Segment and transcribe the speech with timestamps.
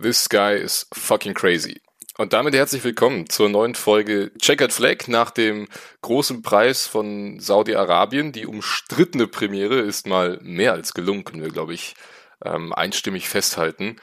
[0.00, 1.80] This guy is fucking crazy.
[2.18, 5.66] Und damit herzlich willkommen zur neuen Folge Checkered Flag nach dem
[6.02, 8.30] großen Preis von Saudi-Arabien.
[8.30, 11.96] Die umstrittene Premiere ist mal mehr als gelungen, können wir, glaube ich,
[12.44, 13.96] ähm, einstimmig festhalten.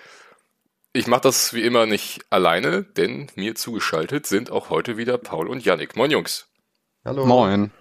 [0.92, 5.48] Ich mache das wie immer nicht alleine, denn mir zugeschaltet sind auch heute wieder Paul
[5.48, 5.96] und Yannick.
[5.96, 6.50] Moin Jungs.
[7.06, 7.26] Hallo.
[7.26, 7.72] Moin.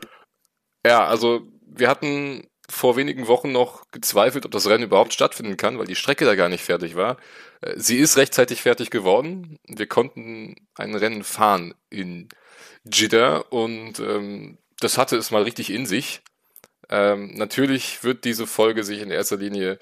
[0.86, 5.78] Ja, also wir hatten vor wenigen Wochen noch gezweifelt, ob das Rennen überhaupt stattfinden kann,
[5.78, 7.18] weil die Strecke da gar nicht fertig war.
[7.60, 9.58] Äh, sie ist rechtzeitig fertig geworden.
[9.66, 12.28] Wir konnten ein Rennen fahren in
[12.90, 16.22] Jeddah und ähm, das hatte es mal richtig in sich.
[16.90, 19.78] Ähm, natürlich wird diese Folge sich in erster Linie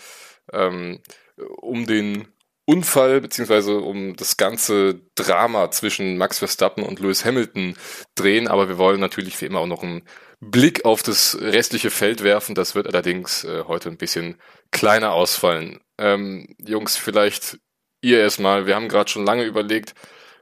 [0.53, 1.01] ähm,
[1.37, 2.29] um den
[2.65, 7.75] Unfall beziehungsweise um das ganze Drama zwischen Max Verstappen und Lewis Hamilton
[8.15, 10.03] drehen, aber wir wollen natürlich wie immer auch noch einen
[10.41, 12.55] Blick auf das restliche Feld werfen.
[12.55, 14.37] Das wird allerdings äh, heute ein bisschen
[14.71, 15.81] kleiner ausfallen.
[15.99, 17.59] Ähm, Jungs, vielleicht
[18.01, 18.67] ihr erstmal.
[18.67, 19.95] Wir haben gerade schon lange überlegt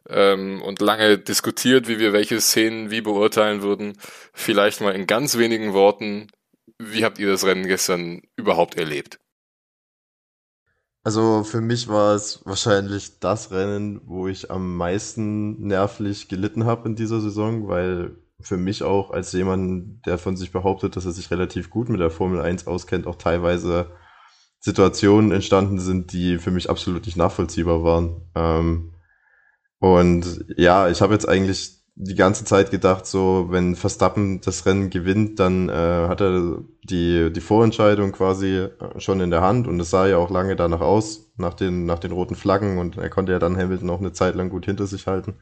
[0.09, 3.97] ähm, und lange diskutiert, wie wir welche Szenen wie beurteilen würden.
[4.33, 6.29] Vielleicht mal in ganz wenigen Worten.
[6.79, 9.19] Wie habt ihr das Rennen gestern überhaupt erlebt?
[11.03, 16.89] Also für mich war es wahrscheinlich das Rennen, wo ich am meisten nervlich gelitten habe
[16.89, 21.13] in dieser Saison, weil für mich auch als jemand, der von sich behauptet, dass er
[21.13, 23.91] sich relativ gut mit der Formel 1 auskennt, auch teilweise
[24.61, 28.31] Situationen entstanden sind, die für mich absolut nicht nachvollziehbar waren.
[28.35, 28.93] Ähm,
[29.79, 34.89] und ja, ich habe jetzt eigentlich die ganze Zeit gedacht, so wenn Verstappen das Rennen
[34.89, 35.73] gewinnt, dann äh,
[36.09, 40.17] hat er die, die Vorentscheidung quasi äh, schon in der Hand und es sah ja
[40.17, 43.57] auch lange danach aus, nach den, nach den roten Flaggen und er konnte ja dann
[43.57, 45.35] Hamilton auch eine Zeit lang gut hinter sich halten.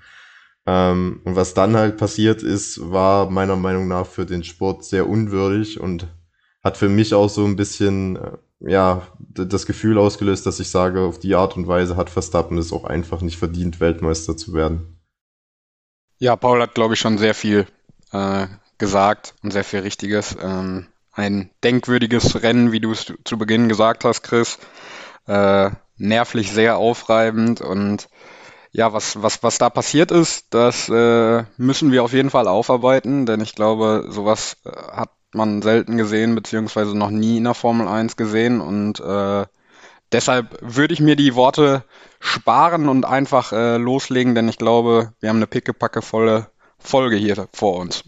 [0.67, 5.09] Ähm, und was dann halt passiert ist, war meiner Meinung nach für den Sport sehr
[5.09, 6.09] unwürdig und
[6.65, 11.03] hat für mich auch so ein bisschen, äh, ja, das Gefühl ausgelöst, dass ich sage,
[11.03, 14.98] auf die Art und Weise hat Verstappen es auch einfach nicht verdient, Weltmeister zu werden.
[16.19, 17.67] Ja, Paul hat, glaube ich, schon sehr viel
[18.13, 18.47] äh,
[18.79, 20.37] gesagt und sehr viel Richtiges.
[20.41, 24.59] Ähm, ein denkwürdiges Rennen, wie du es zu Beginn gesagt hast, Chris.
[25.27, 28.09] Äh, nervlich sehr aufreibend und
[28.71, 33.27] ja, was, was, was da passiert ist, das äh, müssen wir auf jeden Fall aufarbeiten,
[33.27, 37.89] denn ich glaube, sowas äh, hat man selten gesehen, beziehungsweise noch nie in der Formel
[37.89, 39.47] 1 gesehen und äh,
[40.13, 41.85] deshalb würde ich mir die Worte
[42.21, 47.77] sparen und einfach äh, loslegen, denn ich glaube, wir haben eine pickepackevolle Folge hier vor
[47.77, 48.05] uns.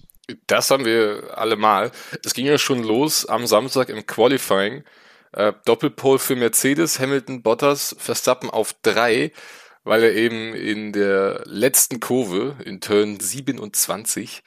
[0.47, 1.91] Das haben wir alle mal.
[2.25, 4.85] Es ging ja schon los am Samstag im Qualifying.
[5.33, 9.33] Äh, Doppelpole für Mercedes, Hamilton, Bottas, Verstappen auf drei,
[9.91, 14.45] weil er eben in der letzten Kurve in Turn 27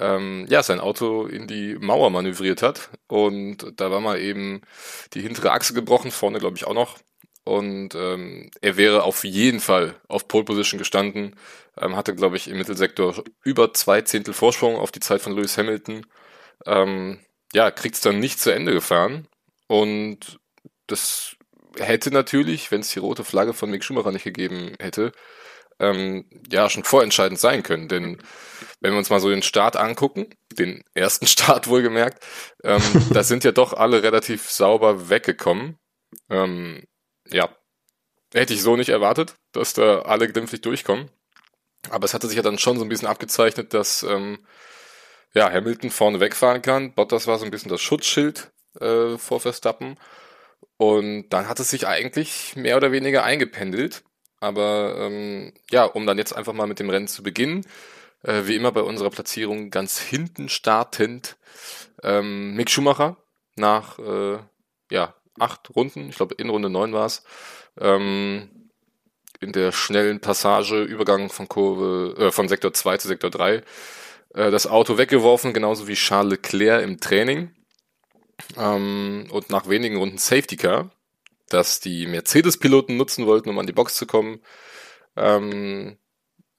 [0.00, 2.90] ähm, ja sein Auto in die Mauer manövriert hat.
[3.06, 4.62] Und da war mal eben
[5.14, 6.98] die hintere Achse gebrochen, vorne glaube ich auch noch.
[7.44, 11.36] Und ähm, er wäre auf jeden Fall auf Pole Position gestanden,
[11.80, 15.56] ähm, hatte, glaube ich, im Mittelsektor über zwei Zehntel Vorsprung auf die Zeit von Lewis
[15.56, 16.04] Hamilton.
[16.66, 17.20] Ähm,
[17.52, 19.28] ja, kriegt es dann nicht zu Ende gefahren.
[19.68, 20.40] Und
[20.88, 21.36] das
[21.78, 25.12] hätte natürlich, wenn es die rote Flagge von Mick Schumacher nicht gegeben hätte,
[25.78, 27.88] ähm, ja schon vorentscheidend sein können.
[27.88, 28.18] Denn
[28.80, 32.24] wenn wir uns mal so den Start angucken, den ersten Start wohlgemerkt,
[32.62, 32.82] ähm,
[33.12, 35.78] da sind ja doch alle relativ sauber weggekommen.
[36.28, 36.84] Ähm,
[37.28, 37.48] ja,
[38.32, 41.10] hätte ich so nicht erwartet, dass da alle glimpflich durchkommen.
[41.88, 44.44] Aber es hatte sich ja dann schon so ein bisschen abgezeichnet, dass ähm,
[45.32, 46.92] ja, Hamilton vorne wegfahren kann.
[46.92, 49.96] Bottas war so ein bisschen das Schutzschild äh, vor Verstappen.
[50.80, 54.02] Und dann hat es sich eigentlich mehr oder weniger eingependelt.
[54.40, 57.66] Aber ähm, ja, um dann jetzt einfach mal mit dem Rennen zu beginnen,
[58.22, 61.36] äh, wie immer bei unserer Platzierung ganz hinten startend
[62.02, 63.18] ähm, Mick Schumacher
[63.56, 64.38] nach äh,
[64.90, 67.24] ja, acht Runden, ich glaube in Runde neun war es,
[67.78, 68.70] ähm,
[69.38, 73.56] in der schnellen Passage, Übergang von Kurve, äh, von Sektor 2 zu Sektor 3,
[74.32, 77.54] äh, das Auto weggeworfen, genauso wie Charles Leclerc im Training.
[78.56, 80.90] Ähm, und nach wenigen Runden Safety Car,
[81.48, 84.40] das die Mercedes-Piloten nutzen wollten, um an die Box zu kommen.
[85.16, 85.98] Ähm,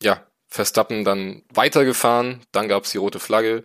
[0.01, 3.63] ja, Verstappen dann weitergefahren, dann gab es die rote Flagge.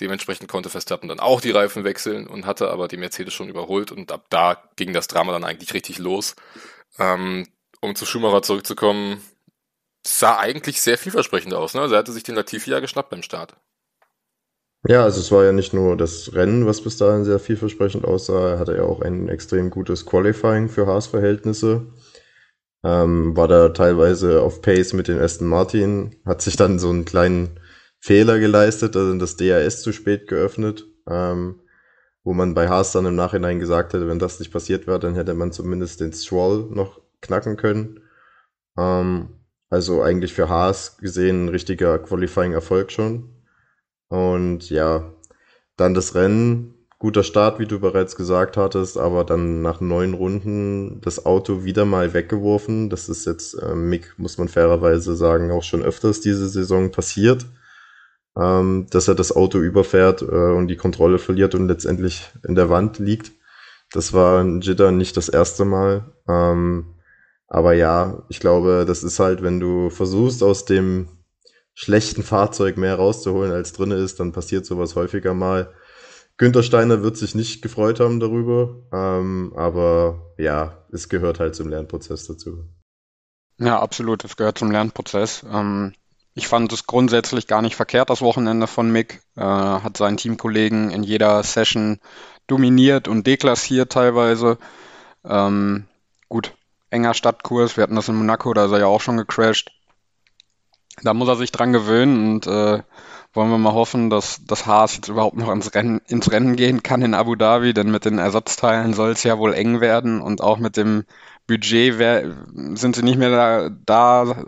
[0.00, 3.92] Dementsprechend konnte Verstappen dann auch die Reifen wechseln und hatte aber die Mercedes schon überholt
[3.92, 6.36] und ab da ging das Drama dann eigentlich richtig los.
[6.98, 7.48] Ähm,
[7.80, 9.22] um zu Schumacher zurückzukommen,
[10.06, 11.74] sah eigentlich sehr vielversprechend aus.
[11.74, 11.80] Ne?
[11.80, 13.56] Also er hatte sich den Latifi ja geschnappt beim Start.
[14.88, 18.50] Ja, also es war ja nicht nur das Rennen, was bis dahin sehr vielversprechend aussah,
[18.52, 21.86] er hatte ja auch ein extrem gutes Qualifying für Haas-Verhältnisse.
[22.84, 27.04] Ähm, war da teilweise auf Pace mit den Aston Martin, hat sich dann so einen
[27.04, 27.58] kleinen
[27.98, 31.60] Fehler geleistet, also das DRS zu spät geöffnet, ähm,
[32.22, 35.16] wo man bei Haas dann im Nachhinein gesagt hätte, wenn das nicht passiert wäre, dann
[35.16, 38.02] hätte man zumindest den Stroll noch knacken können.
[38.78, 39.30] Ähm,
[39.70, 43.35] also eigentlich für Haas gesehen ein richtiger Qualifying-Erfolg schon.
[44.08, 45.12] Und ja,
[45.76, 51.00] dann das Rennen, guter Start, wie du bereits gesagt hattest, aber dann nach neun Runden
[51.02, 52.88] das Auto wieder mal weggeworfen.
[52.88, 57.46] Das ist jetzt, äh, Mick, muss man fairerweise sagen, auch schon öfters diese Saison passiert,
[58.36, 62.70] ähm, dass er das Auto überfährt äh, und die Kontrolle verliert und letztendlich in der
[62.70, 63.32] Wand liegt.
[63.92, 66.12] Das war in Jitter nicht das erste Mal.
[66.28, 66.96] Ähm,
[67.48, 71.08] aber ja, ich glaube, das ist halt, wenn du versuchst, aus dem
[71.76, 75.72] schlechten Fahrzeug mehr rauszuholen, als drin ist, dann passiert sowas häufiger mal.
[76.38, 81.68] Günther Steiner wird sich nicht gefreut haben darüber, ähm, aber ja, es gehört halt zum
[81.68, 82.64] Lernprozess dazu.
[83.58, 85.44] Ja, absolut, es gehört zum Lernprozess.
[85.50, 85.92] Ähm,
[86.34, 89.22] ich fand es grundsätzlich gar nicht verkehrt, das Wochenende von Mick.
[89.36, 92.00] Äh, hat seinen Teamkollegen in jeder Session
[92.46, 94.58] dominiert und deklassiert teilweise.
[95.24, 95.84] Ähm,
[96.28, 96.54] gut,
[96.90, 97.76] enger Stadtkurs.
[97.76, 99.75] Wir hatten das in Monaco, da ist er ja auch schon gecrashed.
[101.02, 102.82] Da muss er sich dran gewöhnen und äh,
[103.32, 106.82] wollen wir mal hoffen, dass das Haas jetzt überhaupt noch ins Rennen, ins Rennen gehen
[106.82, 110.40] kann in Abu Dhabi, denn mit den Ersatzteilen soll es ja wohl eng werden und
[110.40, 111.04] auch mit dem
[111.46, 112.34] Budget wär,
[112.74, 114.44] sind sie nicht mehr da, da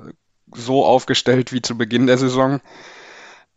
[0.54, 2.60] so aufgestellt wie zu Beginn der Saison.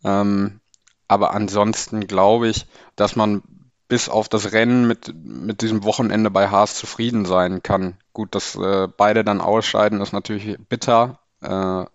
[0.04, 0.60] Ähm,
[1.08, 3.42] aber ansonsten glaube ich, dass man
[3.88, 7.98] bis auf das Rennen mit, mit diesem Wochenende bei Haas zufrieden sein kann.
[8.14, 11.20] Gut, dass äh, beide dann ausscheiden, ist natürlich bitter.
[11.42, 11.86] Äh,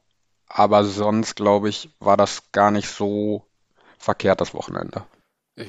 [0.49, 3.45] aber sonst, glaube ich, war das gar nicht so
[3.99, 5.05] verkehrt, das Wochenende.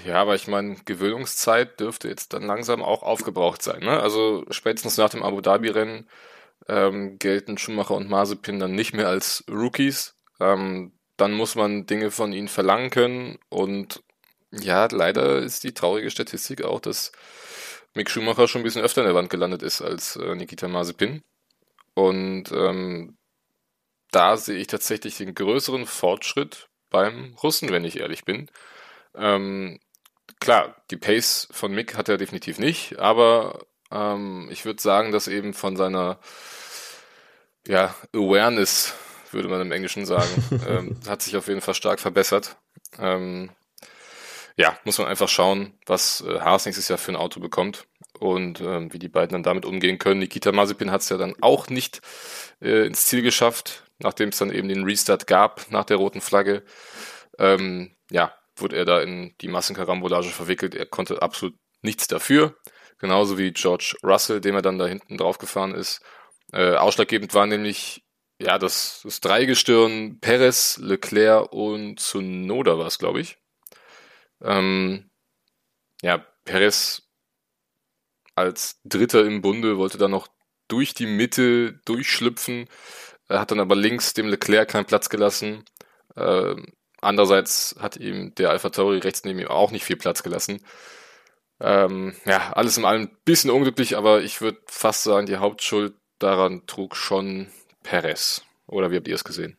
[0.05, 3.79] Ja, aber ich meine, Gewöhnungszeit dürfte jetzt dann langsam auch aufgebraucht sein.
[3.79, 3.99] Ne?
[3.99, 6.09] Also spätestens nach dem Abu Dhabi-Rennen
[6.67, 10.15] ähm, gelten Schumacher und Mazepin dann nicht mehr als Rookies.
[10.41, 13.39] Ähm, dann muss man Dinge von ihnen verlangen können.
[13.49, 14.03] Und
[14.51, 17.13] ja, leider ist die traurige Statistik auch, dass
[17.93, 21.23] Mick Schumacher schon ein bisschen öfter in der Wand gelandet ist als äh, Nikita Mazepin.
[21.93, 23.16] Und ähm,
[24.11, 28.49] da sehe ich tatsächlich den größeren Fortschritt beim Russen, wenn ich ehrlich bin.
[29.15, 29.79] Ähm,
[30.39, 35.27] klar, die Pace von Mick hat er definitiv nicht, aber ähm, ich würde sagen, dass
[35.27, 36.19] eben von seiner
[37.67, 38.93] ja, Awareness,
[39.31, 40.29] würde man im Englischen sagen,
[40.67, 42.57] ähm, hat sich auf jeden Fall stark verbessert.
[42.97, 43.49] Ähm,
[44.55, 47.85] ja, muss man einfach schauen, was äh, Haas nächstes Jahr für ein Auto bekommt
[48.19, 50.19] und ähm, wie die beiden dann damit umgehen können.
[50.19, 52.01] Nikita Mazepin hat es ja dann auch nicht
[52.61, 56.63] äh, ins Ziel geschafft, nachdem es dann eben den Restart gab nach der roten Flagge.
[57.39, 60.75] Ähm, ja, wurde er da in die Massenkarambolage verwickelt.
[60.75, 62.57] Er konnte absolut nichts dafür.
[62.99, 66.01] Genauso wie George Russell, dem er dann da hinten drauf gefahren ist.
[66.51, 68.03] Äh, ausschlaggebend war nämlich
[68.39, 73.37] ja das, das Dreigestirn Perez, Leclerc und Tsunoda war es, glaube ich.
[74.41, 75.09] Ähm,
[76.01, 77.03] ja, Perez
[78.35, 80.27] als Dritter im Bunde wollte dann noch
[80.67, 82.67] durch die Mitte durchschlüpfen,
[83.27, 85.63] er hat dann aber links dem Leclerc keinen Platz gelassen.
[86.15, 86.55] Äh,
[87.01, 90.61] andererseits hat ihm der Alpha Tauri rechts neben ihm auch nicht viel Platz gelassen.
[91.59, 95.95] Ähm, ja, alles in allem ein bisschen unglücklich, aber ich würde fast sagen, die Hauptschuld
[96.19, 97.47] daran trug schon
[97.83, 98.43] Perez.
[98.67, 99.57] Oder wie habt ihr es gesehen?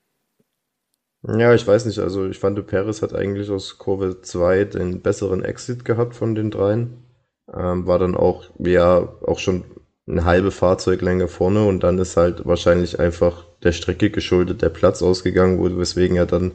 [1.22, 1.98] Ja, ich weiß nicht.
[1.98, 6.50] Also ich fand, Perez hat eigentlich aus Kurve 2 den besseren Exit gehabt von den
[6.50, 7.04] dreien.
[7.52, 9.64] Ähm, war dann auch, ja, auch schon
[10.08, 15.02] eine halbe Fahrzeuglänge vorne und dann ist halt wahrscheinlich einfach der Strecke geschuldet der Platz
[15.02, 16.52] ausgegangen wurde, weswegen er dann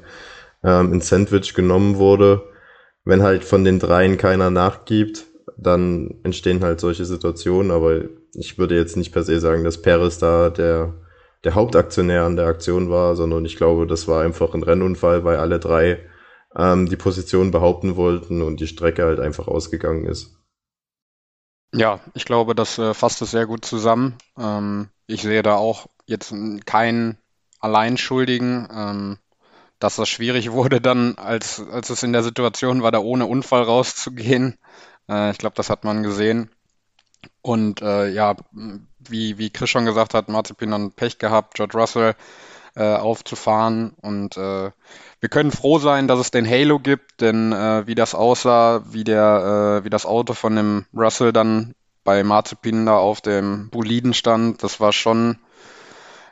[0.63, 2.42] ähm, ins Sandwich genommen wurde.
[3.06, 5.25] Wenn halt von den dreien keiner nachgibt,
[5.58, 10.18] dann entstehen halt solche Situationen, aber ich würde jetzt nicht per se sagen, dass Perez
[10.18, 10.94] da der
[11.44, 15.38] der Hauptaktionär an der Aktion war, sondern ich glaube, das war einfach ein Rennunfall, weil
[15.38, 16.00] alle drei
[16.56, 20.38] ähm, die Position behaupten wollten und die Strecke halt einfach ausgegangen ist.
[21.74, 24.18] Ja, ich glaube, das äh, fasst es sehr gut zusammen.
[24.38, 26.34] Ähm, ich sehe da auch jetzt
[26.65, 27.18] keinen
[27.60, 28.68] Alleinschuldigen.
[28.72, 29.18] Ähm,
[29.80, 33.63] dass das schwierig wurde dann, als, als es in der Situation war, da ohne Unfall
[33.63, 34.58] rauszugehen.
[35.10, 36.50] Äh, ich glaube, das hat man gesehen.
[37.42, 38.36] Und äh, ja,
[39.00, 42.15] wie, wie Chris schon gesagt hat, Marzipin dann Pech gehabt, George Russell
[42.75, 43.94] äh, aufzufahren.
[44.01, 44.72] Und äh,
[45.24, 49.06] wir können froh sein, dass es den Halo gibt, denn äh, wie das aussah, wie
[49.06, 54.13] der, äh, wie das Auto von dem Russell dann bei Marzipin da auf dem Boliden
[54.13, 55.39] stand, das war schon,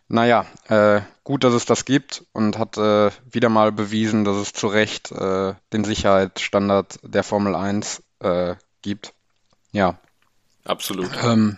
[0.10, 4.52] naja, äh, gut, dass es das gibt und hat äh, wieder mal bewiesen, dass es
[4.52, 9.14] zu Recht äh, den Sicherheitsstandard der Formel 1 äh, gibt.
[9.72, 10.00] Ja,
[10.66, 11.12] Absolut.
[11.24, 11.58] Ähm,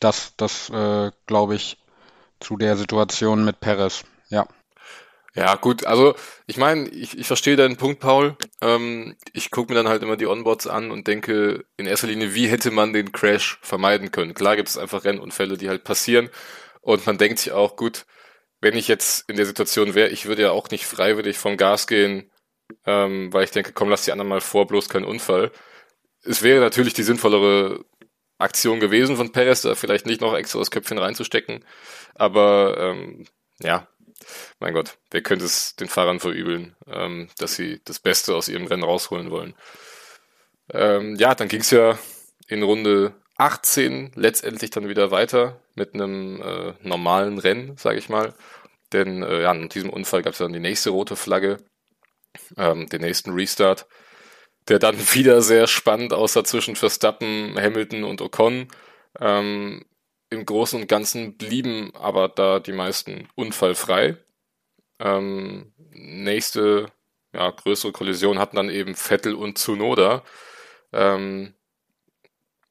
[0.00, 1.78] das, das äh, glaube ich,
[2.40, 4.02] zu der Situation mit Perez.
[5.34, 5.54] Ja.
[5.56, 6.14] Gut, also
[6.46, 8.36] ich meine, ich, ich verstehe deinen Punkt, Paul.
[8.60, 12.34] Ähm, ich gucke mir dann halt immer die Onboards an und denke in erster Linie,
[12.34, 14.34] wie hätte man den Crash vermeiden können?
[14.34, 16.28] Klar gibt es einfach Rennunfälle, die halt passieren.
[16.82, 18.04] Und man denkt sich auch, gut,
[18.60, 21.86] wenn ich jetzt in der Situation wäre, ich würde ja auch nicht freiwillig vom Gas
[21.86, 22.30] gehen,
[22.86, 25.50] ähm, weil ich denke, komm, lass die anderen mal vor, bloß kein Unfall.
[26.24, 27.84] Es wäre natürlich die sinnvollere
[28.38, 31.64] Aktion gewesen von Perez, da vielleicht nicht noch extra das Köpfchen reinzustecken.
[32.14, 33.26] Aber ähm,
[33.60, 33.88] ja,
[34.60, 38.66] mein Gott, wer könnte es den Fahrern verübeln, ähm, dass sie das Beste aus ihrem
[38.66, 39.54] Rennen rausholen wollen.
[40.72, 41.98] Ähm, ja, dann ging es ja
[42.48, 48.34] in Runde 18 letztendlich dann wieder weiter mit einem äh, normalen Rennen, sage ich mal.
[48.92, 51.58] Denn äh, ja, in diesem Unfall gab es dann die nächste rote Flagge,
[52.56, 53.86] ähm, den nächsten Restart,
[54.68, 58.68] der dann wieder sehr spannend aussah zwischen Verstappen, Hamilton und Ocon.
[59.18, 59.84] Ähm,
[60.32, 64.16] Im Großen und Ganzen blieben aber da die meisten unfallfrei.
[64.98, 66.90] Ähm, nächste
[67.34, 70.24] ja, größere Kollision hatten dann eben Vettel und Tsunoda.
[70.92, 71.52] Ähm,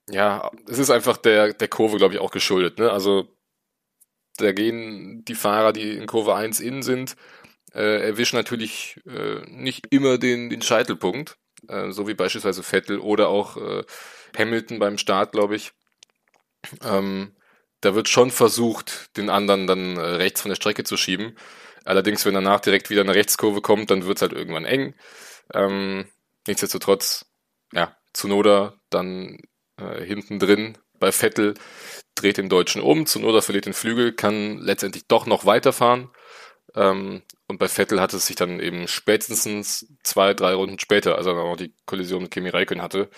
[0.09, 2.79] ja, es ist einfach der, der Kurve, glaube ich, auch geschuldet.
[2.79, 2.91] Ne?
[2.91, 3.27] Also
[4.37, 7.15] da gehen die Fahrer, die in Kurve 1 innen sind,
[7.75, 11.37] äh, erwischen natürlich äh, nicht immer den, den Scheitelpunkt,
[11.67, 13.83] äh, so wie beispielsweise Vettel oder auch äh,
[14.35, 15.73] Hamilton beim Start, glaube ich.
[16.83, 17.35] Ähm,
[17.81, 21.35] da wird schon versucht, den anderen dann äh, rechts von der Strecke zu schieben.
[21.83, 24.93] Allerdings, wenn danach direkt wieder eine Rechtskurve kommt, dann wird es halt irgendwann eng.
[25.53, 26.05] Ähm,
[26.47, 27.25] nichtsdestotrotz,
[27.73, 29.39] ja, Zunoda dann
[29.77, 31.55] äh, hinten drin bei Vettel,
[32.15, 36.09] dreht den Deutschen um, Zunoda verliert den Flügel, kann letztendlich doch noch weiterfahren.
[36.75, 41.25] Ähm, und bei Vettel hat es sich dann eben spätestens zwei, drei Runden später, als
[41.25, 43.09] er dann auch die Kollision mit Kimi Räikkönen hatte,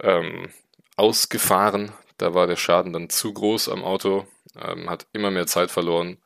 [0.00, 0.50] ähm,
[0.96, 1.92] ausgefahren.
[2.18, 4.26] Da war der Schaden dann zu groß am Auto,
[4.60, 6.18] ähm, hat immer mehr Zeit verloren,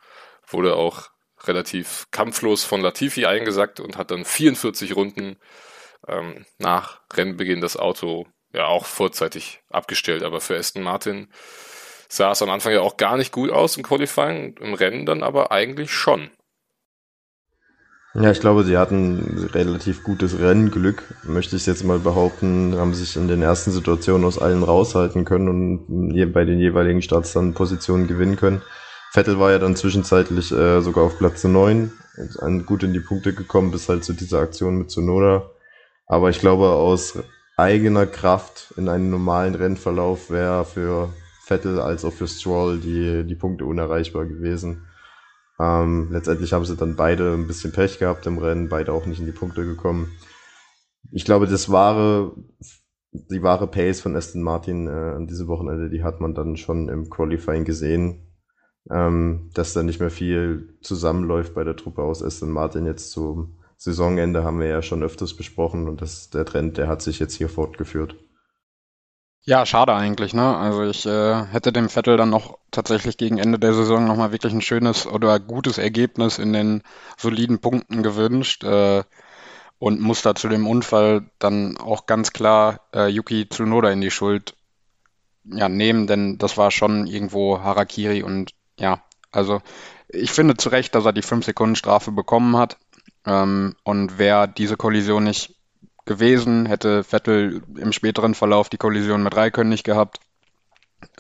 [0.47, 1.11] wurde auch
[1.45, 5.39] relativ kampflos von Latifi eingesackt und hat dann 44 Runden
[6.07, 10.23] ähm, nach Rennbeginn das Auto ja auch vorzeitig abgestellt.
[10.23, 11.33] Aber für Aston Martin
[12.09, 15.23] sah es am Anfang ja auch gar nicht gut aus im Qualifying, im Rennen dann
[15.23, 16.31] aber eigentlich schon.
[18.21, 23.15] Ja, ich glaube, sie hatten relativ gutes Rennglück, möchte ich jetzt mal behaupten, haben sich
[23.17, 28.09] in den ersten Situationen aus allen raushalten können und bei den jeweiligen Starts dann Positionen
[28.09, 28.61] gewinnen können.
[29.13, 31.93] Vettel war ja dann zwischenzeitlich äh, sogar auf Platz 9,
[32.67, 35.51] gut in die Punkte gekommen, bis halt zu dieser Aktion mit Sonoda.
[36.07, 37.21] Aber ich glaube, aus
[37.57, 41.11] eigener Kraft in einem normalen Rennverlauf wäre für
[41.45, 44.88] Vettel als auch für Stroll die, die Punkte unerreichbar gewesen.
[45.59, 49.21] Ähm, letztendlich haben sie dann beide ein bisschen Pech gehabt im Rennen, beide auch nicht
[49.21, 50.13] in die Punkte gekommen.
[51.11, 52.37] Ich glaube, das wahre,
[53.13, 56.89] die wahre Pace von Aston Martin äh, an diesem Wochenende, die hat man dann schon
[56.89, 58.29] im Qualifying gesehen,
[58.91, 63.59] ähm, dass da nicht mehr viel zusammenläuft bei der Truppe aus Aston Martin jetzt zum
[63.81, 67.35] Saisonende haben wir ja schon öfters besprochen und das, der Trend, der hat sich jetzt
[67.35, 68.17] hier fortgeführt.
[69.49, 70.59] Ja, schade eigentlich, ne?
[70.59, 74.53] Also ich äh, hätte dem Vettel dann noch tatsächlich gegen Ende der Saison nochmal wirklich
[74.53, 76.83] ein schönes oder gutes Ergebnis in den
[77.17, 79.05] soliden Punkten gewünscht äh,
[79.79, 84.11] und muss da zu dem Unfall dann auch ganz klar äh, Yuki Tsunoda in die
[84.11, 84.55] Schuld
[85.45, 89.63] ja, nehmen, denn das war schon irgendwo Harakiri und ja, also
[90.09, 92.77] ich finde zu Recht, dass er die 5 Sekunden Strafe bekommen hat.
[93.25, 95.58] Ähm, und wäre diese Kollision nicht
[96.09, 100.19] gewesen, hätte Vettel im späteren Verlauf die Kollision mit Raikön nicht gehabt.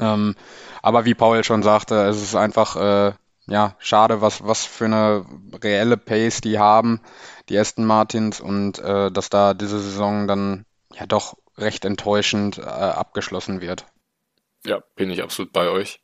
[0.00, 0.35] Ähm,
[0.83, 3.12] aber wie Paul schon sagte, es ist einfach äh,
[3.47, 5.25] ja schade, was was für eine
[5.62, 7.00] reelle Pace die haben,
[7.49, 12.62] die Aston Martins und äh, dass da diese Saison dann ja doch recht enttäuschend äh,
[12.62, 13.87] abgeschlossen wird.
[14.64, 16.00] Ja, bin ich absolut bei euch.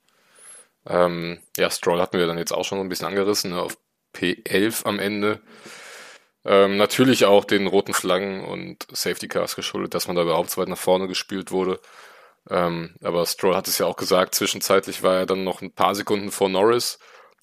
[0.87, 3.77] Ähm, ja, Stroll hatten wir dann jetzt auch schon so ein bisschen angerissen, ne, auf
[4.15, 5.41] P11 am Ende.
[6.45, 10.61] Ähm, natürlich auch den roten Flaggen und Safety Cars geschuldet, dass man da überhaupt so
[10.61, 11.81] weit nach vorne gespielt wurde.
[12.51, 15.95] Ähm, aber Stroll hat es ja auch gesagt, zwischenzeitlich war er dann noch ein paar
[15.95, 16.99] Sekunden vor Norris.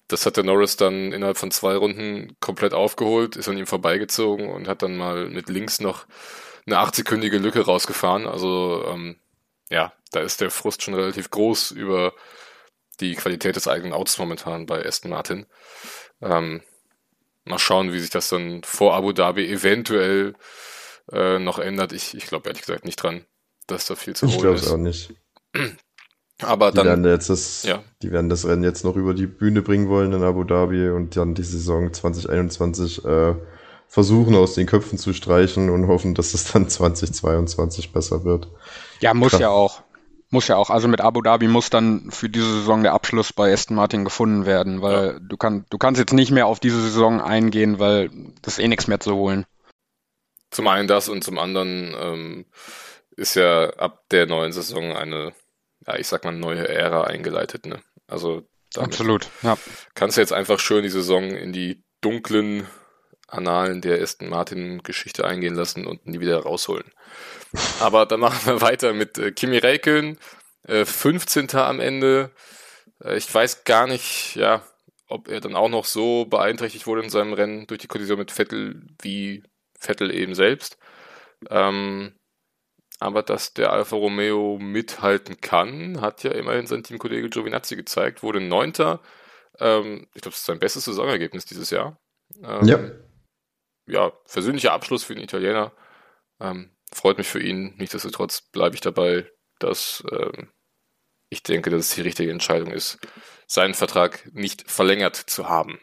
[0.08, 4.48] Das hat der Norris dann innerhalb von zwei Runden komplett aufgeholt, ist an ihm vorbeigezogen
[4.50, 6.06] und hat dann mal mit links noch
[6.66, 8.26] eine achtsekündige Lücke rausgefahren.
[8.26, 9.16] Also ähm,
[9.70, 12.12] ja, da ist der Frust schon relativ groß über
[13.00, 15.46] die Qualität des eigenen Autos momentan bei Aston Martin.
[16.20, 16.62] Ähm,
[17.44, 20.34] mal schauen, wie sich das dann vor Abu Dhabi eventuell
[21.10, 21.92] äh, noch ändert.
[21.92, 23.24] Ich, ich glaube ehrlich gesagt nicht dran,
[23.66, 24.62] dass da viel zu holen ist.
[24.62, 25.14] Ich glaube auch nicht.
[26.42, 27.82] Aber die dann, werden jetzt das, ja.
[28.02, 31.16] die werden das Rennen jetzt noch über die Bühne bringen wollen in Abu Dhabi und
[31.16, 33.34] dann die Saison 2021 äh,
[33.86, 38.48] versuchen aus den Köpfen zu streichen und hoffen, dass es dann 2022 besser wird.
[39.00, 39.40] Ja, muss Krass.
[39.40, 39.82] ja auch.
[40.32, 40.70] Muss ja auch.
[40.70, 44.46] Also mit Abu Dhabi muss dann für diese Saison der Abschluss bei Aston Martin gefunden
[44.46, 45.18] werden, weil ja.
[45.20, 48.08] du, kann, du kannst jetzt nicht mehr auf diese Saison eingehen, weil
[48.40, 49.44] das eh nichts mehr zu holen.
[50.50, 52.46] Zum einen das und zum anderen ähm,
[53.14, 55.34] ist ja ab der neuen Saison eine,
[55.86, 57.66] ja, ich sag mal, neue Ära eingeleitet.
[57.66, 57.82] Ne?
[58.06, 59.58] Also Absolut, ja.
[59.92, 62.66] kannst du jetzt einfach schön die Saison in die dunklen
[63.28, 66.90] Annalen der Aston Martin-Geschichte eingehen lassen und nie wieder rausholen.
[67.80, 70.18] Aber dann machen wir weiter mit äh, Kimi Räikkönen,
[70.66, 71.54] äh, 15.
[71.56, 72.30] am Ende.
[73.02, 74.62] Äh, ich weiß gar nicht, ja,
[75.08, 78.30] ob er dann auch noch so beeinträchtigt wurde in seinem Rennen durch die Kollision mit
[78.32, 79.42] Vettel wie
[79.78, 80.78] Vettel eben selbst.
[81.50, 82.14] Ähm,
[83.00, 88.40] aber dass der Alfa Romeo mithalten kann, hat ja immerhin sein Teamkollege Giovinazzi gezeigt, wurde
[88.40, 89.00] Neunter.
[89.58, 91.98] Ähm, ich glaube, das ist sein bestes Saisonergebnis dieses Jahr.
[92.42, 92.78] Ähm, Ja.
[93.86, 95.72] ja, versöhnlicher Abschluss für den Italiener.
[96.40, 97.74] Ähm, freut mich für ihn.
[97.78, 99.26] Nichtsdestotrotz bleibe ich dabei,
[99.58, 100.48] dass ähm,
[101.28, 102.98] ich denke, dass es die richtige Entscheidung ist,
[103.46, 105.78] seinen Vertrag nicht verlängert zu haben.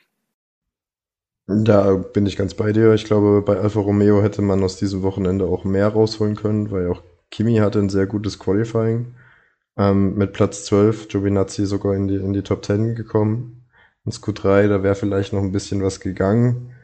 [1.48, 2.94] Da bin ich ganz bei dir.
[2.94, 6.90] Ich glaube, bei Alfa Romeo hätte man aus diesem Wochenende auch mehr rausholen können, weil
[6.90, 7.02] auch
[7.32, 9.16] Kimi hatte ein sehr gutes Qualifying.
[9.76, 13.66] Ähm, mit Platz 12, Giovinazzi sogar in die, in die Top 10 gekommen.
[14.06, 16.76] Ins Q3, da wäre vielleicht noch ein bisschen was gegangen.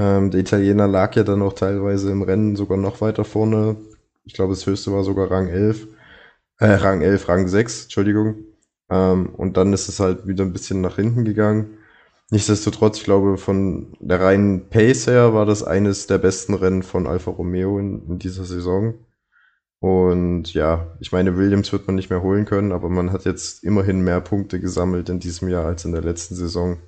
[0.00, 3.76] Ähm, der Italiener lag ja dann auch teilweise im Rennen sogar noch weiter vorne.
[4.24, 5.88] Ich glaube, das höchste war sogar Rang 11.
[6.58, 8.36] Äh, Rang 11, Rang 6, Entschuldigung.
[8.90, 11.76] Ähm, und dann ist es halt wieder ein bisschen nach hinten gegangen.
[12.30, 17.06] Nichtsdestotrotz, ich glaube, von der reinen Pace her war das eines der besten Rennen von
[17.06, 18.94] Alfa Romeo in, in dieser Saison.
[19.80, 23.64] Und ja, ich meine, Williams wird man nicht mehr holen können, aber man hat jetzt
[23.64, 26.78] immerhin mehr Punkte gesammelt in diesem Jahr als in der letzten Saison.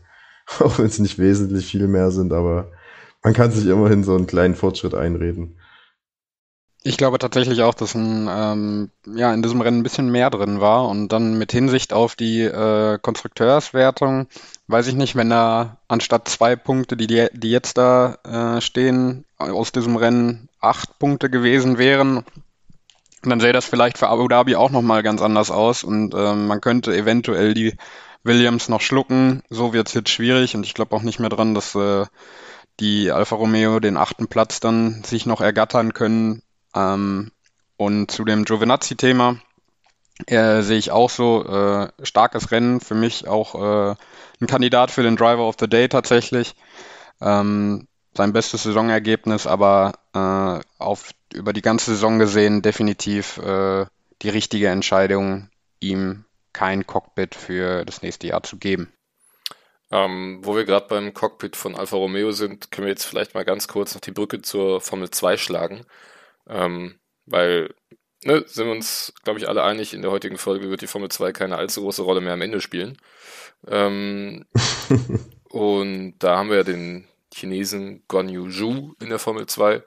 [0.61, 2.73] Auch wenn es nicht wesentlich viel mehr sind, aber
[3.23, 5.57] man kann sich immerhin so einen kleinen Fortschritt einreden.
[6.85, 10.61] Ich glaube tatsächlich auch, dass ein, ähm, ja, in diesem Rennen ein bisschen mehr drin
[10.61, 14.27] war und dann mit Hinsicht auf die äh, Konstrukteurswertung,
[14.67, 19.71] weiß ich nicht, wenn da anstatt zwei Punkte, die, die, jetzt da äh, stehen, aus
[19.71, 22.25] diesem Rennen acht Punkte gewesen wären,
[23.23, 26.61] dann sähe das vielleicht für Abu Dhabi auch nochmal ganz anders aus und ähm, man
[26.61, 27.77] könnte eventuell die
[28.25, 29.43] Williams noch schlucken.
[29.51, 32.07] So wird es jetzt schwierig und ich glaube auch nicht mehr dran, dass äh,
[32.81, 36.43] die Alfa Romeo den achten Platz dann sich noch ergattern können.
[36.75, 37.31] Ähm,
[37.77, 39.37] und zu dem Giovinazzi-Thema
[40.27, 42.81] äh, sehe ich auch so äh, starkes Rennen.
[42.81, 43.95] Für mich auch äh,
[44.41, 46.55] ein Kandidat für den Driver of the Day tatsächlich.
[47.21, 53.87] Ähm, sein bestes Saisonergebnis, aber äh, auf, über die ganze Saison gesehen definitiv äh,
[54.23, 55.49] die richtige Entscheidung,
[55.81, 58.93] ihm kein Cockpit für das nächste Jahr zu geben.
[59.93, 63.45] Ähm, wo wir gerade beim Cockpit von Alfa Romeo sind, können wir jetzt vielleicht mal
[63.45, 65.85] ganz kurz noch die Brücke zur Formel 2 schlagen.
[66.49, 67.75] Ähm, weil,
[68.25, 71.11] ne, sind wir uns, glaube ich, alle einig, in der heutigen Folge wird die Formel
[71.11, 72.97] 2 keine allzu große Rolle mehr am Ende spielen.
[73.69, 74.47] Ähm,
[75.51, 79.83] und da haben wir ja den Chinesen Guan Yu Zhu in der Formel 2,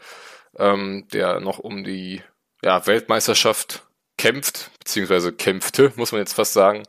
[0.58, 2.22] ähm, der noch um die
[2.64, 3.88] ja, Weltmeisterschaft
[4.20, 6.84] kämpft, beziehungsweise kämpfte, muss man jetzt fast sagen.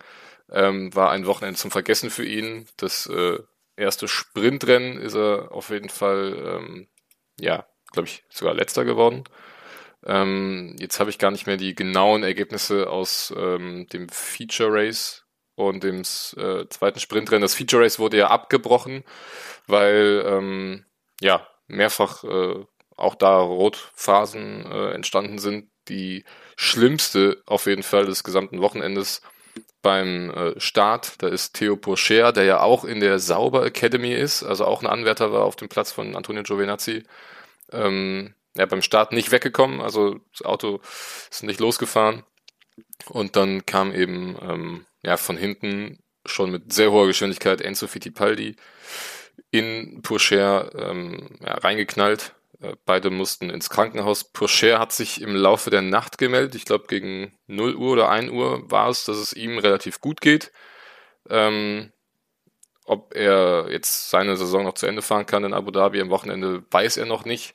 [0.51, 2.67] Ähm, war ein Wochenende zum Vergessen für ihn.
[2.77, 3.39] Das äh,
[3.77, 6.89] erste Sprintrennen ist er auf jeden Fall, ähm,
[7.41, 9.25] ja, glaube ich, sogar letzter geworden.
[10.05, 15.25] Ähm, jetzt habe ich gar nicht mehr die genauen Ergebnisse aus ähm, dem Feature Race
[15.57, 17.43] und dem äh, zweiten Sprintrennen.
[17.43, 19.03] Das Feature Race wurde ja abgebrochen,
[19.67, 20.85] weil ähm,
[21.21, 22.65] ja mehrfach äh,
[22.97, 25.71] auch da Rotphasen äh, entstanden sind.
[25.89, 26.25] Die
[26.57, 29.23] schlimmste auf jeden Fall des gesamten Wochenendes
[29.83, 31.23] beim äh, Start.
[31.23, 34.89] Da ist Theo Pourcher, der ja auch in der Sauber Academy ist, also auch ein
[34.89, 37.05] Anwärter war auf dem Platz von Antonio Giovinazzi.
[37.73, 40.81] Ähm, ja, beim Start nicht weggekommen, also das Auto
[41.31, 42.25] ist nicht losgefahren.
[43.09, 48.57] Und dann kam eben ähm, ja von hinten schon mit sehr hoher Geschwindigkeit Enzo Fittipaldi
[49.51, 52.35] in Pourcher ähm, ja, reingeknallt.
[52.61, 54.25] Äh, beide mussten ins Krankenhaus.
[54.25, 56.55] Pourcher hat sich im Laufe der Nacht gemeldet.
[56.55, 60.21] Ich glaube, gegen 0 Uhr oder 1 Uhr war es, dass es ihm relativ gut
[60.21, 60.53] geht.
[61.29, 61.93] Ähm,
[62.85, 66.65] ob er jetzt seine Saison noch zu Ende fahren kann in Abu Dhabi am Wochenende,
[66.71, 67.55] weiß er noch nicht.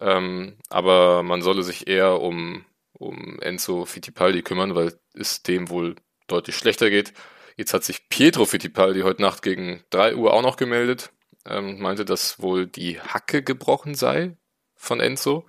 [0.00, 5.96] Ähm, aber man solle sich eher um, um Enzo Fittipaldi kümmern, weil es dem wohl
[6.26, 7.12] deutlich schlechter geht.
[7.56, 11.12] Jetzt hat sich Pietro Fittipaldi heute Nacht gegen 3 Uhr auch noch gemeldet.
[11.46, 14.36] Ähm, meinte, dass wohl die Hacke gebrochen sei
[14.74, 15.46] von Enzo.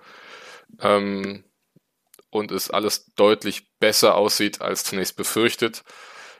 [0.80, 1.44] Ähm,
[2.30, 5.82] und es alles deutlich besser aussieht als zunächst befürchtet.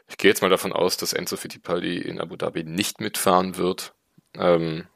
[0.08, 3.94] Ich gehe jetzt mal davon aus, dass Enzo Fittipaldi in Abu Dhabi nicht mitfahren wird.
[4.34, 4.86] Ähm,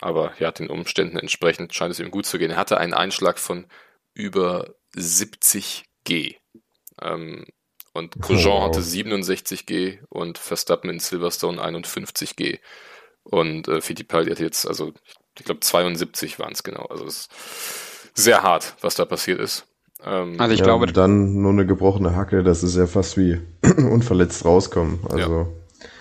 [0.00, 2.50] aber ja, den Umständen entsprechend scheint es ihm gut zu gehen.
[2.50, 3.66] Er hatte einen Einschlag von
[4.12, 6.36] über 70 G.
[7.00, 7.46] Ähm,
[7.92, 8.64] und Grosjean Wow.
[8.64, 12.58] hatte 67 G und Verstappen in Silverstone 51 G.
[13.24, 14.92] Und äh, Fittipaldi hatte jetzt, also
[15.38, 16.86] ich glaube 72 waren es genau.
[16.86, 17.30] Also es ist
[18.14, 19.66] sehr hart, was da passiert ist.
[20.04, 23.16] Ähm, Also ich ja, glaube, und dann nur eine gebrochene Hacke, das ist ja fast
[23.16, 23.40] wie
[23.76, 25.00] unverletzt rauskommen.
[25.10, 25.48] Also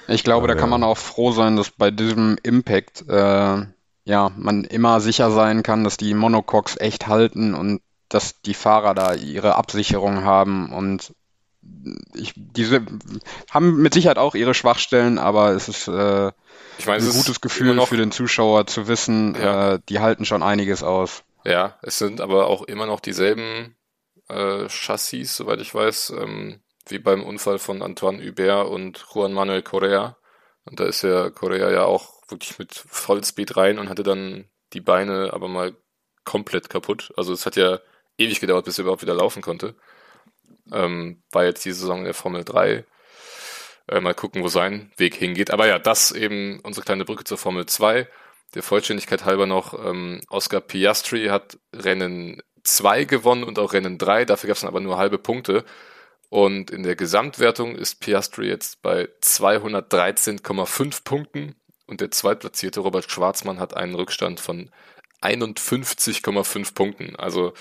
[0.07, 3.65] Ich glaube, da kann man auch froh sein, dass bei diesem Impact äh,
[4.05, 8.93] ja man immer sicher sein kann, dass die Monocoques echt halten und dass die Fahrer
[8.93, 11.13] da ihre Absicherung haben und
[12.13, 12.85] ich, diese
[13.49, 16.31] haben mit Sicherheit auch ihre Schwachstellen, aber es ist äh,
[16.77, 19.73] ich meine, ein gutes Gefühl noch, für den Zuschauer zu wissen, ja.
[19.73, 21.23] äh, die halten schon einiges aus.
[21.45, 23.75] Ja, es sind aber auch immer noch dieselben
[24.29, 29.61] äh, Chassis, soweit ich weiß, ähm, wie beim Unfall von Antoine Hubert und Juan Manuel
[29.61, 30.17] Correa.
[30.65, 34.81] Und da ist ja Correa ja auch wirklich mit Vollspeed rein und hatte dann die
[34.81, 35.75] Beine aber mal
[36.23, 37.13] komplett kaputt.
[37.17, 37.79] Also es hat ja
[38.17, 39.75] ewig gedauert, bis er überhaupt wieder laufen konnte.
[40.71, 42.85] Ähm, war jetzt die Saison der Formel 3.
[43.87, 45.51] Äh, mal gucken, wo sein Weg hingeht.
[45.51, 48.07] Aber ja, das eben unsere kleine Brücke zur Formel 2.
[48.55, 54.25] Der Vollständigkeit halber noch, ähm, Oscar Piastri hat Rennen 2 gewonnen und auch Rennen 3.
[54.25, 55.65] Dafür gab es dann aber nur halbe Punkte.
[56.29, 63.59] Und in der Gesamtwertung ist Piastri jetzt bei 213,5 Punkten und der zweitplatzierte Robert Schwarzmann
[63.59, 64.71] hat einen Rückstand von
[65.21, 67.15] 51,5 Punkten.
[67.17, 67.53] Also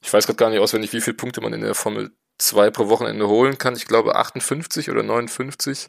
[0.00, 2.88] ich weiß gerade gar nicht auswendig, wie viele Punkte man in der Formel 2 pro
[2.88, 3.76] Wochenende holen kann.
[3.76, 5.88] Ich glaube 58 oder 59.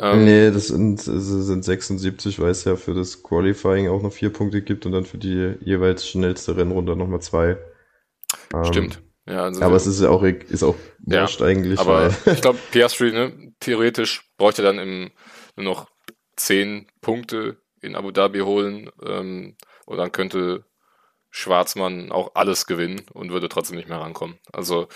[0.00, 4.12] Ähm, nee, das sind, das sind 76, weil es ja für das Qualifying auch noch
[4.12, 7.58] vier Punkte gibt und dann für die jeweils schnellste Rennrunde nochmal zwei.
[8.54, 9.02] Ähm, Stimmt.
[9.28, 11.78] Ja, also aber es ist ja auch, ist auch ja, wurscht eigentlich.
[11.78, 15.10] Aber ich glaube, Piastri, ne, theoretisch bräuchte dann im,
[15.56, 15.90] nur noch
[16.36, 20.64] zehn Punkte in Abu Dhabi holen ähm, und dann könnte
[21.30, 24.38] Schwarzmann auch alles gewinnen und würde trotzdem nicht mehr rankommen.
[24.52, 24.88] Also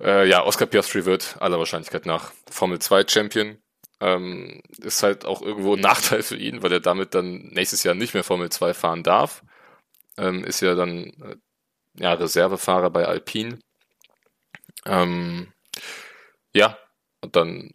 [0.00, 3.58] äh, ja, Oscar Piastri wird aller Wahrscheinlichkeit nach Formel 2 Champion.
[4.00, 7.94] Ähm, ist halt auch irgendwo ein Nachteil für ihn, weil er damit dann nächstes Jahr
[7.94, 9.42] nicht mehr Formel 2 fahren darf.
[10.16, 11.36] Ähm, ist ja dann äh,
[11.98, 13.58] ja, Reservefahrer bei Alpine.
[14.86, 15.52] Ähm,
[16.54, 16.78] ja,
[17.20, 17.72] und dann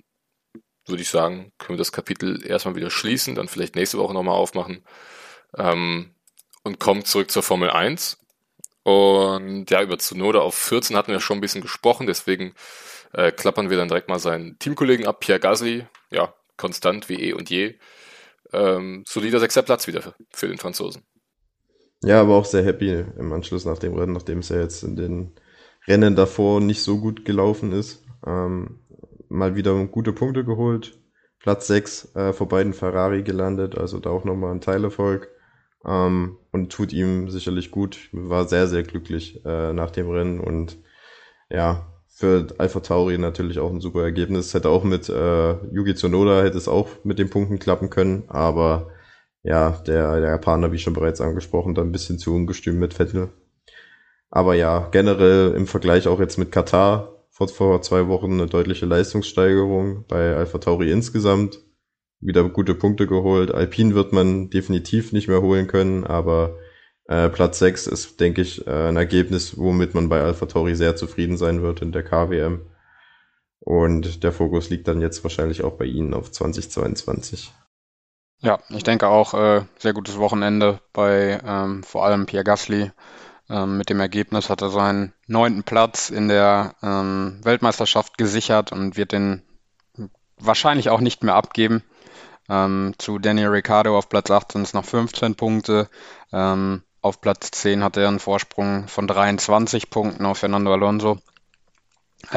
[0.85, 4.35] würde ich sagen, können wir das Kapitel erstmal wieder schließen, dann vielleicht nächste Woche nochmal
[4.35, 4.83] aufmachen
[5.57, 6.13] ähm,
[6.63, 8.22] und kommen zurück zur Formel 1.
[8.83, 12.53] Und ja, über Tsunoda auf 14 hatten wir schon ein bisschen gesprochen, deswegen
[13.13, 17.33] äh, klappern wir dann direkt mal seinen Teamkollegen ab, Pierre Gasly, ja, konstant wie eh
[17.33, 17.75] und je.
[18.51, 21.03] Ähm, solider sechster Platz wieder für, für den Franzosen.
[22.03, 24.95] Ja, aber auch sehr happy im Anschluss nach dem Rennen, nachdem es ja jetzt in
[24.97, 25.31] den
[25.87, 28.03] Rennen davor nicht so gut gelaufen ist.
[28.25, 28.79] Ähm,
[29.29, 30.99] mal wieder gute Punkte geholt.
[31.39, 35.29] Platz 6 äh, vor beiden Ferrari gelandet, also da auch nochmal ein Teilerfolg.
[35.85, 38.09] Ähm, und tut ihm sicherlich gut.
[38.11, 40.77] War sehr, sehr glücklich äh, nach dem Rennen und
[41.49, 44.53] ja, für Alpha Tauri natürlich auch ein super Ergebnis.
[44.53, 48.91] Hätte auch mit äh, Yugi Tsunoda hätte es auch mit den Punkten klappen können, aber
[49.43, 53.29] ja, der, der Japaner, wie schon bereits angesprochen, da ein bisschen zu ungestüm mit Vettel.
[54.29, 58.85] Aber ja, generell im Vergleich auch jetzt mit Katar vor, vor zwei Wochen eine deutliche
[58.85, 61.59] Leistungssteigerung bei Alpha Tauri insgesamt
[62.25, 63.53] wieder gute Punkte geholt.
[63.53, 66.57] Alpine wird man definitiv nicht mehr holen können, aber
[67.05, 70.95] äh, Platz 6 ist, denke ich, äh, ein Ergebnis, womit man bei Alpha Tauri sehr
[70.95, 72.61] zufrieden sein wird in der KWM.
[73.59, 77.53] Und der Fokus liegt dann jetzt wahrscheinlich auch bei Ihnen auf 2022.
[78.41, 82.91] Ja, ich denke auch äh, sehr gutes Wochenende bei ähm, vor allem Pierre Gasly.
[83.49, 88.97] Ähm, mit dem Ergebnis hat er seinen neunten Platz in der ähm, Weltmeisterschaft gesichert und
[88.97, 89.43] wird den
[90.37, 91.83] wahrscheinlich auch nicht mehr abgeben.
[92.49, 95.89] Ähm, zu Daniel Ricciardo auf Platz 8 sind es noch 15 Punkte.
[96.31, 101.19] Ähm, auf Platz 10 hat er einen Vorsprung von 23 Punkten auf Fernando Alonso.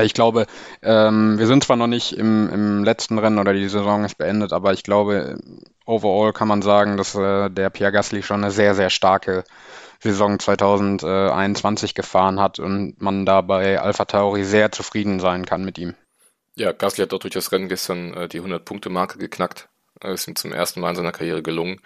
[0.03, 0.47] Ich glaube,
[0.83, 4.53] ähm, wir sind zwar noch nicht im, im letzten Rennen oder die Saison ist beendet,
[4.53, 5.39] aber ich glaube,
[5.85, 9.45] overall kann man sagen, dass äh, der Pierre Gasly schon eine sehr, sehr starke
[10.01, 15.79] Saison 2021 gefahren hat und man da bei Alpha Tauri sehr zufrieden sein kann mit
[15.79, 15.95] ihm.
[16.57, 19.69] Ja, Gasly hat dort durch das Rennen gestern äh, die 100-Punkte-Marke geknackt.
[20.01, 21.81] Das ist ihm zum ersten Mal in seiner Karriere gelungen.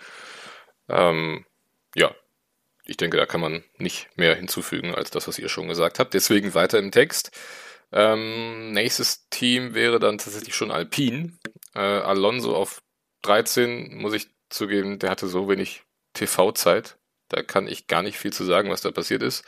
[0.88, 1.44] Ähm,
[1.94, 2.14] ja,
[2.85, 6.14] ich denke, da kann man nicht mehr hinzufügen als das, was ihr schon gesagt habt.
[6.14, 7.31] Deswegen weiter im Text.
[7.92, 11.38] Ähm, nächstes Team wäre dann tatsächlich schon Alpine.
[11.75, 12.83] Äh, Alonso auf
[13.23, 16.99] 13, muss ich zugeben, der hatte so wenig TV-Zeit.
[17.29, 19.44] Da kann ich gar nicht viel zu sagen, was da passiert ist.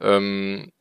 [0.00, 0.72] Ähm,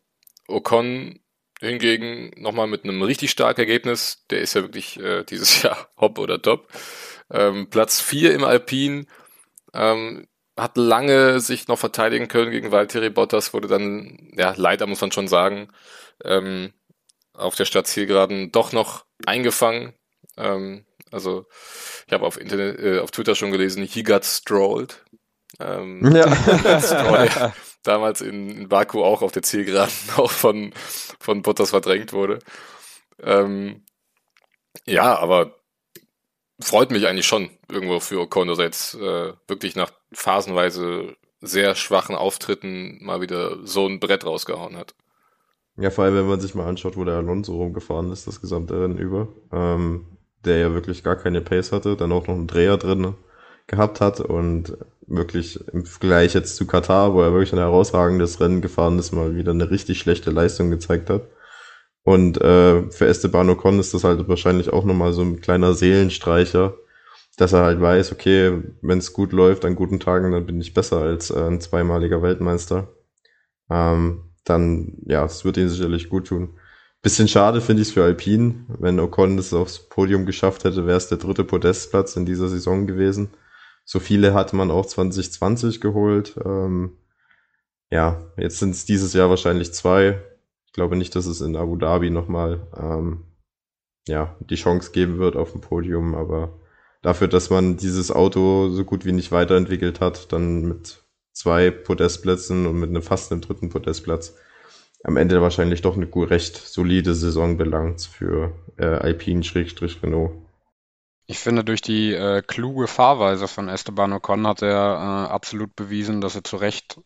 [0.47, 1.19] Ocon
[1.61, 4.25] hingegen nochmal mit einem richtig starken Ergebnis.
[4.29, 6.67] Der ist ja wirklich äh, dieses Jahr hopp oder top.
[7.31, 9.07] Ähm, Platz 4 im Alpin.
[9.73, 15.01] Ähm, hat lange sich noch verteidigen können gegen Valtteri Bottas, wurde dann, ja, leider muss
[15.01, 15.69] man schon sagen,
[16.23, 16.73] ähm,
[17.33, 19.93] auf der Stadtzielgeraden doch noch eingefangen.
[20.37, 21.45] Ähm, also
[22.07, 25.03] ich habe auf Internet, äh, auf Twitter schon gelesen, he got strolled.
[25.59, 26.79] Ähm, ja.
[26.81, 27.29] Stroll,
[27.87, 30.73] damals in, in, Baku auch auf der Zielgeraden auch von,
[31.19, 32.39] von Bottas verdrängt wurde.
[33.21, 33.83] Ähm,
[34.85, 35.55] ja, aber
[36.59, 41.75] freut mich eigentlich schon irgendwo für Ocon, dass er jetzt äh, wirklich nach phasenweise sehr
[41.75, 44.95] schwachen Auftritten mal wieder so ein Brett rausgehauen hat.
[45.77, 48.81] Ja, vor allem, wenn man sich mal anschaut, wo der Alonso rumgefahren ist, das gesamte
[48.81, 52.77] Rennen über, ähm, der ja wirklich gar keine Pace hatte, dann auch noch einen Dreher
[52.77, 53.15] drin
[53.67, 58.61] gehabt hat und wirklich im Vergleich jetzt zu Katar, wo er wirklich ein herausragendes Rennen
[58.61, 61.27] gefahren ist, mal wieder eine richtig schlechte Leistung gezeigt hat.
[62.03, 66.75] Und äh, für Esteban Ocon ist das halt wahrscheinlich auch nochmal so ein kleiner Seelenstreicher,
[67.37, 70.73] dass er halt weiß, okay, wenn es gut läuft an guten Tagen, dann bin ich
[70.73, 72.89] besser als äh, ein zweimaliger Weltmeister.
[73.69, 76.59] Ähm, dann, ja, es wird ihn sicherlich gut tun.
[77.01, 78.65] Bisschen schade finde ich es für Alpine.
[78.79, 82.87] Wenn Ocon das aufs Podium geschafft hätte, wäre es der dritte Podestplatz in dieser Saison
[82.87, 83.29] gewesen.
[83.85, 86.35] So viele hatte man auch 2020 geholt.
[86.43, 86.97] Ähm,
[87.91, 90.21] ja, jetzt sind es dieses Jahr wahrscheinlich zwei.
[90.65, 93.23] Ich glaube nicht, dass es in Abu Dhabi nochmal ähm,
[94.07, 96.59] ja, die Chance geben wird auf dem Podium, aber
[97.01, 102.65] dafür, dass man dieses Auto so gut wie nicht weiterentwickelt hat, dann mit zwei Podestplätzen
[102.65, 104.35] und mit einem fast einem dritten Podestplatz
[105.03, 110.44] am Ende wahrscheinlich doch eine recht solide Saison belangt für äh, Alpine-Renault.
[111.27, 116.21] Ich finde, durch die äh, kluge Fahrweise von Esteban Ocon hat er äh, absolut bewiesen,
[116.21, 116.99] dass er zu Recht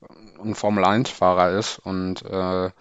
[0.44, 1.80] ein Formel-1-Fahrer ist.
[1.80, 2.72] Und äh,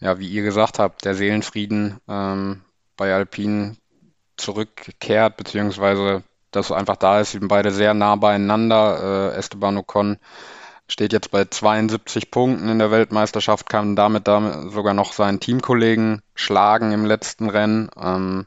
[0.00, 2.62] ja, wie ihr gesagt habt, der Seelenfrieden ähm,
[2.96, 3.76] bei Alpine
[4.36, 7.32] zurückkehrt, beziehungsweise dass einfach da ist.
[7.32, 9.32] Sie sind beide sehr nah beieinander.
[9.32, 10.18] Äh, Esteban Ocon
[10.88, 16.20] steht jetzt bei 72 Punkten in der Weltmeisterschaft, kann damit, damit sogar noch seinen Teamkollegen
[16.34, 17.88] schlagen im letzten Rennen.
[17.98, 18.46] Ähm,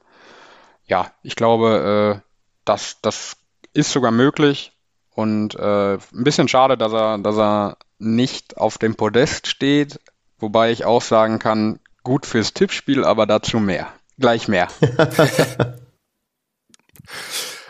[0.85, 2.24] ja, ich glaube, äh,
[2.65, 3.37] das, das
[3.73, 4.73] ist sogar möglich
[5.11, 9.99] und äh, ein bisschen schade, dass er, dass er nicht auf dem Podest steht,
[10.37, 13.93] wobei ich auch sagen kann, gut fürs Tippspiel, aber dazu mehr.
[14.17, 14.67] Gleich mehr.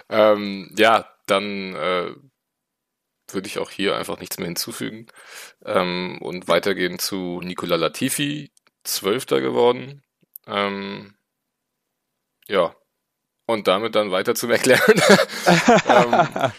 [0.10, 2.12] ähm, ja, dann äh,
[3.32, 5.08] würde ich auch hier einfach nichts mehr hinzufügen
[5.66, 8.52] ähm, und weitergehen zu Nicola Latifi,
[8.84, 10.04] Zwölfter geworden.
[10.46, 11.16] Ähm,
[12.48, 12.76] ja,
[13.46, 14.82] und damit dann weiter zum Erklären.
[15.88, 16.52] ähm,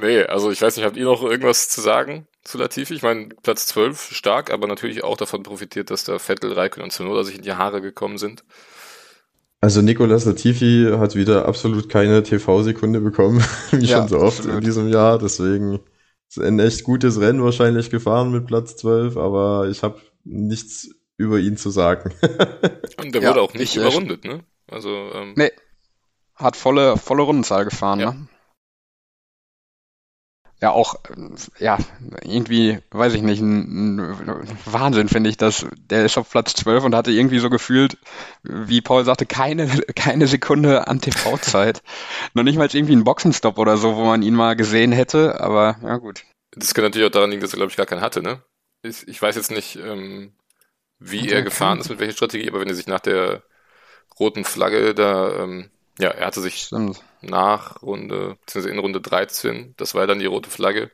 [0.00, 2.94] nee, also ich weiß nicht, habt ihr noch irgendwas zu sagen zu Latifi?
[2.94, 6.90] Ich meine, Platz 12, stark, aber natürlich auch davon profitiert, dass der Vettel, Raikkonen und
[6.90, 8.44] Tsunoda sich in die Haare gekommen sind.
[9.60, 14.58] Also Nicolas Latifi hat wieder absolut keine TV-Sekunde bekommen, wie ja, schon so oft absolut.
[14.58, 15.18] in diesem Jahr.
[15.18, 15.80] Deswegen
[16.28, 21.38] ist ein echt gutes Rennen wahrscheinlich gefahren mit Platz 12, aber ich habe nichts über
[21.38, 22.12] ihn zu sagen.
[22.98, 24.40] und der ja, wurde auch nicht überrundet, ne?
[24.66, 25.50] Also ähm, nee,
[26.42, 28.12] hat volle, volle Rundenzahl gefahren, ja.
[28.12, 28.28] ne?
[30.62, 30.94] ja auch,
[31.58, 31.76] ja,
[32.22, 36.84] irgendwie, weiß ich nicht, ein, ein Wahnsinn finde ich, dass der ist auf Platz 12
[36.84, 37.98] und hatte irgendwie so gefühlt,
[38.44, 41.82] wie Paul sagte, keine, keine Sekunde an TV-Zeit.
[42.34, 45.78] Noch nicht mal irgendwie ein Boxenstopp oder so, wo man ihn mal gesehen hätte, aber
[45.82, 46.22] ja gut.
[46.52, 48.40] Das kann natürlich auch daran liegen, dass er, glaube ich, gar keinen hatte, ne?
[48.82, 50.32] Ich, ich weiß jetzt nicht, ähm,
[51.00, 53.42] wie er gefahren ist, mit welcher Strategie, aber wenn er sich nach der
[54.20, 57.02] roten Flagge da ähm, ja, er hatte sich Stimmt.
[57.20, 60.90] nach Runde, beziehungsweise in Runde 13, das war dann die rote Flagge,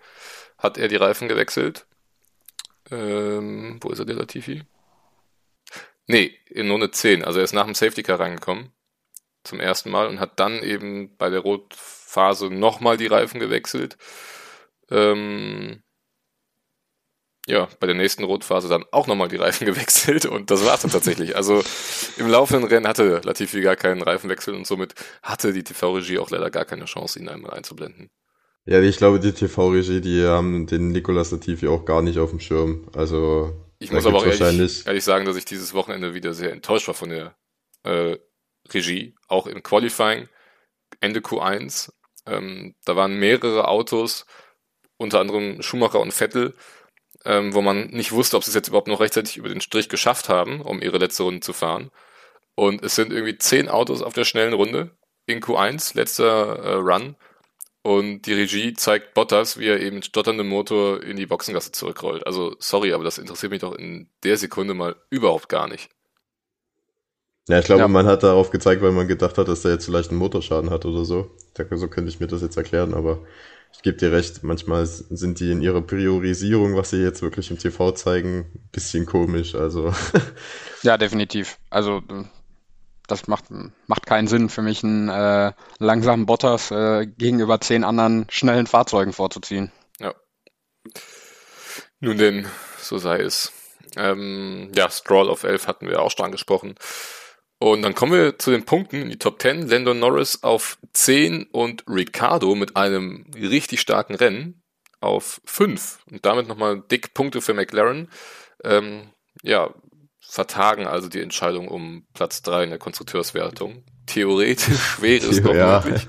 [0.58, 1.86] hat er die Reifen gewechselt.
[2.90, 4.64] Ähm, wo ist er, der Latifi?
[6.06, 7.22] Nee, in Runde 10.
[7.24, 8.72] Also er ist nach dem Safety Car reingekommen.
[9.44, 13.98] Zum ersten Mal und hat dann eben bei der Rotphase nochmal die Reifen gewechselt.
[14.90, 15.82] Ähm,
[17.48, 20.82] ja, bei der nächsten Rotphase dann auch nochmal die Reifen gewechselt und das war es
[20.82, 21.34] dann tatsächlich.
[21.34, 21.62] Also
[22.18, 26.50] im laufenden Rennen hatte Latifi gar keinen Reifenwechsel und somit hatte die TV-Regie auch leider
[26.50, 28.10] gar keine Chance, ihn einmal einzublenden.
[28.66, 32.40] Ja, ich glaube, die TV-Regie, die haben den Nicolas Latifi auch gar nicht auf dem
[32.40, 32.86] Schirm.
[32.94, 36.86] Also ich muss aber auch ehrlich, ehrlich, sagen, dass ich dieses Wochenende wieder sehr enttäuscht
[36.86, 37.34] war von der
[37.84, 38.18] äh,
[38.70, 40.28] Regie, auch im Qualifying,
[41.00, 41.92] Ende Q1.
[42.26, 44.26] Ähm, da waren mehrere Autos,
[44.98, 46.54] unter anderem Schumacher und Vettel,
[47.24, 49.88] ähm, wo man nicht wusste, ob sie es jetzt überhaupt noch rechtzeitig über den Strich
[49.88, 51.90] geschafft haben, um ihre letzte Runde zu fahren.
[52.54, 54.90] Und es sind irgendwie zehn Autos auf der schnellen Runde
[55.26, 57.16] in Q1, letzter äh, Run.
[57.82, 62.26] Und die Regie zeigt Bottas, wie er eben mit stotterndem Motor in die Boxengasse zurückrollt.
[62.26, 65.88] Also sorry, aber das interessiert mich doch in der Sekunde mal überhaupt gar nicht.
[67.48, 67.88] Ja, ich glaube, ja.
[67.88, 70.84] man hat darauf gezeigt, weil man gedacht hat, dass der jetzt vielleicht einen Motorschaden hat
[70.84, 71.30] oder so.
[71.56, 73.24] So könnte ich mir das jetzt erklären, aber
[73.72, 77.58] ich gebe dir recht, manchmal sind die in ihrer Priorisierung, was sie jetzt wirklich im
[77.58, 79.54] TV zeigen, ein bisschen komisch.
[79.54, 79.94] Also.
[80.82, 81.58] ja, definitiv.
[81.70, 82.02] Also
[83.06, 83.44] das macht,
[83.86, 89.12] macht keinen Sinn für mich, einen äh, langsamen Bottas äh, gegenüber zehn anderen schnellen Fahrzeugen
[89.12, 89.72] vorzuziehen.
[89.98, 90.14] Ja.
[92.00, 92.46] Nun denn,
[92.80, 93.52] so sei es.
[93.96, 96.74] Ähm, ja, Stroll auf 11 hatten wir auch schon angesprochen.
[97.58, 99.68] Und dann kommen wir zu den Punkten in die Top 10.
[99.68, 104.62] Landon Norris auf 10 und Ricardo mit einem richtig starken Rennen
[105.00, 105.98] auf 5.
[106.10, 108.08] Und damit nochmal dick Punkte für McLaren.
[108.62, 109.10] Ähm,
[109.42, 109.74] ja,
[110.20, 113.82] vertagen also die Entscheidung um Platz 3 in der Konstrukteurswertung.
[114.06, 115.82] Theoretisch wäre es noch ja.
[115.84, 116.06] möglich.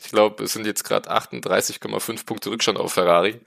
[0.00, 3.40] Ich glaube, es sind jetzt gerade 38,5 Punkte Rückstand auf Ferrari.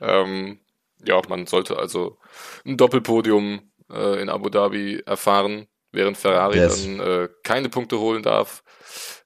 [0.00, 0.60] Ähm,
[1.04, 2.18] ja, man sollte also
[2.64, 6.84] ein Doppelpodium äh, in Abu Dhabi erfahren während Ferrari yes.
[6.84, 8.62] dann äh, keine Punkte holen darf,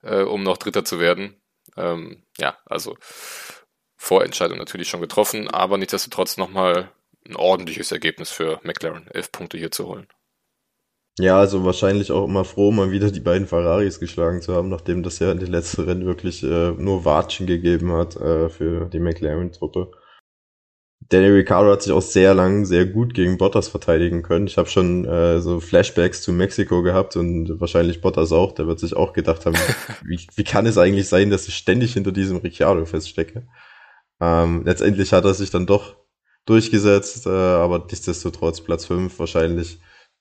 [0.02, 1.40] äh, um noch Dritter zu werden.
[1.76, 2.96] Ähm, ja, also
[3.96, 6.90] Vorentscheidung natürlich schon getroffen, aber nichtsdestotrotz nochmal
[7.26, 10.06] ein ordentliches Ergebnis für McLaren, elf Punkte hier zu holen.
[11.18, 15.02] Ja, also wahrscheinlich auch immer froh, mal wieder die beiden Ferraris geschlagen zu haben, nachdem
[15.02, 19.00] das ja in den letzten Rennen wirklich äh, nur Watschen gegeben hat äh, für die
[19.00, 19.90] McLaren-Truppe.
[21.10, 24.46] Danny Ricciardo hat sich auch sehr lang sehr gut gegen Bottas verteidigen können.
[24.46, 28.52] Ich habe schon äh, so Flashbacks zu Mexiko gehabt und wahrscheinlich Bottas auch.
[28.52, 29.56] Der wird sich auch gedacht haben,
[30.04, 33.46] wie, wie kann es eigentlich sein, dass ich ständig hinter diesem Ricciardo feststecke.
[34.20, 35.96] Ähm, letztendlich hat er sich dann doch
[36.44, 39.78] durchgesetzt, äh, aber nichtsdestotrotz Platz 5 wahrscheinlich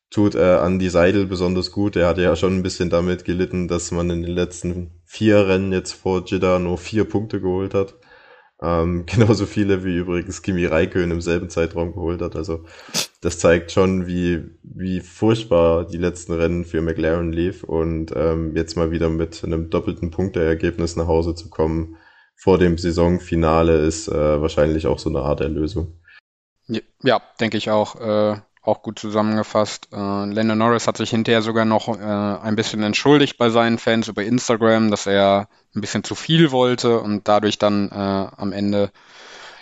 [0.10, 1.98] tut äh, Andy Seidel besonders gut.
[1.98, 5.74] Er hatte ja schon ein bisschen damit gelitten, dass man in den letzten vier Rennen
[5.74, 7.96] jetzt vor Jeddah nur vier Punkte geholt hat.
[8.62, 12.36] Ähm, genauso viele wie übrigens Kimi Räikkönen im selben Zeitraum geholt hat.
[12.36, 12.66] Also
[13.22, 18.76] das zeigt schon, wie, wie furchtbar die letzten Rennen für McLaren lief und ähm, jetzt
[18.76, 21.98] mal wieder mit einem doppelten Punkteergebnis nach Hause zu kommen
[22.38, 26.00] vor dem Saisonfinale ist äh, wahrscheinlich auch so eine Art Erlösung.
[27.02, 27.96] Ja, denke ich auch.
[27.96, 29.88] Äh, auch gut zusammengefasst.
[29.92, 34.08] Äh, Landon Norris hat sich hinterher sogar noch äh, ein bisschen entschuldigt bei seinen Fans
[34.08, 38.92] über Instagram, dass er ein bisschen zu viel wollte und dadurch dann äh, am Ende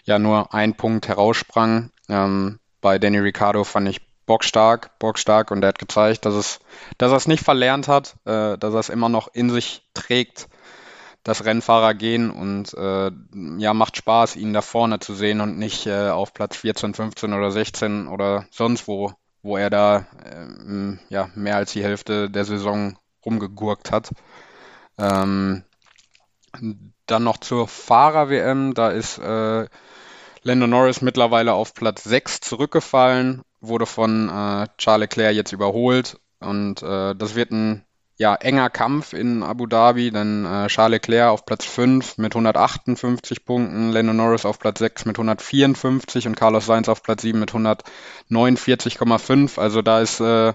[0.03, 1.91] ja nur ein Punkt heraussprang.
[2.09, 6.59] Ähm, bei Danny Ricciardo fand ich bockstark, bockstark und er hat gezeigt, dass es,
[6.97, 10.47] dass er es nicht verlernt hat, äh, dass er es immer noch in sich trägt,
[11.25, 13.11] dass Rennfahrer gehen und äh,
[13.57, 17.33] ja, macht Spaß, ihn da vorne zu sehen und nicht äh, auf Platz 14, 15
[17.33, 19.11] oder 16 oder sonst wo,
[19.41, 24.11] wo er da äh, ja, mehr als die Hälfte der Saison rumgegurkt hat.
[24.99, 25.63] Ähm,
[27.07, 29.65] dann noch zur Fahrer-WM, da ist äh,
[30.43, 36.83] Lando Norris mittlerweile auf Platz 6 zurückgefallen, wurde von äh, Charles Leclerc jetzt überholt und
[36.83, 37.83] äh, das wird ein
[38.17, 43.43] ja, enger Kampf in Abu Dhabi, dann äh, Charles Leclerc auf Platz 5 mit 158
[43.43, 47.51] Punkten, Lando Norris auf Platz 6 mit 154 und Carlos Sainz auf Platz 7 mit
[47.51, 49.60] 149,5.
[49.60, 50.54] Also da ist äh,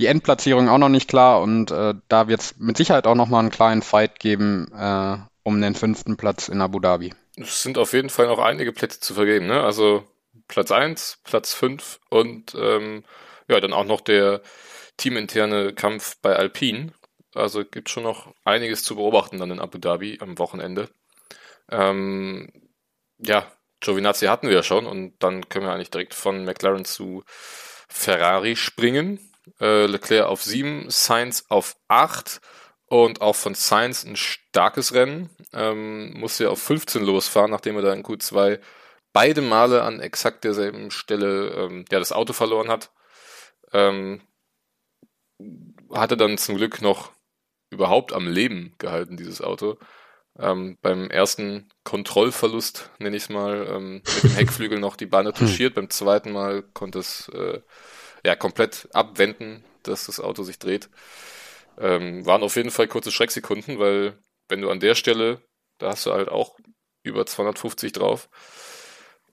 [0.00, 3.38] die Endplatzierung auch noch nicht klar und äh, da wird es mit Sicherheit auch nochmal
[3.40, 7.14] einen kleinen Fight geben äh, um den fünften Platz in Abu Dhabi.
[7.36, 9.62] Es sind auf jeden Fall noch einige Plätze zu vergeben, ne?
[9.62, 10.02] Also
[10.48, 13.04] Platz 1, Platz 5 und ähm,
[13.48, 14.42] ja, dann auch noch der
[14.98, 16.92] teaminterne Kampf bei Alpine.
[17.34, 20.90] Also gibt schon noch einiges zu beobachten dann in Abu Dhabi am Wochenende.
[21.70, 22.50] Ähm,
[23.18, 27.22] ja, Giovinazzi hatten wir ja schon und dann können wir eigentlich direkt von McLaren zu
[27.88, 29.20] Ferrari springen.
[29.60, 32.40] Äh, Leclerc auf 7, Sainz auf 8
[32.86, 35.30] und auch von Sainz ein starkes Rennen.
[35.52, 38.60] Ähm, musste ja auf 15 losfahren, nachdem er da in Q2
[39.12, 42.90] beide Male an exakt derselben Stelle ähm, ja, das Auto verloren hat.
[43.72, 44.22] Ähm,
[45.92, 47.12] hatte dann zum Glück noch
[47.70, 49.78] überhaupt am Leben gehalten, dieses Auto.
[50.38, 55.32] Ähm, beim ersten Kontrollverlust, nenne ich es mal, ähm, mit dem Heckflügel noch die Beine
[55.32, 55.74] touchiert.
[55.74, 57.60] Beim zweiten Mal konnte es äh,
[58.24, 60.88] ja komplett abwenden, dass das Auto sich dreht.
[61.78, 65.42] Ähm, waren auf jeden Fall kurze Schrecksekunden, weil wenn du an der Stelle,
[65.78, 66.56] da hast du halt auch
[67.02, 68.28] über 250 drauf,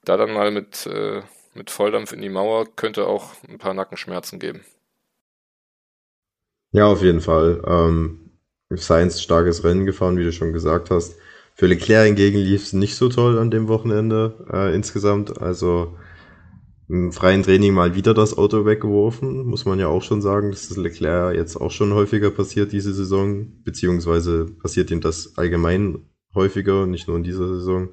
[0.03, 1.21] da dann mal mit, äh,
[1.53, 4.65] mit Volldampf in die Mauer könnte auch ein paar Nackenschmerzen geben.
[6.75, 7.61] Ja, auf jeden Fall.
[7.65, 8.31] Ähm,
[8.69, 11.15] Sainz starkes Rennen gefahren, wie du schon gesagt hast.
[11.53, 15.41] Für Leclerc hingegen lief es nicht so toll an dem Wochenende äh, insgesamt.
[15.41, 15.97] Also
[16.89, 20.76] im freien Training mal wieder das Auto weggeworfen, muss man ja auch schon sagen, das
[20.76, 27.07] Leclerc jetzt auch schon häufiger passiert diese Saison, beziehungsweise passiert ihm das allgemein häufiger, nicht
[27.07, 27.89] nur in dieser Saison.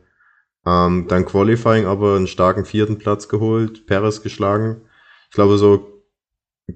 [0.66, 4.82] Ähm, dann Qualifying aber einen starken vierten Platz geholt, Perez geschlagen.
[5.30, 5.91] Ich glaube, so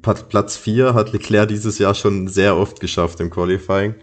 [0.02, 3.94] Platz 4 hat Leclerc dieses Jahr schon sehr oft geschafft im Qualifying.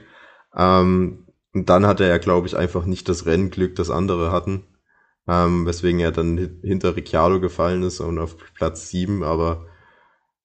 [0.56, 4.64] Ähm, und dann hatte er, glaube ich, einfach nicht das Rennglück, das andere hatten.
[5.28, 9.24] Ähm, weswegen er dann hinter Ricciardo gefallen ist und auf Platz 7.
[9.24, 9.68] Aber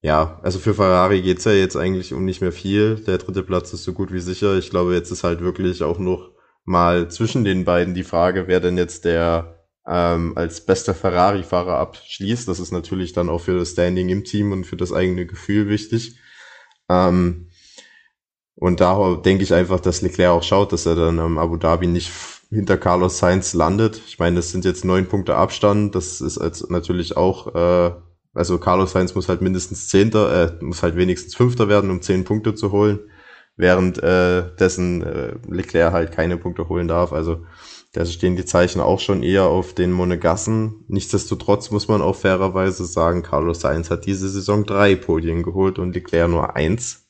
[0.01, 2.95] ja, also für Ferrari geht's ja jetzt eigentlich um nicht mehr viel.
[2.97, 4.57] Der dritte Platz ist so gut wie sicher.
[4.57, 6.31] Ich glaube, jetzt ist halt wirklich auch noch
[6.63, 9.58] mal zwischen den beiden die Frage, wer denn jetzt der
[9.89, 12.47] ähm, als bester Ferrari-Fahrer abschließt.
[12.47, 15.67] Das ist natürlich dann auch für das Standing im Team und für das eigene Gefühl
[15.67, 16.19] wichtig.
[16.89, 17.47] Ähm,
[18.61, 21.87] Und da denke ich einfach, dass Leclerc auch schaut, dass er dann am Abu Dhabi
[21.87, 22.11] nicht
[22.49, 24.01] hinter Carlos Sainz landet.
[24.07, 25.95] Ich meine, das sind jetzt neun Punkte Abstand.
[25.95, 27.91] Das ist jetzt natürlich auch, äh,
[28.33, 32.25] also Carlos Sainz muss halt mindestens Zehnter, äh, muss halt wenigstens Fünfter werden, um zehn
[32.25, 32.99] Punkte zu holen,
[33.55, 37.13] während äh, dessen äh, Leclerc halt keine Punkte holen darf.
[37.13, 37.45] Also
[37.91, 40.85] da stehen die Zeichen auch schon eher auf den Monegassen.
[40.87, 45.93] Nichtsdestotrotz muss man auch fairerweise sagen, Carlos Sainz hat diese Saison drei Podien geholt und
[45.93, 47.07] Leclerc nur eins.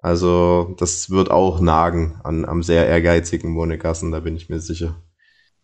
[0.00, 5.02] Also das wird auch nagen an, am sehr ehrgeizigen Monegassen, da bin ich mir sicher.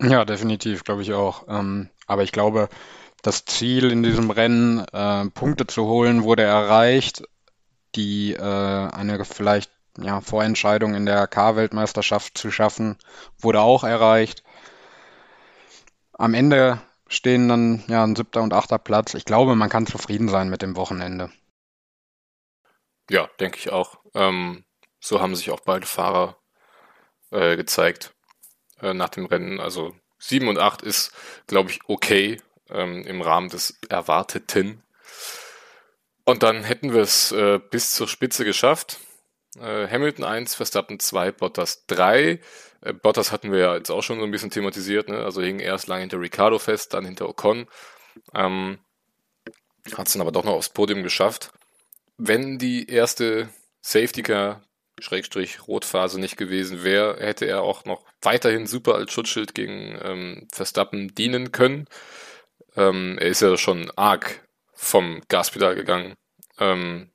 [0.00, 1.46] Ja, definitiv, glaube ich auch.
[1.48, 2.68] Ähm, aber ich glaube,
[3.22, 7.24] das Ziel in diesem Rennen, äh, Punkte zu holen, wurde erreicht.
[7.94, 12.98] Die äh, eine vielleicht ja, Vorentscheidung in der K-Weltmeisterschaft zu schaffen,
[13.38, 14.43] wurde auch erreicht.
[16.14, 19.14] Am Ende stehen dann ja ein siebter und achter Platz.
[19.14, 21.30] Ich glaube, man kann zufrieden sein mit dem Wochenende.
[23.10, 24.00] Ja, denke ich auch.
[24.14, 24.64] Ähm,
[25.00, 26.38] so haben sich auch beide Fahrer
[27.30, 28.14] äh, gezeigt
[28.80, 29.60] äh, nach dem Rennen.
[29.60, 31.12] Also 7 und 8 ist,
[31.46, 32.40] glaube ich, okay
[32.70, 34.82] ähm, im Rahmen des Erwarteten.
[36.24, 38.98] Und dann hätten wir es äh, bis zur Spitze geschafft.
[39.58, 42.40] Äh, Hamilton 1, Verstappen 2, Bottas 3.
[42.84, 45.08] Äh, Bottas hatten wir ja jetzt auch schon so ein bisschen thematisiert.
[45.08, 45.24] Ne?
[45.24, 47.66] Also hing erst lange hinter Ricardo fest, dann hinter Ocon.
[48.34, 48.78] Ähm,
[49.96, 51.52] Hat es dann aber doch noch aufs Podium geschafft
[52.16, 53.48] wenn die erste
[53.80, 54.62] Safety Car
[55.00, 60.48] Schrägstrich Rotphase nicht gewesen wäre, hätte er auch noch weiterhin super als Schutzschild gegen ähm,
[60.52, 61.86] Verstappen dienen können.
[62.76, 66.14] Ähm, er ist ja schon arg vom Gaspedal gegangen
[66.58, 67.10] ähm,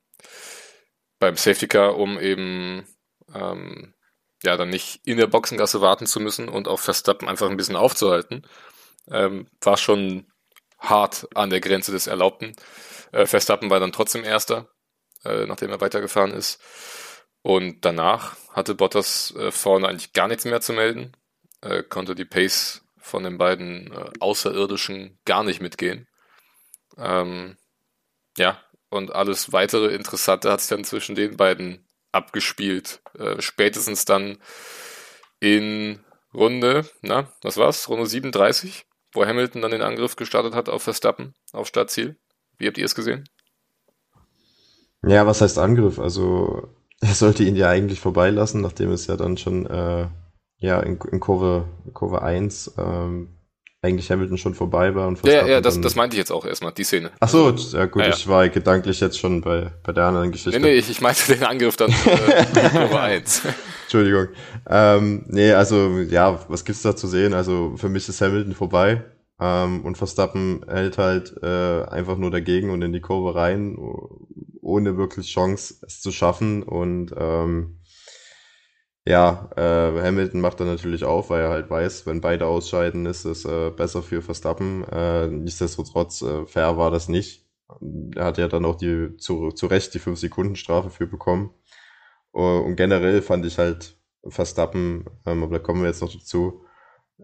[1.20, 2.86] beim Safety Car, um eben
[3.34, 3.94] ähm,
[4.44, 7.76] ja dann nicht in der Boxengasse warten zu müssen und auch Verstappen einfach ein bisschen
[7.76, 8.46] aufzuhalten.
[9.12, 10.32] Ähm, war schon
[10.78, 12.56] hart an der Grenze des Erlaubten.
[13.12, 14.70] Äh, Verstappen war dann trotzdem Erster
[15.26, 16.62] äh, nachdem er weitergefahren ist.
[17.42, 21.14] Und danach hatte Bottas äh, vorne eigentlich gar nichts mehr zu melden,
[21.62, 26.08] äh, konnte die Pace von den beiden äh, Außerirdischen gar nicht mitgehen.
[26.98, 27.58] Ähm,
[28.38, 33.02] ja, und alles weitere Interessante hat sich dann zwischen den beiden abgespielt.
[33.18, 34.38] Äh, spätestens dann
[35.40, 36.00] in
[36.34, 37.90] Runde, na, was war's?
[37.90, 42.18] Runde 37, wo Hamilton dann den Angriff gestartet hat auf Verstappen, auf Startziel.
[42.58, 43.28] Wie habt ihr es gesehen?
[45.04, 46.00] Ja, was heißt Angriff?
[46.00, 50.08] Also er sollte ihn ja eigentlich vorbeilassen, nachdem es ja dann schon äh,
[50.58, 53.39] ja in, in Kurve, Kurve 1 ähm,
[53.82, 55.08] eigentlich Hamilton schon vorbei war.
[55.08, 57.12] Und ja, ja, das, das meinte ich jetzt auch erstmal, die Szene.
[57.20, 58.16] Ach so, ja gut, ja, ja.
[58.16, 60.60] ich war gedanklich jetzt schon bei, bei der anderen Geschichte.
[60.60, 63.44] Nee, nee, ich, ich meinte den Angriff dann äh, Kurve 1.
[63.84, 64.28] Entschuldigung.
[64.70, 67.34] Ähm, nee, also ja, was gibt's da zu sehen?
[67.34, 69.04] Also für mich ist Hamilton vorbei.
[69.42, 73.78] Ähm, und Verstappen hält halt äh, einfach nur dagegen und in die Kurve rein,
[74.62, 76.64] ohne wirklich Chance, es zu schaffen.
[76.64, 77.79] Und ähm,
[79.10, 83.26] ja, äh, Hamilton macht dann natürlich auf, weil er halt weiß, wenn beide ausscheiden, ist
[83.26, 84.84] es äh, besser für Verstappen.
[84.84, 87.44] Äh, nichtsdestotrotz, äh, fair war das nicht.
[88.16, 91.50] Er hat ja dann auch die zu, zu Recht die 5-Sekunden-Strafe für bekommen.
[92.36, 93.98] Uh, und generell fand ich halt
[94.28, 96.64] Verstappen, ähm, aber da kommen wir jetzt noch dazu,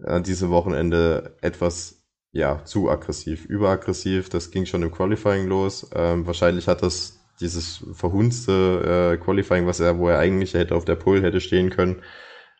[0.03, 4.29] an diesem Wochenende etwas ja, zu aggressiv, überaggressiv.
[4.29, 5.87] Das ging schon im Qualifying los.
[5.93, 10.85] Ähm, wahrscheinlich hat das dieses verhunzte äh, Qualifying, was er, wo er eigentlich hätte auf
[10.85, 12.01] der Pole hätte stehen können,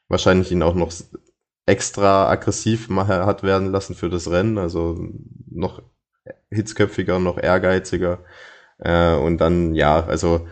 [0.08, 0.92] wahrscheinlich ihn auch noch
[1.66, 4.98] extra aggressiv hat werden lassen für das Rennen, also
[5.50, 5.82] noch
[6.52, 8.20] hitzköpfiger, noch ehrgeiziger.
[8.80, 10.48] Äh, und dann, ja, also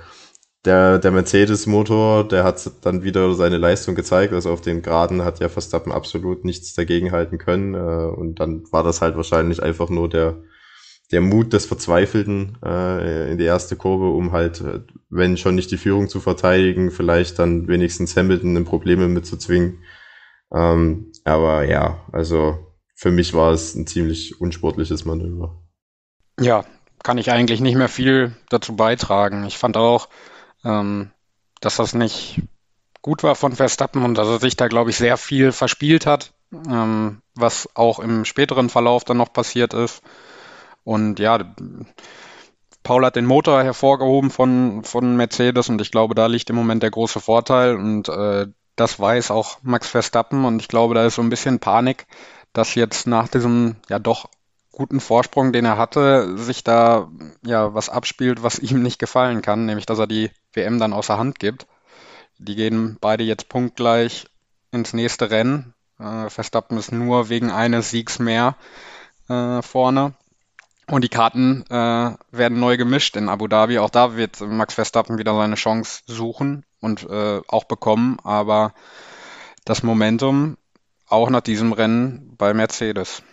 [0.66, 4.34] der, der Mercedes-Motor, der hat dann wieder seine Leistung gezeigt.
[4.34, 7.74] Also auf den Geraden hat ja Verstappen absolut nichts dagegen halten können.
[7.74, 10.42] Äh, und dann war das halt wahrscheinlich einfach nur der,
[11.12, 15.72] der Mut des Verzweifelten äh, in die erste Kurve, um halt, äh, wenn schon nicht
[15.72, 19.84] die Führung zu verteidigen, vielleicht dann wenigstens Hamilton in Probleme mitzuzwingen.
[20.52, 25.62] Ähm, aber ja, also für mich war es ein ziemlich unsportliches Manöver.
[26.40, 26.66] Ja,
[27.04, 29.46] kann ich eigentlich nicht mehr viel dazu beitragen.
[29.46, 30.10] Ich fand auch,
[30.64, 31.12] ähm,
[31.60, 32.42] dass das nicht
[33.02, 36.34] gut war von Verstappen und dass er sich da, glaube ich, sehr viel verspielt hat,
[36.52, 40.02] ähm, was auch im späteren Verlauf dann noch passiert ist.
[40.84, 41.40] Und ja,
[42.84, 46.84] Paul hat den Motor hervorgehoben von, von Mercedes und ich glaube, da liegt im Moment
[46.84, 51.16] der große Vorteil und äh, das weiß auch Max Verstappen und ich glaube, da ist
[51.16, 52.08] so ein bisschen Panik,
[52.52, 54.30] dass jetzt nach diesem ja doch
[54.72, 57.08] guten Vorsprung, den er hatte, sich da
[57.46, 61.18] ja was abspielt, was ihm nicht gefallen kann, nämlich dass er die WM dann außer
[61.18, 61.68] Hand gibt.
[62.40, 64.26] Die gehen beide jetzt punktgleich
[64.72, 65.74] ins nächste Rennen.
[66.00, 68.56] Äh, Verstappen ist nur wegen eines Siegs mehr
[69.30, 70.14] äh, vorne.
[70.94, 73.80] Und die Karten äh, werden neu gemischt in Abu Dhabi.
[73.80, 78.20] Auch da wird Max Verstappen wieder seine Chance suchen und äh, auch bekommen.
[78.24, 78.76] Aber
[79.66, 80.56] das Momentum
[81.08, 83.24] auch nach diesem Rennen bei Mercedes.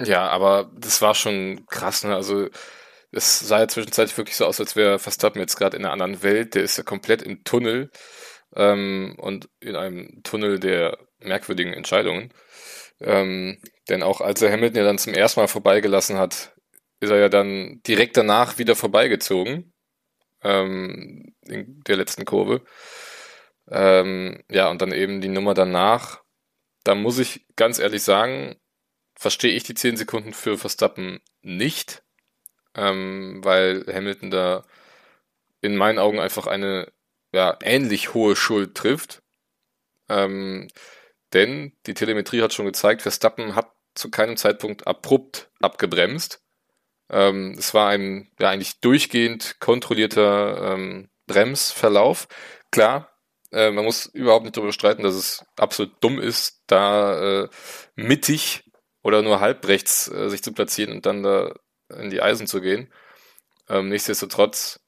[0.00, 2.02] Ja, aber das war schon krass.
[2.02, 2.16] Ne?
[2.16, 2.48] Also
[3.12, 6.24] es sah ja zwischenzeitlich wirklich so aus, als wäre Verstappen jetzt gerade in einer anderen
[6.24, 6.56] Welt.
[6.56, 7.92] Der ist ja komplett im Tunnel
[8.56, 12.32] ähm, und in einem Tunnel der merkwürdigen Entscheidungen.
[13.00, 13.58] Ähm,
[13.88, 16.55] denn auch als er Hamilton ja dann zum ersten Mal vorbeigelassen hat,
[17.00, 19.72] ist er ja dann direkt danach wieder vorbeigezogen.
[20.42, 22.62] Ähm, in der letzten Kurve.
[23.68, 26.22] Ähm, ja, und dann eben die Nummer danach.
[26.84, 28.56] Da muss ich ganz ehrlich sagen,
[29.16, 32.04] verstehe ich die 10 Sekunden für Verstappen nicht,
[32.74, 34.64] ähm, weil Hamilton da
[35.62, 36.92] in meinen Augen einfach eine
[37.32, 39.22] ja, ähnlich hohe Schuld trifft.
[40.08, 40.68] Ähm,
[41.32, 46.42] denn die Telemetrie hat schon gezeigt, Verstappen hat zu keinem Zeitpunkt abrupt abgebremst.
[47.10, 52.28] Ähm, es war ein ja eigentlich durchgehend kontrollierter ähm, Bremsverlauf.
[52.70, 53.10] Klar,
[53.52, 57.48] äh, man muss überhaupt nicht darüber streiten, dass es absolut dumm ist, da äh,
[57.94, 58.64] mittig
[59.02, 61.54] oder nur halb rechts äh, sich zu platzieren und dann da
[61.90, 62.92] in die Eisen zu gehen.
[63.68, 64.80] Ähm, nichtsdestotrotz,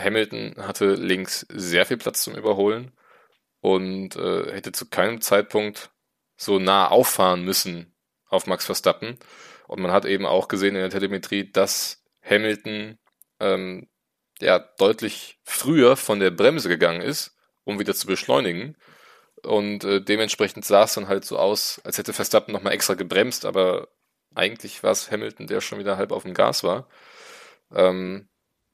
[0.00, 2.92] Hamilton hatte links sehr viel Platz zum Überholen
[3.60, 5.90] und äh, hätte zu keinem Zeitpunkt
[6.36, 7.94] so nah auffahren müssen
[8.28, 9.18] auf Max Verstappen.
[9.68, 12.98] Und man hat eben auch gesehen in der Telemetrie, dass Hamilton
[13.38, 13.86] ähm,
[14.40, 18.76] ja deutlich früher von der Bremse gegangen ist, um wieder zu beschleunigen.
[19.44, 23.44] Und äh, dementsprechend sah es dann halt so aus, als hätte Verstappen nochmal extra gebremst,
[23.44, 23.88] aber
[24.34, 26.88] eigentlich war es Hamilton, der schon wieder halb auf dem Gas war.
[27.72, 28.28] Ähm,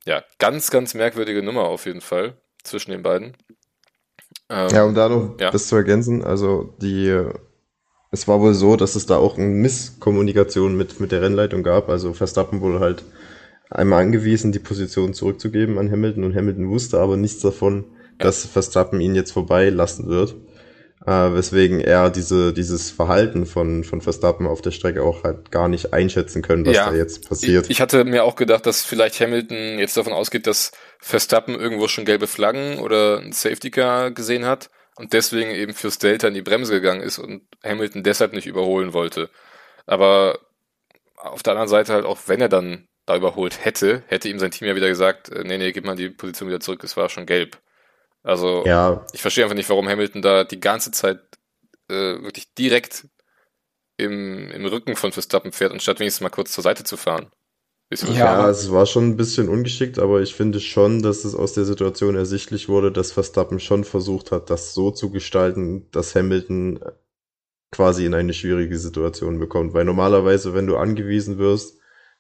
[0.07, 3.37] ja, ganz, ganz merkwürdige Nummer auf jeden Fall zwischen den beiden.
[4.49, 5.51] Ähm, ja, um da noch ja.
[5.51, 7.27] das zu ergänzen, also die,
[8.15, 11.89] es war wohl so, dass es da auch eine Misskommunikation mit, mit der Rennleitung gab.
[11.89, 13.05] Also Verstappen wurde halt
[13.71, 17.85] einmal angewiesen, die Position zurückzugeben an Hamilton und Hamilton wusste aber nichts davon,
[18.19, 18.27] ja.
[18.27, 20.37] dass Verstappen ihn jetzt vorbeilassen wird
[21.07, 25.69] äh, weswegen er diese, dieses Verhalten von, von Verstappen auf der Strecke auch halt gar
[25.69, 27.67] nicht einschätzen können, was ja, da jetzt passiert.
[27.67, 31.89] Ich, ich, hatte mir auch gedacht, dass vielleicht Hamilton jetzt davon ausgeht, dass Verstappen irgendwo
[31.89, 36.35] schon gelbe Flaggen oder ein Safety Car gesehen hat und deswegen eben fürs Delta in
[36.35, 39.31] die Bremse gegangen ist und Hamilton deshalb nicht überholen wollte.
[39.87, 40.39] Aber
[41.17, 44.51] auf der anderen Seite halt auch, wenn er dann da überholt hätte, hätte ihm sein
[44.51, 47.09] Team ja wieder gesagt, äh, nee, nee, gib mal die Position wieder zurück, es war
[47.09, 47.59] schon gelb.
[48.23, 49.05] Also ja.
[49.13, 51.21] ich verstehe einfach nicht, warum Hamilton da die ganze Zeit
[51.89, 53.07] äh, wirklich direkt
[53.97, 57.31] im, im Rücken von Verstappen fährt, anstatt wenigstens mal kurz zur Seite zu fahren.
[57.93, 61.65] Ja, es war schon ein bisschen ungeschickt, aber ich finde schon, dass es aus der
[61.65, 66.81] Situation ersichtlich wurde, dass Verstappen schon versucht hat, das so zu gestalten, dass Hamilton
[67.73, 69.75] quasi in eine schwierige Situation bekommt.
[69.75, 71.79] Weil normalerweise, wenn du angewiesen wirst,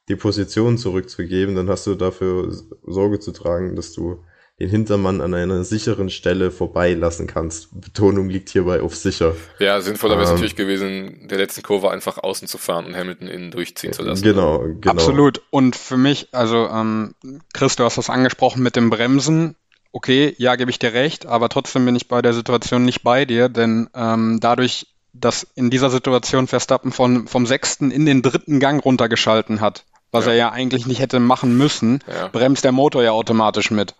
[0.08, 2.52] die Position zurückzugeben, dann hast du dafür
[2.86, 4.24] Sorge zu tragen, dass du
[4.60, 7.80] den Hintermann an einer sicheren Stelle vorbeilassen kannst.
[7.80, 9.34] Betonung liegt hierbei auf sicher.
[9.58, 12.94] Ja, sinnvoller wäre es ähm, natürlich gewesen, der letzten Kurve einfach außen zu fahren und
[12.94, 14.22] Hamilton innen durchziehen zu lassen.
[14.22, 14.92] Genau, genau.
[14.92, 15.42] Absolut.
[15.50, 17.14] Und für mich, also ähm,
[17.52, 19.56] Chris, du hast das angesprochen mit dem Bremsen.
[19.90, 23.24] Okay, ja, gebe ich dir recht, aber trotzdem bin ich bei der Situation nicht bei
[23.24, 28.60] dir, denn ähm, dadurch, dass in dieser Situation Verstappen von, vom sechsten in den dritten
[28.60, 30.32] Gang runtergeschalten hat, was ja.
[30.32, 32.28] er ja eigentlich nicht hätte machen müssen, ja.
[32.28, 33.94] bremst der Motor ja automatisch mit.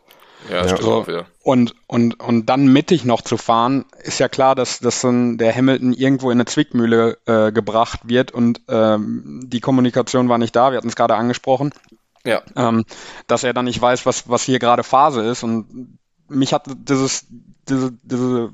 [0.51, 1.07] Ja, stimmt so.
[1.43, 5.55] Und, und, und dann mittig noch zu fahren, ist ja klar, dass, dass dann der
[5.55, 10.71] Hamilton irgendwo in eine Zwickmühle äh, gebracht wird und ähm, die Kommunikation war nicht da,
[10.71, 11.73] wir hatten es gerade angesprochen.
[12.27, 12.43] Ja.
[12.57, 12.85] Ähm,
[13.27, 15.43] dass er dann nicht weiß, was, was hier gerade Phase ist.
[15.43, 15.99] Und
[16.35, 17.27] mich hat dieses
[17.69, 18.53] diese, diese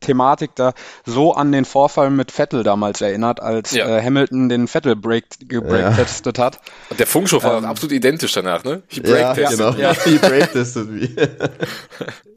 [0.00, 0.74] Thematik da
[1.04, 3.86] so an den Vorfall mit Vettel damals erinnert, als ja.
[3.86, 6.44] äh, Hamilton den Vettel break, gebreaktestet ja.
[6.44, 6.60] hat.
[6.90, 8.82] Und der Funkschuh war ähm, absolut identisch danach, ne?
[8.88, 9.72] He ja, genau.
[9.72, 9.94] Ja.
[10.04, 11.16] He breaktested wie.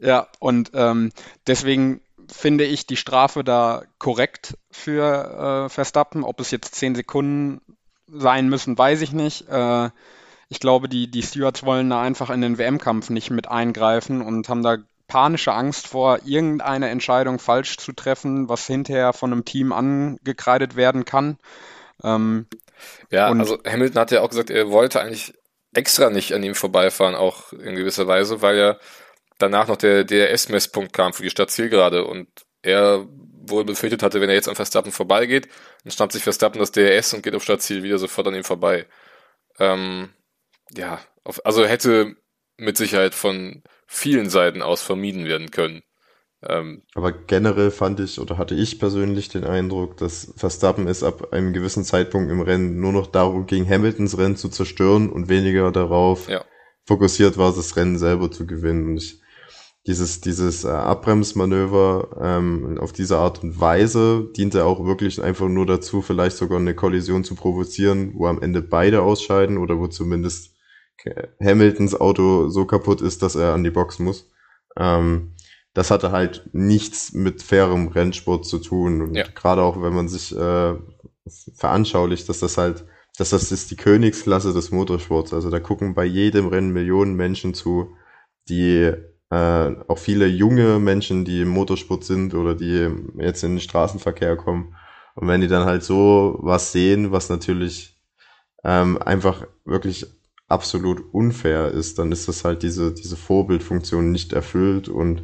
[0.00, 1.12] ja, und ähm,
[1.46, 2.00] deswegen
[2.32, 6.24] finde ich die Strafe da korrekt für äh, Verstappen.
[6.24, 7.60] Ob es jetzt zehn Sekunden
[8.08, 9.48] sein müssen, weiß ich nicht.
[9.48, 9.90] Äh,
[10.48, 14.48] ich glaube, die, die Stewards wollen da einfach in den WM-Kampf nicht mit eingreifen und
[14.48, 14.78] haben da
[15.08, 21.04] panische Angst vor, irgendeine Entscheidung falsch zu treffen, was hinterher von einem Team angekreidet werden
[21.04, 21.38] kann.
[22.02, 22.46] Ähm,
[23.10, 25.32] ja, also Hamilton hat ja auch gesagt, er wollte eigentlich
[25.74, 28.76] extra nicht an ihm vorbeifahren, auch in gewisser Weise, weil ja
[29.38, 32.28] danach noch der DRS-Messpunkt kam für die Stadt Zielgerade und
[32.62, 33.06] er
[33.48, 35.48] wohl befürchtet hatte, wenn er jetzt an Verstappen vorbeigeht,
[35.84, 38.86] dann schnappt sich Verstappen das DRS und geht auf Stadtziel wieder sofort an ihm vorbei.
[39.58, 40.10] Ähm,
[40.74, 42.16] ja, auf, also hätte
[42.56, 45.82] mit Sicherheit von vielen Seiten aus vermieden werden können.
[46.42, 51.32] Ähm, Aber generell fand ich oder hatte ich persönlich den Eindruck, dass Verstappen es ab
[51.32, 55.70] einem gewissen Zeitpunkt im Rennen nur noch darum ging, Hamiltons Rennen zu zerstören und weniger
[55.72, 56.44] darauf ja.
[56.84, 58.86] fokussiert war, das Rennen selber zu gewinnen.
[58.86, 59.20] Und ich,
[59.86, 65.64] dieses, dieses äh, Abbremsmanöver ähm, auf diese Art und Weise diente auch wirklich einfach nur
[65.64, 70.55] dazu, vielleicht sogar eine Kollision zu provozieren, wo am Ende beide ausscheiden oder wo zumindest
[71.42, 74.30] Hamiltons Auto so kaputt ist, dass er an die Box muss.
[74.76, 75.34] Ähm,
[75.74, 79.02] das hatte halt nichts mit fairem Rennsport zu tun.
[79.02, 79.24] Und ja.
[79.34, 80.74] gerade auch, wenn man sich äh,
[81.54, 82.86] veranschaulicht, dass das halt,
[83.18, 85.34] dass das ist die Königsklasse des Motorsports.
[85.34, 87.94] Also da gucken bei jedem Rennen Millionen Menschen zu,
[88.48, 88.92] die
[89.30, 94.36] äh, auch viele junge Menschen, die im Motorsport sind oder die jetzt in den Straßenverkehr
[94.36, 94.74] kommen.
[95.14, 97.98] Und wenn die dann halt so was sehen, was natürlich
[98.64, 100.06] ähm, einfach wirklich
[100.48, 105.22] absolut unfair ist, dann ist das halt diese, diese Vorbildfunktion nicht erfüllt und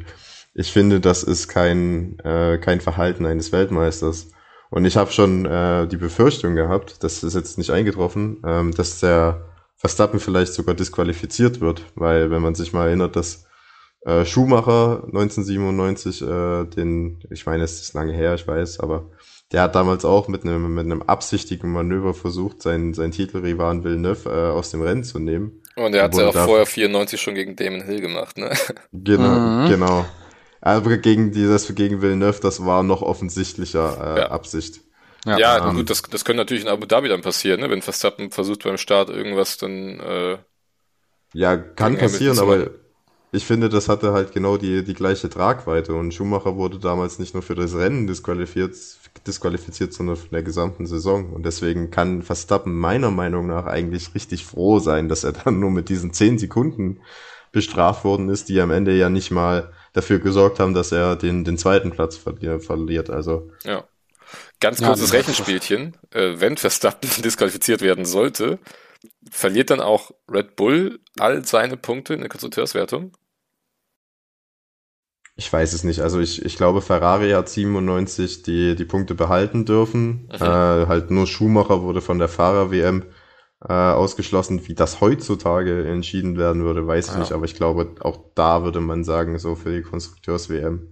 [0.55, 4.29] ich finde, das ist kein, äh, kein Verhalten eines Weltmeisters.
[4.69, 8.99] Und ich habe schon äh, die Befürchtung gehabt, das ist jetzt nicht eingetroffen, ähm, dass
[8.99, 9.45] der
[9.75, 13.45] Verstappen vielleicht sogar disqualifiziert wird, weil wenn man sich mal erinnert, dass
[14.05, 19.09] äh, Schumacher 1997 äh, den, ich meine, es ist lange her, ich weiß, aber
[19.53, 24.29] der hat damals auch mit einem, mit einem absichtigen Manöver versucht, seinen, seinen Titelrivalen Villeneuve
[24.29, 25.61] äh, aus dem Rennen zu nehmen.
[25.75, 28.51] Und er hat ja auch vorher 94 schon gegen Damon Hill gemacht, ne?
[28.91, 29.69] Genau, mhm.
[29.69, 30.05] genau.
[30.59, 34.31] Aber gegen die, das gegen Villeneuve, das war noch offensichtlicher äh, ja.
[34.31, 34.81] Absicht.
[35.25, 37.69] Ja, ja ähm, gut, das, das könnte natürlich in Abu Dhabi dann passieren, ne?
[37.69, 39.99] wenn Verstappen versucht beim Start irgendwas dann.
[39.99, 40.37] Äh,
[41.33, 42.71] ja, kann passieren, aber
[43.31, 47.33] ich finde, das hatte halt genau die, die gleiche Tragweite und Schumacher wurde damals nicht
[47.33, 48.75] nur für das Rennen disqualifiziert,
[49.27, 51.31] disqualifiziert, sondern von der gesamten Saison.
[51.31, 55.71] Und deswegen kann Verstappen meiner Meinung nach eigentlich richtig froh sein, dass er dann nur
[55.71, 57.01] mit diesen zehn Sekunden
[57.51, 61.43] bestraft worden ist, die am Ende ja nicht mal dafür gesorgt haben, dass er den,
[61.43, 63.09] den zweiten Platz verliert.
[63.09, 63.83] Also ja.
[64.59, 65.95] Ganz kurzes ja, Rechenspielchen.
[66.11, 68.59] Äh, wenn Verstappen disqualifiziert werden sollte,
[69.29, 73.11] verliert dann auch Red Bull all seine Punkte in der Konstrukteurswertung?
[75.35, 76.01] Ich weiß es nicht.
[76.01, 80.29] Also ich, ich glaube, Ferrari hat 97 die, die Punkte behalten dürfen.
[80.31, 80.35] Mhm.
[80.35, 83.05] Äh, halt nur Schumacher wurde von der Fahrer-WM
[83.67, 84.67] äh, ausgeschlossen.
[84.67, 87.19] Wie das heutzutage entschieden werden würde, weiß ich ja.
[87.19, 87.31] nicht.
[87.31, 90.63] Aber ich glaube, auch da würde man sagen, so für die Konstrukteurs-WM.
[90.63, 90.89] Ähm,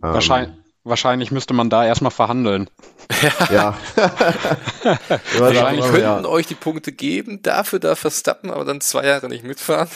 [0.00, 0.56] Wahrscheinlich,
[0.88, 2.70] Wahrscheinlich müsste man da erstmal verhandeln.
[3.50, 3.76] ja.
[5.36, 6.24] Wahrscheinlich könnten ja.
[6.24, 9.90] euch die Punkte geben, dafür da Verstappen, aber dann zwei Jahre nicht mitfahren.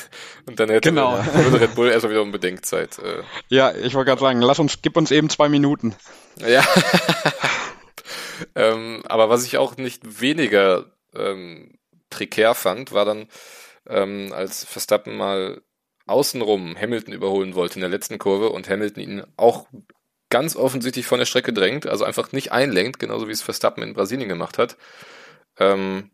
[0.46, 1.18] Und dann hätte genau.
[1.34, 2.98] würde Red Bull erstmal wieder um Bedenkzeit.
[2.98, 3.22] Äh.
[3.48, 5.94] Ja, ich wollte gerade sagen, lass uns, gib uns eben zwei Minuten.
[6.46, 6.62] Ja.
[8.54, 10.84] ähm, aber was ich auch nicht weniger
[11.14, 11.78] ähm,
[12.10, 13.28] prekär fand, war dann,
[13.88, 15.62] ähm, als Verstappen mal
[16.06, 19.66] außenrum Hamilton überholen wollte in der letzten Kurve und Hamilton ihn auch
[20.32, 23.92] ganz offensichtlich von der Strecke drängt, also einfach nicht einlenkt, genauso wie es Verstappen in
[23.92, 24.78] Brasilien gemacht hat.
[25.58, 26.10] Ähm,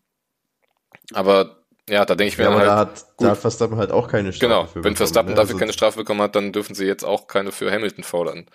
[1.12, 2.66] aber ja, da denke ich mir ja, halt.
[2.66, 4.48] Da hat, gut, da hat Verstappen halt auch keine Strafe.
[4.48, 5.36] Genau, wenn bekommen, Verstappen ne?
[5.36, 8.46] dafür also keine Strafe bekommen hat, dann dürfen sie jetzt auch keine für Hamilton fordern.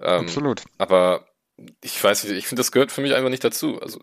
[0.00, 0.62] Ähm, Absolut.
[0.78, 1.26] Aber
[1.82, 3.82] ich weiß nicht, ich finde, das gehört für mich einfach nicht dazu.
[3.82, 4.00] Also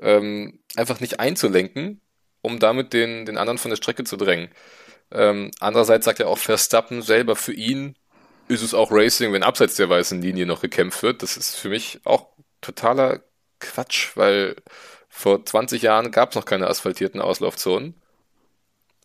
[0.00, 2.00] ähm, einfach nicht einzulenken,
[2.40, 4.48] um damit den, den anderen von der Strecke zu drängen.
[5.12, 7.94] Ähm, andererseits sagt ja auch Verstappen selber für ihn
[8.48, 11.22] ist es auch Racing, wenn abseits der weißen Linie noch gekämpft wird.
[11.22, 12.28] Das ist für mich auch
[12.60, 13.20] totaler
[13.60, 14.56] Quatsch, weil
[15.08, 17.94] vor 20 Jahren gab es noch keine asphaltierten Auslaufzonen.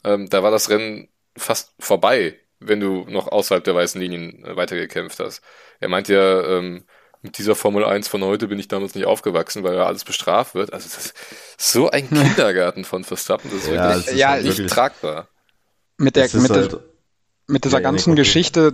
[0.04, 4.56] Ähm, da war das Rennen fast vorbei, wenn du noch außerhalb der weißen Linien äh,
[4.56, 5.42] weitergekämpft hast.
[5.80, 6.86] Er meint ja, ähm,
[7.22, 10.56] mit dieser Formel 1 von heute bin ich damals nicht aufgewachsen, weil ja alles bestraft
[10.56, 10.74] wird.
[10.74, 11.16] Also das ist
[11.58, 15.28] so ein Kindergarten von Verstappen, das ist ja, wirklich, das ist ja, nicht wirklich tragbar.
[15.98, 16.80] Mit der, mit, halt, der,
[17.48, 18.72] mit dieser ja, ganzen Geschichte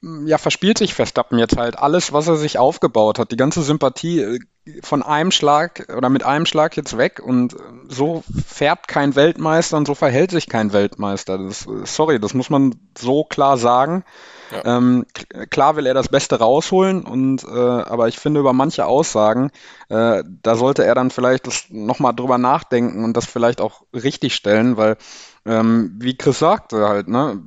[0.00, 3.32] ja, verspielt sich Verstappen jetzt halt alles, was er sich aufgebaut hat.
[3.32, 4.38] Die ganze Sympathie äh,
[4.82, 7.56] von einem Schlag oder mit einem Schlag jetzt weg und äh,
[7.88, 11.38] so fährt kein Weltmeister und so verhält sich kein Weltmeister.
[11.38, 14.04] Das, äh, sorry, das muss man so klar sagen.
[14.52, 14.76] Ja.
[14.76, 15.04] Ähm,
[15.50, 19.50] klar will er das Beste rausholen und äh, aber ich finde über manche Aussagen,
[19.88, 24.36] äh, da sollte er dann vielleicht das nochmal drüber nachdenken und das vielleicht auch richtig
[24.36, 24.96] stellen, weil
[25.44, 27.42] ähm, wie Chris sagte halt, ne,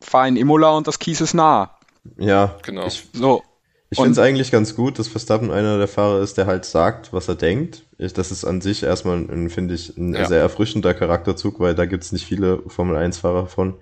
[0.00, 1.76] fahr in Imola und das Kies ist nah.
[2.18, 2.86] Ja, genau.
[2.86, 3.42] Ich, so.
[3.90, 7.12] Ich finde es eigentlich ganz gut, dass Verstappen einer der Fahrer ist, der halt sagt,
[7.12, 7.84] was er denkt.
[7.98, 10.24] Ich, das ist an sich erstmal, finde ich, ein ja.
[10.24, 13.74] sehr erfrischender Charakterzug, weil da gibt es nicht viele Formel-1-Fahrer von.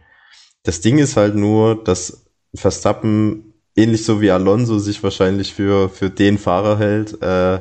[0.65, 6.11] Das Ding ist halt nur, dass Verstappen ähnlich so wie Alonso sich wahrscheinlich für, für
[6.11, 7.61] den Fahrer hält, äh,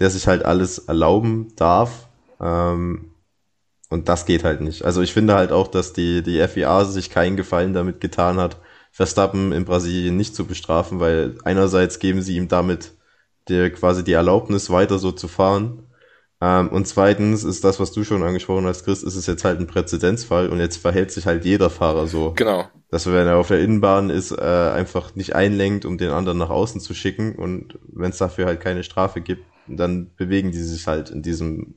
[0.00, 2.08] der sich halt alles erlauben darf.
[2.40, 3.12] Ähm,
[3.88, 4.84] und das geht halt nicht.
[4.84, 8.56] Also ich finde halt auch, dass die, die FIA sich keinen Gefallen damit getan hat,
[8.94, 12.92] Verstappen in Brasilien nicht zu bestrafen, weil einerseits geben sie ihm damit
[13.48, 15.82] der quasi die Erlaubnis, weiter so zu fahren.
[16.40, 19.58] Ähm, und zweitens ist das, was du schon angesprochen hast, Chris, ist es jetzt halt
[19.58, 22.34] ein Präzedenzfall und jetzt verhält sich halt jeder Fahrer so.
[22.36, 22.68] Genau.
[22.88, 26.50] Dass wenn er auf der Innenbahn ist, äh, einfach nicht einlenkt, um den anderen nach
[26.50, 30.86] außen zu schicken und wenn es dafür halt keine Strafe gibt, dann bewegen die sich
[30.86, 31.74] halt in diesem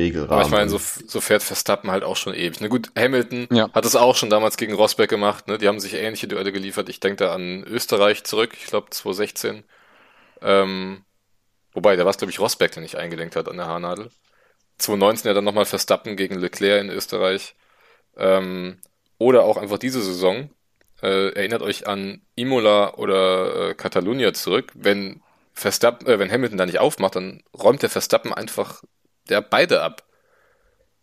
[0.00, 0.32] Regelrahmen.
[0.32, 2.60] Aber ich meine, so, so fährt Verstappen halt auch schon ewig.
[2.60, 3.70] Na gut, Hamilton ja.
[3.72, 5.48] hat es auch schon damals gegen Rosberg gemacht.
[5.48, 5.58] Ne?
[5.58, 6.88] Die haben sich ähnliche Duelle geliefert.
[6.88, 9.64] Ich denke da an Österreich zurück, ich glaube 2016.
[10.42, 11.04] Ähm,
[11.72, 14.10] wobei, da war es, glaube ich, Rosberg, der nicht eingelenkt hat an der Haarnadel.
[14.78, 17.54] 2019 ja dann nochmal Verstappen gegen Leclerc in Österreich.
[18.16, 18.78] Ähm,
[19.18, 20.50] oder auch einfach diese Saison.
[21.02, 24.72] Äh, erinnert euch an Imola oder äh, Catalunya zurück.
[24.74, 25.22] Wenn
[25.52, 28.82] Verstappen, äh, wenn Hamilton da nicht aufmacht, dann räumt der Verstappen einfach
[29.30, 30.04] der beide ab.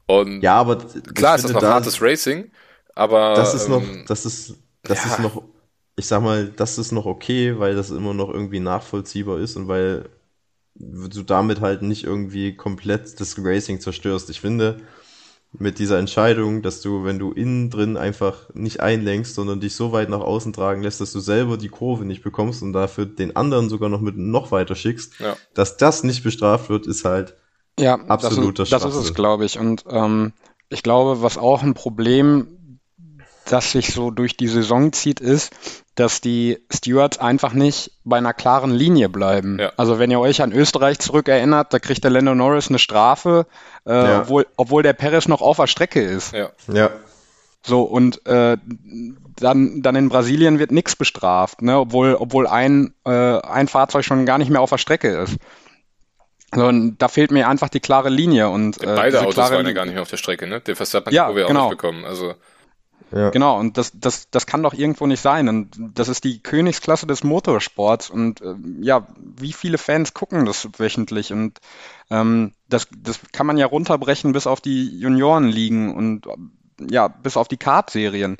[0.05, 0.77] Und ja, aber
[1.13, 2.51] klar ist das noch da, hartes Racing,
[2.95, 5.11] aber das ist noch, ähm, das ist, das ja.
[5.11, 5.43] ist noch,
[5.97, 9.67] ich sag mal, das ist noch okay, weil das immer noch irgendwie nachvollziehbar ist und
[9.67, 10.09] weil
[10.75, 14.29] du damit halt nicht irgendwie komplett das Racing zerstörst.
[14.29, 14.79] Ich finde,
[15.53, 19.91] mit dieser Entscheidung, dass du, wenn du innen drin einfach nicht einlenkst, sondern dich so
[19.91, 23.35] weit nach außen tragen lässt, dass du selber die Kurve nicht bekommst und dafür den
[23.35, 25.35] anderen sogar noch mit noch weiter schickst, ja.
[25.53, 27.35] dass das nicht bestraft wird, ist halt
[27.79, 29.59] ja, absoluter das ist, das ist es, glaube ich.
[29.59, 30.33] Und ähm,
[30.69, 32.79] ich glaube, was auch ein Problem,
[33.45, 35.53] das sich so durch die Saison zieht, ist,
[35.95, 39.57] dass die Stewards einfach nicht bei einer klaren Linie bleiben.
[39.59, 39.71] Ja.
[39.77, 43.47] Also wenn ihr euch an Österreich zurückerinnert, da kriegt der Lando Norris eine Strafe,
[43.85, 44.21] äh, ja.
[44.21, 46.33] obwohl, obwohl der Perez noch auf der Strecke ist.
[46.33, 46.49] Ja.
[46.71, 46.91] ja.
[47.63, 48.57] So, und äh,
[49.39, 51.79] dann, dann in Brasilien wird nichts bestraft, ne?
[51.79, 55.37] obwohl, obwohl ein, äh, ein Fahrzeug schon gar nicht mehr auf der Strecke ist.
[56.53, 59.73] So, und da fehlt mir einfach die klare Linie und äh, beide Autos waren ja
[59.73, 60.61] gar nicht mehr auf der Strecke, ne?
[60.61, 61.65] Der Verstappen ja, wir genau.
[61.65, 62.05] auch nicht bekommen.
[62.05, 62.35] Also
[63.11, 63.29] ja.
[63.29, 65.47] Genau, und das, das, das kann doch irgendwo nicht sein.
[65.47, 68.09] Und das ist die Königsklasse des Motorsports.
[68.09, 71.31] Und äh, ja, wie viele Fans gucken das wöchentlich?
[71.31, 71.59] Und
[72.09, 76.27] ähm, das, das kann man ja runterbrechen bis auf die Juniorenligen und
[76.89, 78.37] ja, bis auf die Kart-Serien.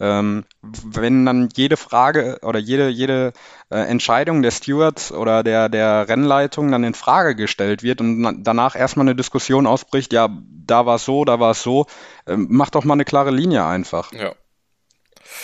[0.00, 3.32] Ähm, wenn dann jede Frage oder jede, jede
[3.70, 8.74] äh, Entscheidung der Stewards oder der, der Rennleitung dann in Frage gestellt wird und danach
[8.74, 10.28] erstmal eine Diskussion ausbricht, ja,
[10.66, 11.86] da war es so, da war es so,
[12.26, 14.10] ähm, mach doch mal eine klare Linie einfach.
[14.12, 14.34] Ja.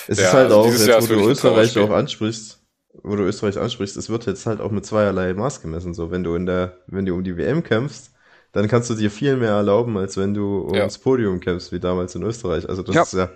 [0.09, 2.63] Es ja, ist halt also auch, jetzt, wo du Österreich auch ansprichst,
[3.03, 5.93] wo du Österreich ansprichst, es wird jetzt halt auch mit zweierlei Maß gemessen.
[5.93, 8.13] So, wenn du in der, wenn du um die WM kämpfst,
[8.53, 11.03] dann kannst du dir viel mehr erlauben, als wenn du ums ja.
[11.03, 12.67] Podium kämpfst, wie damals in Österreich.
[12.69, 13.03] Also das ja.
[13.03, 13.29] ist ja,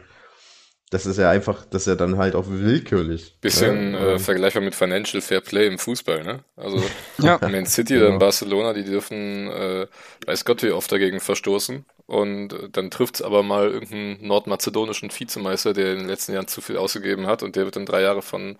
[0.90, 3.36] das ist ja einfach, das ist ja dann halt auch willkürlich.
[3.40, 3.98] Bisschen ne?
[3.98, 6.44] äh, vergleichbar mit Financial Fair Play im Fußball, ne?
[6.56, 6.82] Also
[7.18, 7.38] ja.
[7.40, 8.18] Man City oder genau.
[8.18, 9.86] Barcelona, die dürfen, äh,
[10.26, 11.84] weiß Gott wie oft dagegen verstoßen.
[12.06, 16.60] Und äh, dann trifft's aber mal irgendeinen nordmazedonischen Vizemeister, der in den letzten Jahren zu
[16.60, 18.56] viel ausgegeben hat und der wird dann drei Jahre von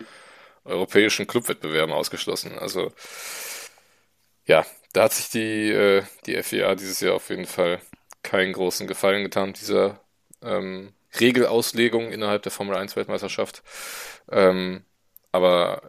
[0.64, 2.57] europäischen Clubwettbewerben ausgeschlossen.
[2.61, 2.93] Also
[4.47, 7.81] ja, da hat sich die, äh, die FIA dieses Jahr auf jeden Fall
[8.22, 9.99] keinen großen Gefallen getan, dieser
[10.43, 13.62] ähm, Regelauslegung innerhalb der Formel 1 Weltmeisterschaft.
[14.30, 14.84] Ähm,
[15.32, 15.82] aber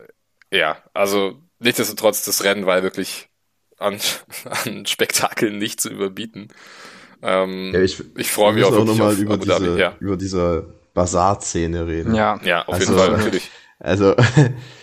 [0.52, 3.30] ja, also nichtsdestotrotz, das Rennen war wirklich
[3.78, 4.00] an,
[4.66, 6.50] an Spektakeln nicht zu überbieten.
[7.22, 9.96] Ähm, ja, ich, ich freue mich auch, auch nochmal über, diese, ja.
[10.00, 12.16] über diese Bazar-Szene reden.
[12.16, 13.52] Ja, ja auf also, jeden Fall, natürlich.
[13.84, 14.16] Also,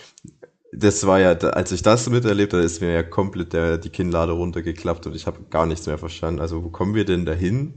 [0.73, 4.33] das war ja, als ich das miterlebt habe, ist mir ja komplett der, die Kinnlade
[4.33, 6.41] runtergeklappt und ich habe gar nichts mehr verstanden.
[6.41, 7.75] Also wo kommen wir denn dahin,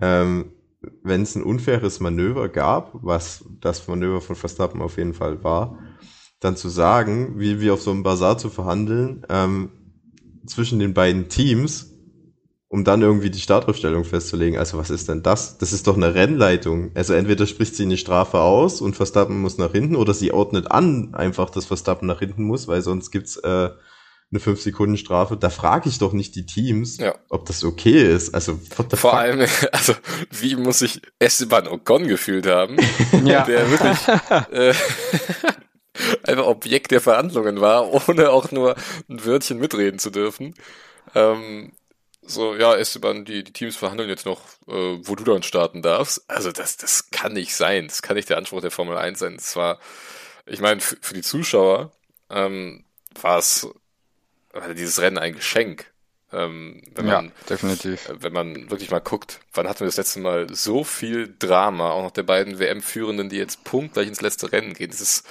[0.00, 0.55] ähm,
[1.02, 5.78] wenn es ein unfaires Manöver gab, was das Manöver von Verstappen auf jeden Fall war,
[6.40, 9.70] dann zu sagen, wie wir auf so einem Bazar zu verhandeln, ähm,
[10.46, 11.92] zwischen den beiden Teams,
[12.68, 14.58] um dann irgendwie die Startaufstellung festzulegen.
[14.58, 15.58] Also was ist denn das?
[15.58, 16.90] Das ist doch eine Rennleitung.
[16.94, 20.70] Also entweder spricht sie eine Strafe aus und Verstappen muss nach hinten oder sie ordnet
[20.70, 23.70] an einfach, dass Verstappen nach hinten muss, weil sonst gibt's äh,
[24.30, 25.36] eine 5 Sekunden Strafe.
[25.36, 27.14] Da frage ich doch nicht die Teams, ja.
[27.28, 28.34] ob das okay ist.
[28.34, 29.20] Also what the vor fuck?
[29.20, 29.94] allem, also
[30.30, 32.76] wie muss sich Esteban Ocon gefühlt haben,
[33.24, 33.44] ja.
[33.44, 34.08] der wirklich
[34.52, 34.74] äh,
[36.24, 38.74] einfach Objekt der Verhandlungen war, ohne auch nur
[39.08, 40.54] ein Wörtchen mitreden zu dürfen.
[41.14, 41.72] Ähm,
[42.28, 46.28] so, ja, Esteban, die, die Teams verhandeln jetzt noch, äh, wo du dann starten darfst.
[46.28, 47.86] Also das, das kann nicht sein.
[47.86, 49.36] Das kann nicht der Anspruch der Formel 1 sein.
[49.36, 49.78] Das war,
[50.44, 51.92] ich meine, für die Zuschauer
[52.28, 52.84] ähm,
[53.20, 53.68] war es
[54.56, 55.92] war dieses Rennen ein Geschenk.
[56.32, 58.08] Ähm, wenn man, ja, definitiv.
[58.08, 61.90] Äh, wenn man wirklich mal guckt, wann hatten wir das letzte Mal so viel Drama,
[61.90, 64.90] auch noch der beiden WM-Führenden, die jetzt punktgleich ins letzte Rennen gehen.
[64.90, 65.28] Es ist,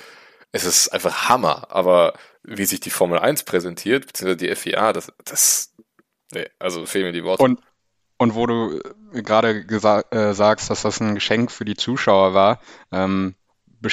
[0.51, 1.67] es ist einfach Hammer.
[1.69, 2.13] Aber
[2.43, 5.75] wie sich die Formel 1 präsentiert, beziehungsweise die FIA, das, das,
[6.31, 7.43] Nee, also fehlen mir die Worte.
[7.43, 7.59] Und,
[8.17, 8.81] und wo du
[9.13, 9.65] gerade
[10.11, 12.59] äh, sagst, dass das ein Geschenk für die Zuschauer war,
[12.91, 13.35] ähm,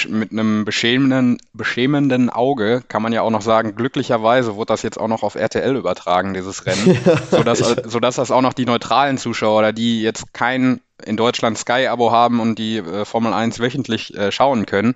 [0.08, 4.98] mit einem beschämenden, beschämenden Auge kann man ja auch noch sagen, glücklicherweise wurde das jetzt
[4.98, 9.18] auch noch auf RTL übertragen, dieses Rennen, ja, sodass, sodass das auch noch die neutralen
[9.18, 14.16] Zuschauer oder die jetzt kein in Deutschland Sky-Abo haben und die äh, Formel 1 wöchentlich
[14.16, 14.94] äh, schauen können,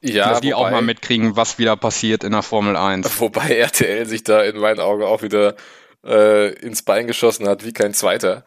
[0.00, 3.20] ja, dass die wobei, auch mal mitkriegen, was wieder passiert in der Formel 1.
[3.20, 5.56] Wobei RTL sich da in meinen Augen auch wieder
[6.04, 8.44] äh, ins Bein geschossen hat, wie kein zweiter.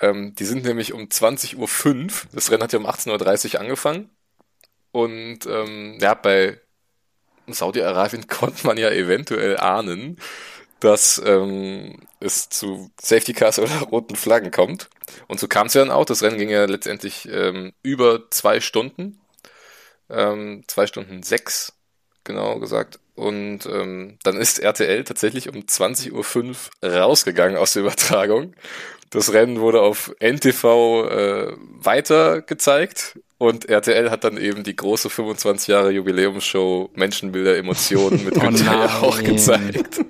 [0.00, 4.10] Ähm, die sind nämlich um 20.05 Uhr, das Rennen hat ja um 18.30 Uhr angefangen.
[4.96, 6.58] Und ähm, ja, bei
[7.46, 10.18] Saudi-Arabien konnte man ja eventuell ahnen,
[10.80, 14.88] dass ähm, es zu Safety Cars oder roten Flaggen kommt.
[15.28, 16.06] Und so kam es ja dann auch.
[16.06, 19.20] Das Rennen ging ja letztendlich ähm, über zwei Stunden.
[20.08, 21.74] Ähm, zwei Stunden sechs,
[22.24, 22.98] genau gesagt.
[23.16, 28.54] Und ähm, dann ist RTL tatsächlich um 20.05 Uhr rausgegangen aus der Übertragung.
[29.10, 35.10] Das Rennen wurde auf NTV äh, weiter gezeigt und RTL hat dann eben die große
[35.10, 40.00] 25 Jahre Jubiläumsshow Menschenbilder, Emotionen mit Günther oh auch gezeigt.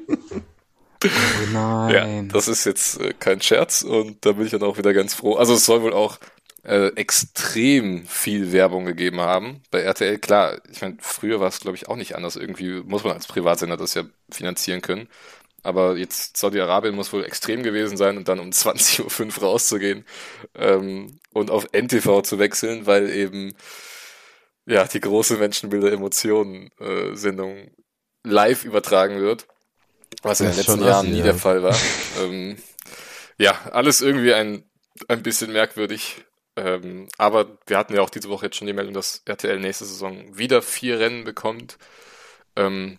[1.05, 1.09] Oh
[1.53, 1.95] nein.
[1.95, 5.15] Ja, das ist jetzt äh, kein Scherz und da bin ich dann auch wieder ganz
[5.15, 5.35] froh.
[5.35, 6.19] Also es soll wohl auch
[6.67, 9.63] äh, extrem viel Werbung gegeben haben.
[9.71, 12.35] Bei RTL, klar, ich meine, früher war es, glaube ich, auch nicht anders.
[12.35, 15.09] Irgendwie muss man als Privatsender das ja finanzieren können.
[15.63, 20.05] Aber jetzt Saudi-Arabien muss wohl extrem gewesen sein und dann um 20.05 Uhr rauszugehen
[20.57, 23.55] ähm, und auf NTV zu wechseln, weil eben
[24.67, 27.13] ja die große Menschenbilder Emotionen äh,
[28.25, 29.47] live übertragen wird,
[30.23, 31.25] was in den letzten Jahren nie ja.
[31.25, 31.77] der Fall war.
[32.21, 32.57] ähm,
[33.39, 34.65] ja, alles irgendwie ein,
[35.07, 36.25] ein bisschen merkwürdig.
[36.57, 39.85] Ähm, aber wir hatten ja auch diese Woche jetzt schon die Meldung, dass RTL nächste
[39.85, 41.79] Saison wieder vier Rennen bekommt.
[42.57, 42.97] Ähm,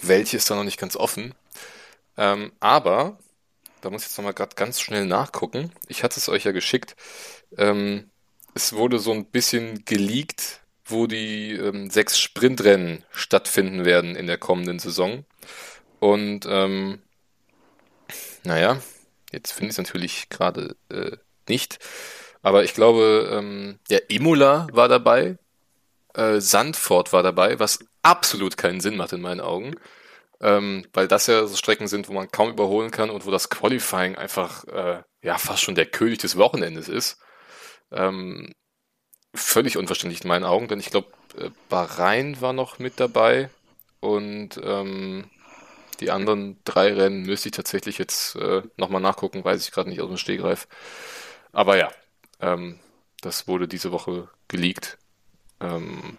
[0.00, 1.34] welche ist da noch nicht ganz offen.
[2.16, 3.18] Ähm, aber,
[3.80, 5.72] da muss ich jetzt nochmal gerade ganz schnell nachgucken.
[5.88, 6.96] Ich hatte es euch ja geschickt.
[7.58, 8.10] Ähm,
[8.54, 14.38] es wurde so ein bisschen geleakt, wo die ähm, sechs Sprintrennen stattfinden werden in der
[14.38, 15.24] kommenden Saison.
[16.00, 17.00] Und ähm,
[18.44, 18.80] naja,
[19.30, 21.16] jetzt finde ich es natürlich gerade äh,
[21.48, 21.78] nicht.
[22.42, 25.38] Aber ich glaube, ähm, ja, Imola war dabei,
[26.14, 29.74] äh, Sandford war dabei, was absolut keinen Sinn macht in meinen Augen.
[30.40, 33.48] Ähm, weil das ja so Strecken sind, wo man kaum überholen kann und wo das
[33.48, 37.18] Qualifying einfach äh, ja fast schon der König des Wochenendes ist.
[37.92, 38.52] Ähm,
[39.34, 43.50] völlig unverständlich in meinen Augen, denn ich glaube, äh, Bahrain war noch mit dabei
[44.00, 45.30] und ähm,
[46.00, 50.00] die anderen drei Rennen müsste ich tatsächlich jetzt äh, nochmal nachgucken, weiß ich gerade nicht
[50.00, 50.66] aus dem Stegreif.
[51.52, 51.90] Aber ja,
[52.42, 52.78] ähm,
[53.22, 54.98] das wurde diese Woche geleakt.
[55.60, 56.18] Ähm,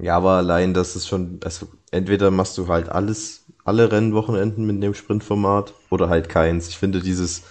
[0.00, 4.82] ja, aber allein, das ist schon, also entweder machst du halt alles, alle Rennwochenenden mit
[4.82, 6.68] dem Sprintformat oder halt keins.
[6.68, 7.44] Ich finde dieses,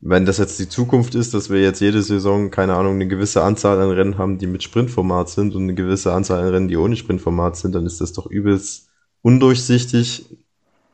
[0.00, 3.42] wenn das jetzt die Zukunft ist, dass wir jetzt jede Saison, keine Ahnung, eine gewisse
[3.42, 6.76] Anzahl an Rennen haben, die mit Sprintformat sind und eine gewisse Anzahl an Rennen, die
[6.76, 8.88] ohne Sprintformat sind, dann ist das doch übelst
[9.22, 10.26] undurchsichtig,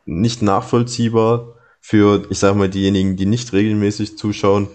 [0.06, 4.68] nicht nachvollziehbar für, ich sag mal, diejenigen, die nicht regelmäßig zuschauen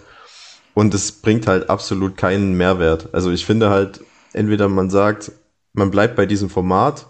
[0.76, 3.10] und es bringt halt absolut keinen Mehrwert.
[3.14, 4.02] Also ich finde halt,
[4.34, 5.32] entweder man sagt,
[5.74, 7.08] man bleibt bei diesem Format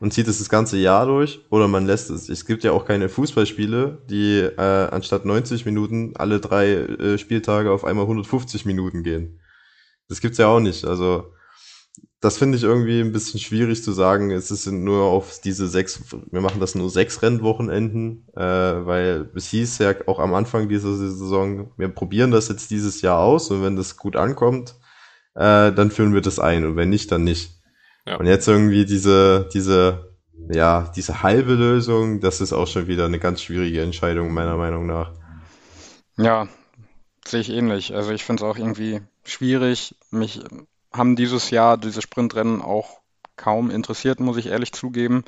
[0.00, 2.28] und zieht es das ganze Jahr durch oder man lässt es.
[2.28, 7.70] Es gibt ja auch keine Fußballspiele, die äh, anstatt 90 Minuten alle drei äh, Spieltage
[7.70, 9.40] auf einmal 150 Minuten gehen.
[10.08, 10.86] Das gibt's ja auch nicht.
[10.86, 11.32] Also
[12.22, 16.00] das finde ich irgendwie ein bisschen schwierig zu sagen, es sind nur auf diese sechs,
[16.30, 20.94] wir machen das nur sechs Rennwochenenden, äh, weil es hieß ja auch am Anfang dieser
[20.94, 24.76] Saison, wir probieren das jetzt dieses Jahr aus und wenn das gut ankommt,
[25.34, 27.60] äh, dann führen wir das ein und wenn nicht, dann nicht.
[28.06, 28.18] Ja.
[28.18, 30.16] Und jetzt irgendwie diese, diese,
[30.48, 34.86] ja, diese halbe Lösung, das ist auch schon wieder eine ganz schwierige Entscheidung, meiner Meinung
[34.86, 35.10] nach.
[36.16, 36.46] Ja,
[37.26, 37.96] sehe ich ähnlich.
[37.96, 40.40] Also ich finde es auch irgendwie schwierig, mich
[40.92, 43.00] haben dieses Jahr diese Sprintrennen auch
[43.36, 45.24] kaum interessiert, muss ich ehrlich zugeben,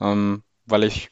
[0.00, 1.10] ähm, weil ich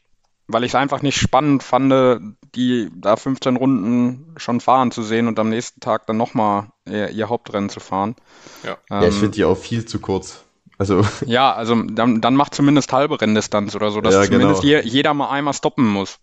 [0.49, 5.29] weil ich es einfach nicht spannend fand, die da 15 Runden schon fahren zu sehen
[5.29, 8.17] und am nächsten Tag dann nochmal ihr, ihr Hauptrennen zu fahren.
[8.63, 10.45] Ja, ähm, ja ich finde die auch viel zu kurz.
[10.79, 14.81] Also ja, also dann, dann macht zumindest halbe Renndistanz oder so, dass ja, zumindest genau.
[14.81, 16.19] je, jeder mal einmal stoppen muss.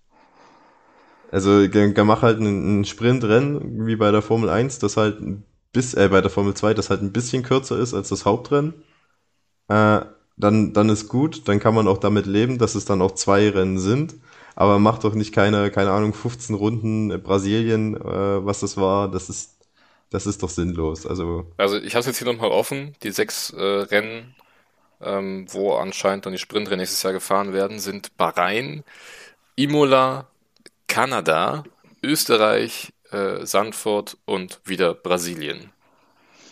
[1.31, 1.67] Also
[2.03, 5.21] mach halt einen Sprintrennen wie bei der Formel 1, das halt
[5.71, 8.73] bis, äh, bei der Formel 2, das halt ein bisschen kürzer ist als das Hauptrennen,
[9.69, 10.01] äh,
[10.37, 13.49] dann, dann ist gut, dann kann man auch damit leben, dass es dann auch zwei
[13.49, 14.15] Rennen sind.
[14.55, 19.29] Aber macht doch nicht keine, keine Ahnung, 15 Runden Brasilien, äh, was das war, das
[19.29, 19.57] ist,
[20.09, 21.05] das ist doch sinnlos.
[21.05, 24.35] Also, also ich habe jetzt hier nochmal offen, die sechs äh, Rennen,
[25.01, 28.83] ähm, wo anscheinend dann die Sprintrennen nächstes Jahr gefahren werden, sind Bahrain,
[29.55, 30.29] Imola,
[30.87, 31.63] Kanada,
[32.03, 35.73] Österreich, äh, Sandford und wieder Brasilien.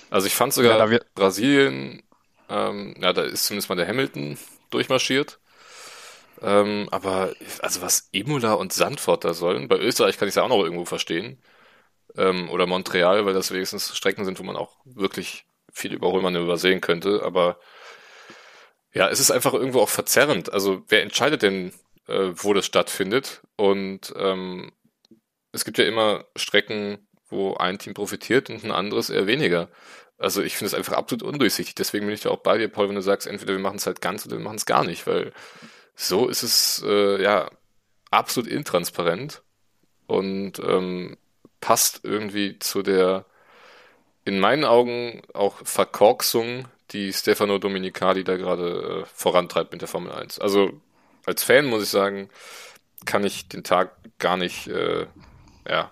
[0.10, 2.04] Also ich fand sogar ja, Brasilien
[2.50, 4.38] Ähm, ja, da ist zumindest mal der Hamilton
[4.72, 5.40] durchmarschiert.
[6.42, 10.44] Ähm, aber also was Imola und Sandford da sollen, bei Österreich kann ich es ja
[10.44, 11.42] auch noch irgendwo verstehen.
[12.18, 16.82] Ähm, oder Montreal, weil das wenigstens Strecken sind, wo man auch wirklich viel Überholmanöver sehen
[16.82, 17.24] könnte.
[17.24, 17.60] Aber
[18.94, 20.52] ja, es ist einfach irgendwo auch verzerrend.
[20.52, 21.74] Also wer entscheidet denn,
[22.08, 23.42] äh, wo das stattfindet?
[23.56, 24.72] Und ähm,
[25.58, 27.00] es gibt ja immer Strecken,
[27.30, 29.70] wo ein Team profitiert und ein anderes eher weniger.
[30.18, 31.76] Also ich finde es einfach absolut undurchsichtig.
[31.76, 33.86] Deswegen bin ich da auch bei dir, Paul, wenn du sagst, entweder wir machen es
[33.86, 35.34] halt ganz oder wir machen es gar nicht, weil
[35.96, 37.50] so ist es äh, ja
[38.10, 39.42] absolut intransparent
[40.06, 41.18] und ähm,
[41.60, 43.26] passt irgendwie zu der
[44.26, 50.12] in meinen Augen auch Verkorksung, die Stefano Dominicali da gerade äh, vorantreibt mit der Formel
[50.12, 50.40] 1.
[50.40, 50.72] Also
[51.26, 52.30] als Fan muss ich sagen,
[53.06, 55.08] kann ich den Tag gar nicht, äh,
[55.68, 55.92] ja,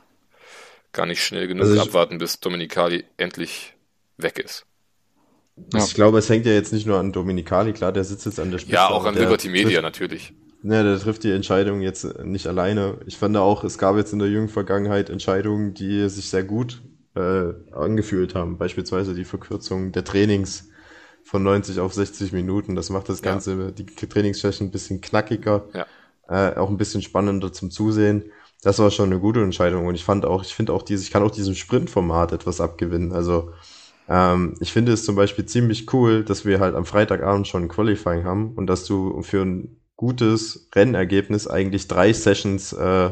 [0.91, 3.73] gar nicht schnell genug also abwarten, bis Dominicali endlich
[4.17, 4.65] weg ist.
[5.73, 5.80] Ja.
[5.80, 8.51] Ich glaube, es hängt ja jetzt nicht nur an Dominicali, klar, der sitzt jetzt an
[8.51, 8.76] der Spitze.
[8.76, 10.34] Ja, auch an Liberty Media natürlich.
[10.63, 12.97] Ne, der trifft die Entscheidung jetzt nicht alleine.
[13.05, 16.82] Ich fand auch, es gab jetzt in der jungen Vergangenheit Entscheidungen, die sich sehr gut
[17.15, 18.57] äh, angefühlt haben.
[18.57, 20.69] Beispielsweise die Verkürzung der Trainings
[21.23, 22.76] von 90 auf 60 Minuten.
[22.76, 23.71] Das macht das Ganze, ja.
[23.71, 25.86] die Trainingssession ein bisschen knackiger, ja.
[26.28, 28.32] äh, auch ein bisschen spannender zum Zusehen.
[28.62, 29.86] Das war schon eine gute Entscheidung.
[29.86, 33.12] Und ich fand auch, ich finde auch dieses, ich kann auch diesem Sprintformat etwas abgewinnen.
[33.14, 33.51] Also
[34.08, 37.70] ähm, ich finde es zum Beispiel ziemlich cool, dass wir halt am Freitagabend schon ein
[37.70, 43.12] Qualifying haben und dass du für ein gutes Rennergebnis eigentlich drei Sessions, äh,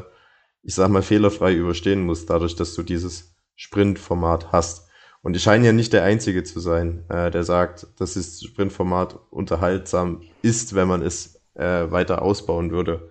[0.64, 4.88] ich sag mal, fehlerfrei überstehen musst, dadurch, dass du dieses Sprintformat hast.
[5.22, 9.20] Und ich scheine ja nicht der Einzige zu sein, äh, der sagt, dass das Sprintformat
[9.30, 13.10] unterhaltsam ist, wenn man es äh, weiter ausbauen würde.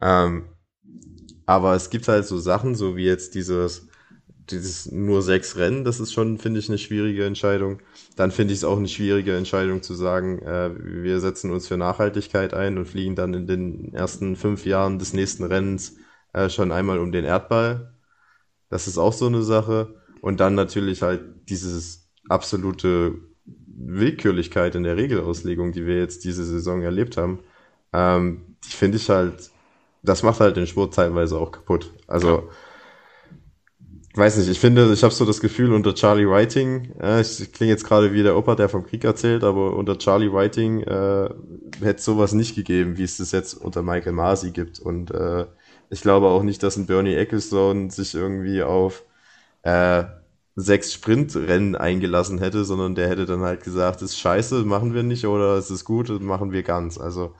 [0.00, 0.48] Ähm,
[1.46, 3.88] aber es gibt halt so Sachen, so wie jetzt dieses
[4.50, 7.80] dieses nur sechs Rennen, das ist schon, finde ich, eine schwierige Entscheidung.
[8.16, 11.76] Dann finde ich es auch eine schwierige Entscheidung zu sagen, äh, wir setzen uns für
[11.76, 15.96] Nachhaltigkeit ein und fliegen dann in den ersten fünf Jahren des nächsten Rennens
[16.32, 17.94] äh, schon einmal um den Erdball.
[18.68, 19.94] Das ist auch so eine Sache.
[20.20, 23.14] Und dann natürlich halt dieses absolute
[23.44, 27.40] Willkürlichkeit in der Regelauslegung, die wir jetzt diese Saison erlebt haben.
[27.92, 29.50] Ähm, die finde ich halt,
[30.02, 31.92] das macht halt den Sport teilweise auch kaputt.
[32.06, 32.48] Also
[34.14, 37.72] weiß nicht, ich finde, ich habe so das Gefühl unter Charlie Whiting, äh, ich klinge
[37.72, 41.30] jetzt gerade wie der Opa, der vom Krieg erzählt, aber unter Charlie Whiting äh,
[41.80, 44.80] hätte sowas nicht gegeben, wie es das jetzt unter Michael Masi gibt.
[44.80, 45.46] Und äh,
[45.90, 49.04] ich glaube auch nicht, dass ein Bernie Ecclestone sich irgendwie auf
[49.62, 50.04] äh,
[50.56, 55.26] sechs Sprintrennen eingelassen hätte, sondern der hätte dann halt gesagt, ist scheiße, machen wir nicht,
[55.26, 56.98] oder es ist gut, machen wir ganz.
[56.98, 57.34] Also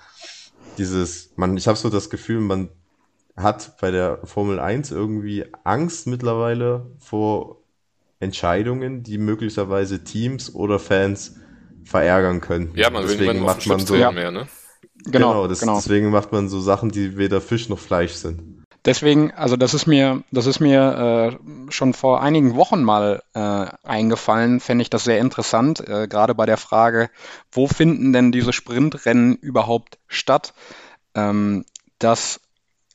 [0.79, 2.68] dieses, man, ich habe so das Gefühl, man
[3.37, 7.62] hat bei der Formel 1 irgendwie Angst mittlerweile vor
[8.20, 11.37] Entscheidungen, die möglicherweise Teams oder Fans
[11.85, 12.73] verärgern können.
[12.75, 14.47] Ja, man deswegen will macht man so mehr, ne?
[15.05, 18.61] Genau, genau, das, genau, deswegen macht man so Sachen, die weder Fisch noch Fleisch sind.
[18.85, 23.66] Deswegen, also das ist mir, das ist mir äh, schon vor einigen Wochen mal äh,
[23.85, 27.09] eingefallen, fände ich das sehr interessant, äh, gerade bei der Frage,
[27.53, 30.53] wo finden denn diese Sprintrennen überhaupt statt?
[31.14, 31.64] Ähm,
[32.01, 32.41] dass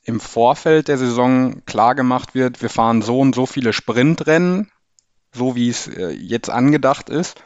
[0.04, 4.70] im Vorfeld der Saison klar gemacht wird, wir fahren so und so viele Sprintrennen,
[5.32, 7.42] so wie es äh, jetzt angedacht ist.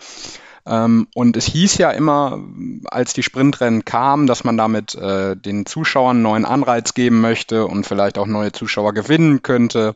[0.64, 2.40] Ähm, und es hieß ja immer,
[2.86, 7.86] als die Sprintrennen kamen, dass man damit äh, den Zuschauern neuen Anreiz geben möchte und
[7.86, 9.94] vielleicht auch neue Zuschauer gewinnen könnte.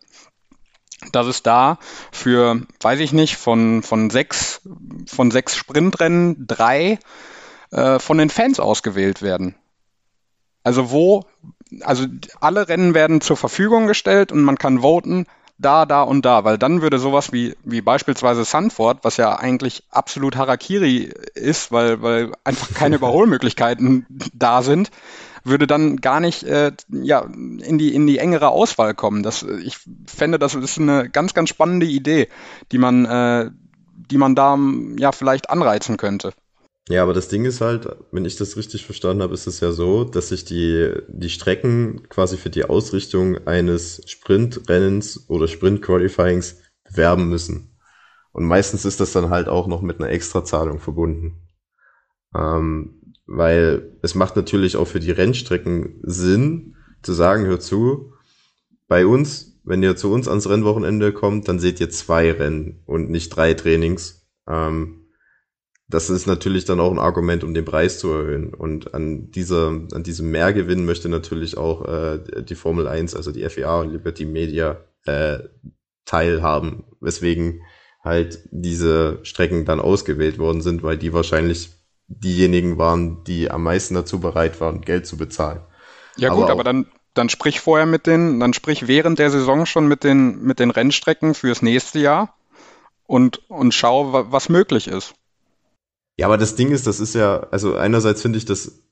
[1.12, 1.78] Dass es da
[2.10, 4.62] für, weiß ich nicht, von, von sechs,
[5.06, 6.98] von sechs Sprintrennen drei
[7.70, 9.54] äh, von den Fans ausgewählt werden.
[10.64, 11.24] Also wo
[11.80, 12.06] also
[12.40, 15.26] alle Rennen werden zur Verfügung gestellt und man kann voten,
[15.58, 19.84] da, da und da, weil dann würde sowas wie, wie beispielsweise Sanford, was ja eigentlich
[19.90, 24.90] absolut Harakiri ist, weil, weil einfach keine Überholmöglichkeiten da sind,
[25.44, 29.22] würde dann gar nicht äh, ja, in, die, in die engere Auswahl kommen.
[29.22, 32.28] Das, ich fände, das ist eine ganz, ganz spannende Idee,
[32.72, 33.50] die man, äh,
[34.10, 34.58] die man da
[34.98, 36.32] ja vielleicht anreizen könnte.
[36.88, 39.72] Ja, aber das Ding ist halt, wenn ich das richtig verstanden habe, ist es ja
[39.72, 47.28] so, dass sich die, die Strecken quasi für die Ausrichtung eines Sprintrennens oder Sprint-Qualifyings bewerben
[47.28, 47.76] müssen.
[48.30, 51.42] Und meistens ist das dann halt auch noch mit einer Extrazahlung verbunden.
[52.34, 58.12] Ähm, weil es macht natürlich auch für die Rennstrecken Sinn, zu sagen, hör zu,
[58.86, 63.10] bei uns, wenn ihr zu uns ans Rennwochenende kommt, dann seht ihr zwei Rennen und
[63.10, 64.28] nicht drei Trainings.
[64.46, 65.05] Ähm,
[65.88, 68.52] das ist natürlich dann auch ein Argument, um den Preis zu erhöhen.
[68.52, 73.48] Und an dieser, an diesem Mehrgewinn möchte natürlich auch äh, die Formel 1, also die
[73.48, 75.38] FIA und Liberty Media äh,
[76.04, 77.62] teilhaben, weswegen
[78.02, 81.70] halt diese Strecken dann ausgewählt worden sind, weil die wahrscheinlich
[82.08, 85.60] diejenigen waren, die am meisten dazu bereit waren, Geld zu bezahlen.
[86.16, 89.66] Ja gut, aber, aber dann, dann sprich vorher mit den, dann sprich während der Saison
[89.66, 92.36] schon mit den, mit den Rennstrecken fürs nächste Jahr
[93.06, 95.14] und, und schau, was möglich ist.
[96.16, 98.82] Ja, aber das Ding ist, das ist ja, also einerseits finde ich, das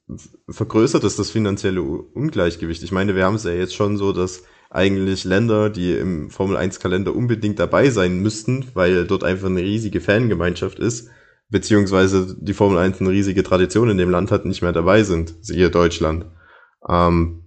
[0.49, 2.83] vergrößert es das finanzielle Ungleichgewicht.
[2.83, 6.57] Ich meine, wir haben es ja jetzt schon so, dass eigentlich Länder, die im Formel
[6.57, 11.09] 1 Kalender unbedingt dabei sein müssten, weil dort einfach eine riesige Fangemeinschaft ist,
[11.49, 15.35] beziehungsweise die Formel 1 eine riesige Tradition in dem Land hat, nicht mehr dabei sind,
[15.41, 16.27] siehe Deutschland.
[16.87, 17.45] Ähm,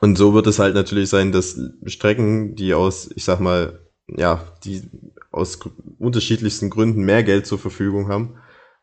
[0.00, 4.44] und so wird es halt natürlich sein, dass Strecken, die aus, ich sag mal, ja,
[4.64, 4.82] die
[5.30, 5.60] aus
[5.98, 8.36] unterschiedlichsten Gründen mehr Geld zur Verfügung haben,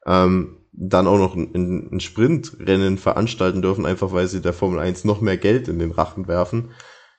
[0.05, 5.03] ähm, dann auch noch ein, ein Sprintrennen veranstalten dürfen, einfach weil sie der Formel 1
[5.03, 6.71] noch mehr Geld in den Rachen werfen,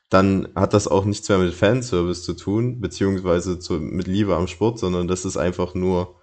[0.08, 4.46] dann hat das auch nichts mehr mit Fanservice zu tun, beziehungsweise zu, mit Liebe am
[4.46, 6.16] Sport, sondern das ist einfach nur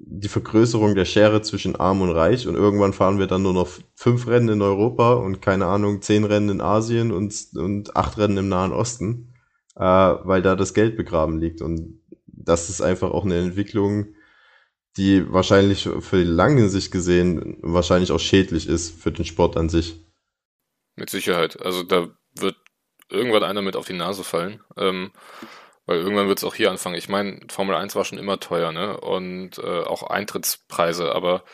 [0.00, 2.46] die Vergrößerung der Schere zwischen Arm und Reich.
[2.46, 6.24] Und irgendwann fahren wir dann nur noch fünf Rennen in Europa und keine Ahnung, zehn
[6.24, 9.34] Rennen in Asien und, und acht Rennen im Nahen Osten,
[9.76, 11.62] äh, weil da das Geld begraben liegt.
[11.62, 14.06] Und das ist einfach auch eine Entwicklung,
[14.98, 19.68] die wahrscheinlich für die lange Sicht gesehen wahrscheinlich auch schädlich ist für den Sport an
[19.68, 19.96] sich.
[20.96, 21.62] Mit Sicherheit.
[21.62, 22.56] Also da wird
[23.08, 24.60] irgendwann einer mit auf die Nase fallen.
[24.76, 25.12] Ähm,
[25.88, 26.96] weil irgendwann wird es auch hier anfangen.
[26.96, 29.00] Ich meine, Formel 1 war schon immer teuer, ne?
[29.00, 31.44] Und äh, auch Eintrittspreise, aber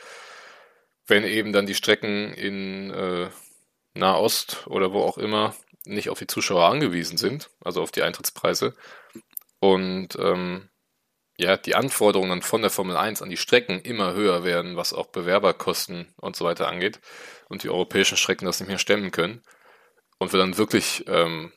[1.07, 3.29] wenn eben dann die Strecken in äh,
[3.95, 8.75] Nahost oder wo auch immer nicht auf die Zuschauer angewiesen sind, also auf die Eintrittspreise,
[9.61, 10.69] und ähm,
[11.37, 15.07] ja, die Anforderungen von der Formel 1 an die Strecken immer höher werden, was auch
[15.07, 17.01] Bewerberkosten und so weiter angeht,
[17.49, 19.43] und die europäischen Strecken das nicht mehr stemmen können,
[20.19, 21.53] und wir dann wirklich ähm,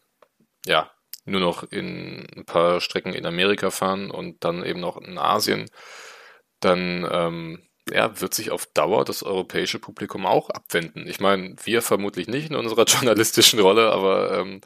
[0.66, 0.92] ja,
[1.26, 5.70] nur noch in ein paar Strecken in Amerika fahren und dann eben noch in Asien,
[6.60, 11.08] dann ähm, ja, wird sich auf Dauer das europäische Publikum auch abwenden.
[11.08, 14.62] Ich meine, wir vermutlich nicht in unserer journalistischen Rolle, aber ähm,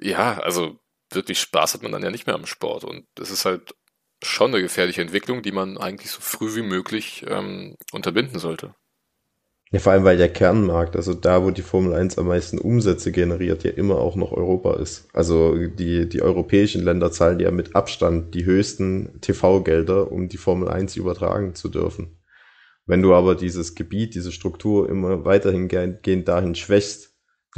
[0.00, 0.78] ja, also
[1.10, 2.84] wirklich Spaß hat man dann ja nicht mehr am Sport.
[2.84, 3.74] Und das ist halt
[4.22, 8.74] schon eine gefährliche Entwicklung, die man eigentlich so früh wie möglich ähm, unterbinden sollte.
[9.70, 13.12] Ja, vor allem, weil der Kernmarkt, also da, wo die Formel 1 am meisten Umsätze
[13.12, 15.08] generiert, ja immer auch noch Europa ist.
[15.12, 20.68] Also die, die europäischen Länder zahlen ja mit Abstand die höchsten TV-Gelder, um die Formel
[20.68, 22.18] 1 übertragen zu dürfen.
[22.86, 27.07] Wenn du aber dieses Gebiet, diese Struktur immer weiterhin gehend dahin schwächst,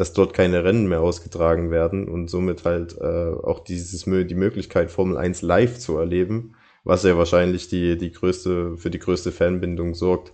[0.00, 4.90] dass dort keine Rennen mehr ausgetragen werden und somit halt äh, auch dieses die Möglichkeit
[4.90, 9.94] Formel 1 live zu erleben, was ja wahrscheinlich die die größte für die größte Fanbindung
[9.94, 10.32] sorgt,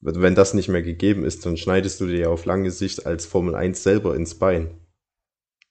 [0.00, 3.24] wenn das nicht mehr gegeben ist, dann schneidest du dir ja auf lange Sicht als
[3.24, 4.80] Formel 1 selber ins Bein.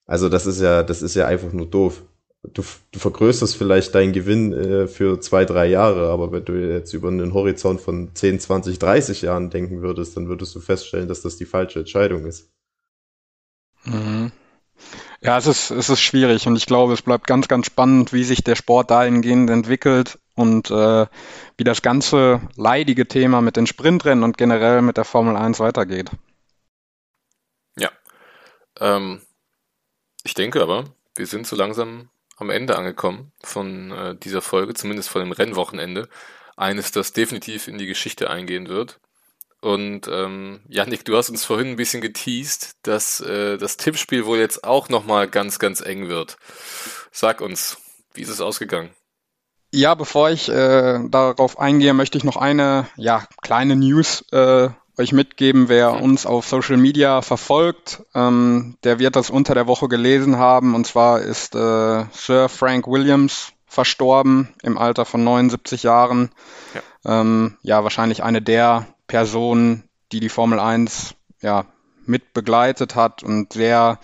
[0.06, 2.04] Also das ist ja, das ist ja einfach nur doof.
[2.54, 2.64] Du,
[2.94, 7.10] du vergrößerst vielleicht deinen Gewinn äh, für zwei, drei Jahre, aber wenn du jetzt über
[7.10, 11.36] einen Horizont von 10, 20, 30 Jahren denken würdest, dann würdest du feststellen, dass das
[11.36, 12.54] die falsche Entscheidung ist.
[13.84, 14.32] Mhm.
[15.22, 18.26] Ja, es ist, es ist schwierig und ich glaube, es bleibt ganz, ganz spannend, wie
[18.26, 21.06] sich der Sport dahingehend entwickelt und äh,
[21.58, 26.12] wie das ganze leidige Thema mit den Sprintrennen und generell mit der Formel 1 weitergeht.
[27.78, 27.90] Ja.
[28.80, 29.22] Ähm,
[30.24, 35.10] ich denke aber, wir sind so langsam am Ende angekommen von äh, dieser Folge, zumindest
[35.10, 36.10] von dem Rennwochenende.
[36.58, 39.00] Eines, das definitiv in die Geschichte eingehen wird.
[39.64, 44.38] Und ähm, Janik, du hast uns vorhin ein bisschen geteased, dass äh, das Tippspiel wohl
[44.38, 46.36] jetzt auch nochmal ganz, ganz eng wird.
[47.14, 47.78] Sag uns,
[48.14, 48.90] wie ist es ausgegangen?
[49.72, 54.68] Ja, bevor ich äh, darauf eingehe, möchte ich noch eine ja, kleine News äh,
[54.98, 55.70] euch mitgeben.
[55.70, 56.02] Wer mhm.
[56.02, 60.76] uns auf Social Media verfolgt, ähm, der wird das unter der Woche gelesen haben.
[60.76, 66.32] Und zwar ist äh, Sir Frank Williams verstorben im Alter von 79 Jahren.
[66.74, 71.66] Ja, ähm, ja wahrscheinlich eine der Person, die die Formel 1 ja,
[72.08, 74.00] mit begleitet hat und sehr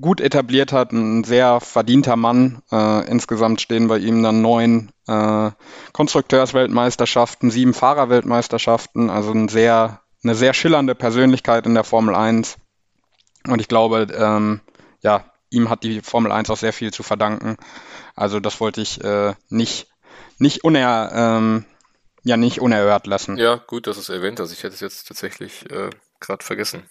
[0.00, 2.62] gut etabliert hat, ein sehr verdienter Mann.
[2.72, 5.50] Äh, insgesamt stehen bei ihm dann neun äh,
[5.92, 12.56] Konstrukteursweltmeisterschaften, sieben Fahrerweltmeisterschaften, also ein sehr, eine sehr schillernde Persönlichkeit in der Formel 1.
[13.46, 14.60] Und ich glaube, ähm,
[15.02, 17.58] ja, ihm hat die Formel 1 auch sehr viel zu verdanken.
[18.14, 19.88] Also das wollte ich äh, nicht,
[20.38, 21.66] nicht uner, ähm,
[22.26, 23.38] ja nicht unerhört lassen.
[23.38, 24.52] Ja, gut, dass es erwähnt hast.
[24.52, 25.90] Ich hätte es jetzt tatsächlich äh,
[26.20, 26.82] gerade vergessen.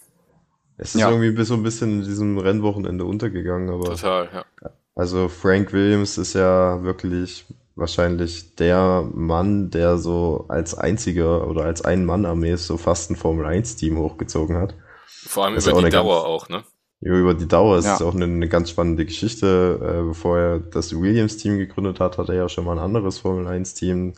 [0.77, 1.11] Es ist ja.
[1.11, 3.85] irgendwie so ein bisschen in diesem Rennwochenende untergegangen, aber.
[3.85, 4.71] Total, ja.
[4.95, 7.45] Also Frank Williams ist ja wirklich
[7.75, 14.57] wahrscheinlich der Mann, der so als einziger oder als Ein-Mann-Armee so fast ein Formel-1-Team hochgezogen
[14.57, 14.75] hat.
[15.05, 16.63] Vor allem über die Dauer ganz, auch, ne?
[17.01, 17.95] Ja, über die Dauer ist ja.
[17.95, 19.79] es auch eine, eine, ganz spannende Geschichte.
[19.81, 24.13] Äh, bevor er das Williams-Team gegründet hat, hat er ja schon mal ein anderes Formel-1-Team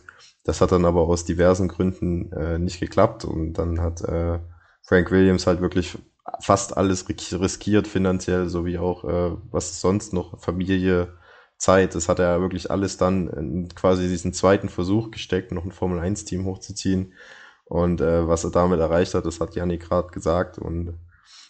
[0.48, 4.38] das hat dann aber aus diversen Gründen äh, nicht geklappt und dann hat äh,
[4.82, 5.98] Frank Williams halt wirklich
[6.40, 11.08] fast alles riskiert finanziell, sowie auch äh, was sonst noch Familie,
[11.58, 11.94] Zeit.
[11.94, 15.98] Das hat er wirklich alles dann in quasi diesen zweiten Versuch gesteckt, noch ein Formel
[15.98, 17.12] 1 Team hochzuziehen.
[17.64, 20.56] Und äh, was er damit erreicht hat, das hat Janik gerade gesagt.
[20.58, 20.94] Und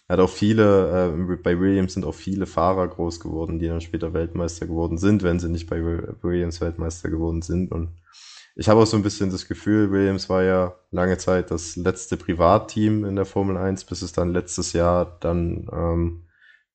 [0.07, 3.79] er hat auch viele, äh, bei Williams sind auch viele Fahrer groß geworden, die dann
[3.79, 7.71] später Weltmeister geworden sind, wenn sie nicht bei Williams Weltmeister geworden sind.
[7.71, 7.89] Und
[8.59, 12.17] ich habe auch so ein bisschen das Gefühl, Williams war ja lange Zeit das letzte
[12.17, 16.23] Privatteam in der Formel 1, bis es dann letztes Jahr dann ähm,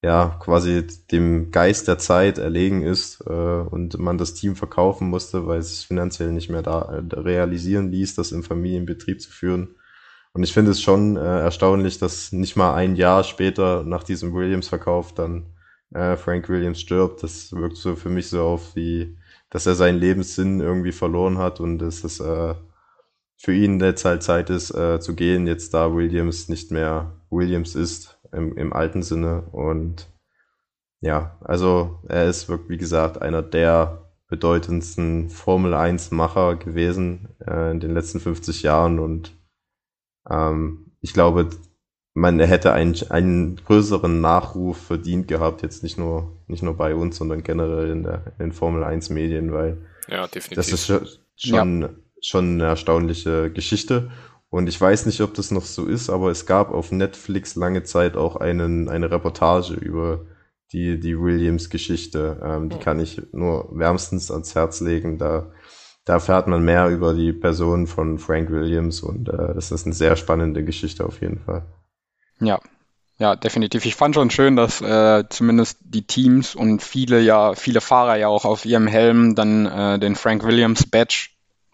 [0.02, 5.46] ja quasi dem Geist der Zeit erlegen ist äh, und man das Team verkaufen musste,
[5.46, 9.74] weil es finanziell nicht mehr da äh, realisieren ließ, das im Familienbetrieb zu führen.
[10.32, 14.32] Und ich finde es schon äh, erstaunlich, dass nicht mal ein Jahr später nach diesem
[14.32, 15.52] Williams-Verkauf dann
[15.92, 17.22] äh, Frank Williams stirbt.
[17.22, 19.18] Das wirkt so für mich so auf wie
[19.54, 22.54] dass er seinen Lebenssinn irgendwie verloren hat und dass es äh,
[23.36, 27.76] für ihn jetzt halt Zeit ist äh, zu gehen, jetzt da Williams nicht mehr Williams
[27.76, 29.42] ist im, im alten Sinne.
[29.52, 30.08] Und
[31.00, 37.70] ja, also er ist wirklich, wie gesagt, einer der bedeutendsten Formel 1 Macher gewesen äh,
[37.70, 39.38] in den letzten 50 Jahren und
[40.28, 41.48] ähm, ich glaube,
[42.14, 47.16] man hätte einen, einen größeren Nachruf verdient gehabt, jetzt nicht nur, nicht nur bei uns,
[47.16, 49.78] sondern generell in, der, in den Formel 1 Medien, weil
[50.08, 50.56] ja, definitiv.
[50.56, 51.90] das ist schon, ja.
[52.20, 54.12] schon eine erstaunliche Geschichte.
[54.48, 57.82] Und ich weiß nicht, ob das noch so ist, aber es gab auf Netflix lange
[57.82, 60.24] Zeit auch einen, eine Reportage über
[60.70, 62.40] die, die Williams-Geschichte.
[62.44, 65.18] Ähm, die kann ich nur wärmstens ans Herz legen.
[65.18, 65.50] Da,
[66.04, 69.94] da erfährt man mehr über die Person von Frank Williams und äh, das ist eine
[69.94, 71.66] sehr spannende Geschichte auf jeden Fall.
[72.40, 72.60] Ja,
[73.18, 73.86] ja, definitiv.
[73.86, 78.28] Ich fand schon schön, dass äh, zumindest die Teams und viele ja, viele Fahrer ja
[78.28, 81.28] auch auf ihrem Helm dann äh, den Frank Williams Badge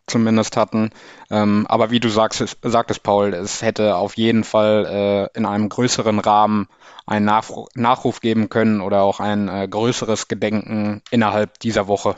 [0.06, 0.90] zumindest hatten.
[1.30, 5.46] Ähm, aber wie du sagst, es, sagtest, Paul, es hätte auf jeden Fall äh, in
[5.46, 6.68] einem größeren Rahmen
[7.06, 12.16] einen Nachruf, Nachruf geben können oder auch ein äh, größeres Gedenken innerhalb dieser Woche.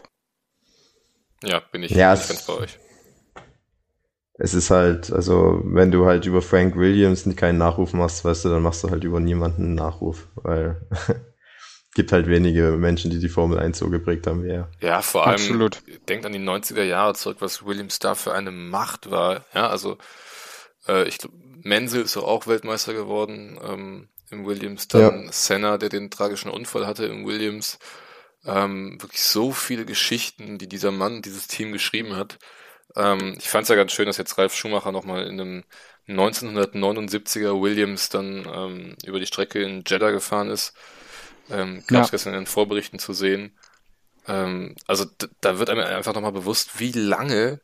[1.44, 2.78] Ja, bin ich, ja, bin ich ganz bei euch
[4.34, 8.48] es ist halt, also wenn du halt über Frank Williams keinen Nachruf machst, weißt du,
[8.48, 10.80] dann machst du halt über niemanden einen Nachruf, weil
[11.94, 14.70] gibt halt wenige Menschen, die die Formel 1 so geprägt haben wie er.
[14.80, 15.82] Ja, vor allem Absolut.
[16.08, 19.44] denkt an die 90er Jahre zurück, was Williams da für eine Macht war.
[19.54, 19.98] Ja, also
[20.88, 25.32] äh, ich glaube, Menzel ist auch Weltmeister geworden ähm, im Williams, dann ja.
[25.32, 27.78] Senna, der den tragischen Unfall hatte im Williams.
[28.44, 32.38] Ähm, wirklich so viele Geschichten, die dieser Mann, dieses Team geschrieben hat.
[32.96, 35.64] Ähm, ich fand es ja ganz schön, dass jetzt Ralf Schumacher nochmal in einem
[36.08, 40.74] 1979er Williams dann ähm, über die Strecke in Jeddah gefahren ist.
[41.50, 42.10] Ähm, Gab es ja.
[42.12, 43.56] gestern in den Vorberichten zu sehen.
[44.26, 45.06] Ähm, also
[45.40, 47.60] da wird einem einfach nochmal bewusst, wie lange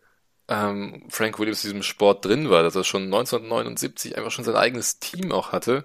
[0.48, 4.56] ähm, Frank Williams in diesem Sport drin war, dass er schon 1979 einfach schon sein
[4.56, 5.84] eigenes Team auch hatte.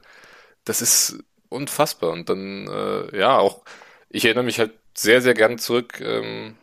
[0.66, 2.12] Das ist unfassbar.
[2.12, 3.64] Und dann, äh, ja, auch,
[4.10, 6.56] ich erinnere mich halt sehr, sehr gern zurück, ähm,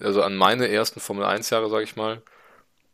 [0.00, 2.22] also an meine ersten Formel 1 Jahre, sage ich mal,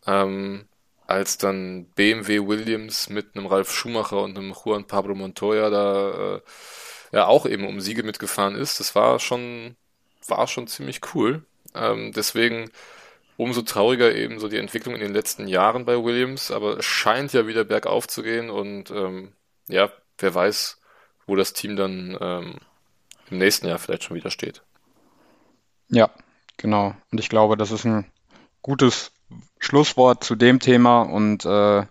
[0.07, 0.67] ähm,
[1.07, 6.41] als dann BMW Williams mit einem Ralf Schumacher und einem Juan Pablo Montoya da äh,
[7.13, 8.81] ja auch eben um Siege mitgefahren ist.
[8.81, 9.77] Das war schon
[10.27, 11.45] war schon ziemlich cool.
[11.75, 12.71] Ähm, deswegen
[13.37, 17.33] umso trauriger eben so die Entwicklung in den letzten Jahren bei Williams, aber es scheint
[17.33, 19.33] ja wieder bergauf zu gehen und ähm,
[19.69, 20.81] ja, wer weiß,
[21.27, 22.55] wo das Team dann ähm,
[23.31, 24.63] im nächsten Jahr vielleicht schon wieder steht.
[25.89, 26.11] Ja,
[26.57, 26.95] Genau.
[27.11, 28.07] Und ich glaube, das ist ein
[28.63, 29.13] gutes
[29.59, 31.03] Schlusswort zu dem Thema.
[31.03, 31.87] Und äh,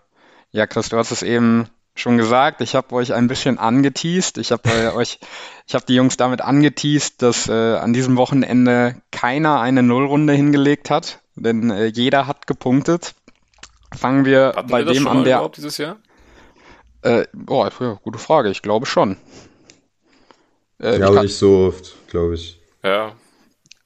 [0.52, 2.60] ja, Chris, du hast es eben schon gesagt.
[2.60, 4.38] Ich habe euch ein bisschen angeteased.
[4.38, 5.18] Ich habe äh, euch,
[5.66, 10.90] ich habe die Jungs damit angeteased, dass äh, an diesem Wochenende keiner eine Nullrunde hingelegt
[10.90, 13.14] hat, denn äh, jeder hat gepunktet.
[13.96, 15.96] Fangen wir Hatten bei wir dem an, der dieses Jahr.
[17.02, 18.50] Äh, boah, ja, gute Frage.
[18.50, 19.16] Ich glaube schon.
[20.80, 22.58] Äh, ja, aber nicht so oft, glaube ich.
[22.82, 23.12] Ja,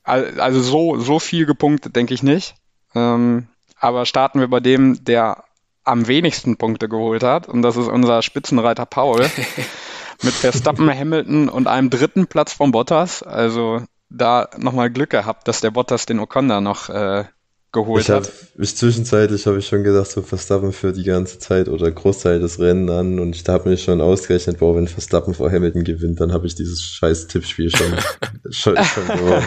[0.08, 2.54] also so, so viel gepunktet denke ich nicht.
[2.94, 3.48] Ähm,
[3.78, 5.44] aber starten wir bei dem, der
[5.84, 7.48] am wenigsten Punkte geholt hat.
[7.48, 9.26] Und das ist unser Spitzenreiter Paul.
[10.22, 13.22] mit Verstappen, Hamilton und einem dritten Platz von Bottas.
[13.22, 17.24] Also da nochmal Glück gehabt, dass der Bottas den Ocon da noch äh,
[17.72, 18.32] geholt ich hab, hat.
[18.58, 22.58] Ich zwischenzeitlich habe ich schon gedacht, so Verstappen für die ganze Zeit oder Großteil des
[22.58, 26.32] Rennen an und ich habe mir schon ausgerechnet, boah, wenn Verstappen vor Hamilton gewinnt, dann
[26.32, 27.94] habe ich dieses scheiß Tippspiel schon,
[28.50, 29.46] schon, schon gewonnen.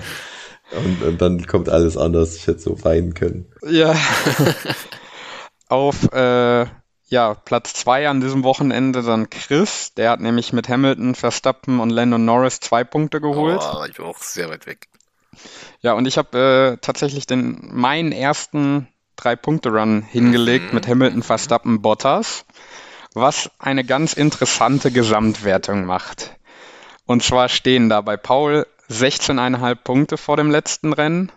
[0.71, 2.35] Und, und, dann kommt alles anders.
[2.35, 3.51] Ich hätte so weinen können.
[3.67, 3.95] Ja.
[5.69, 6.65] Auf äh,
[7.07, 9.93] ja, Platz zwei an diesem Wochenende dann Chris.
[9.95, 13.59] Der hat nämlich mit Hamilton, Verstappen und Landon Norris zwei Punkte geholt.
[13.61, 14.87] Oh, ich bin auch sehr weit weg.
[15.81, 18.87] Ja, und ich habe äh, tatsächlich den meinen ersten
[19.17, 20.75] Drei-Punkte-Run hingelegt mhm.
[20.75, 22.45] mit Hamilton, Verstappen, Bottas,
[23.13, 26.37] was eine ganz interessante Gesamtwertung macht.
[27.05, 31.31] Und zwar stehen da bei Paul 16,5 Punkte vor dem letzten Rennen,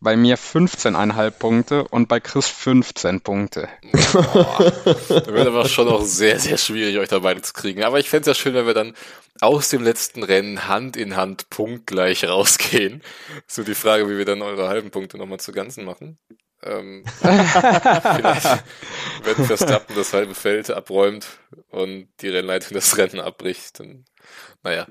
[0.00, 3.68] bei mir 15,5 Punkte und bei Chris 15 Punkte.
[4.12, 4.72] Boah,
[5.08, 7.82] wird aber schon auch sehr, sehr schwierig, euch da beide zu kriegen.
[7.82, 8.94] Aber ich fände es ja schön, wenn wir dann
[9.40, 13.02] aus dem letzten Rennen Hand in Hand punktgleich rausgehen.
[13.46, 16.18] So die Frage, wie wir dann eure halben Punkte nochmal zu Ganzen machen.
[16.62, 17.04] Ähm,
[19.22, 21.26] wenn Verstappen das halbe Feld abräumt
[21.70, 24.04] und die Rennleitung das Rennen abbricht, dann,
[24.62, 24.86] naja.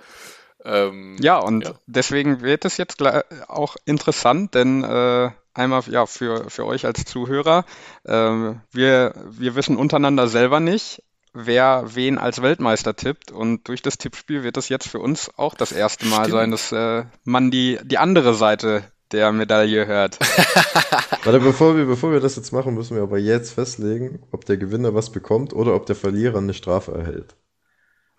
[0.66, 1.74] Ähm, ja, und ja.
[1.86, 3.02] deswegen wird es jetzt
[3.48, 7.66] auch interessant, denn äh, einmal ja für, für euch als Zuhörer,
[8.04, 13.32] äh, wir, wir wissen untereinander selber nicht, wer wen als Weltmeister tippt.
[13.32, 16.32] Und durch das Tippspiel wird es jetzt für uns auch das erste Mal Stimmt.
[16.32, 20.18] sein, dass äh, man die, die andere Seite der Medaille hört.
[21.24, 24.58] Warte, bevor wir, bevor wir das jetzt machen, müssen wir aber jetzt festlegen, ob der
[24.58, 27.36] Gewinner was bekommt oder ob der Verlierer eine Strafe erhält.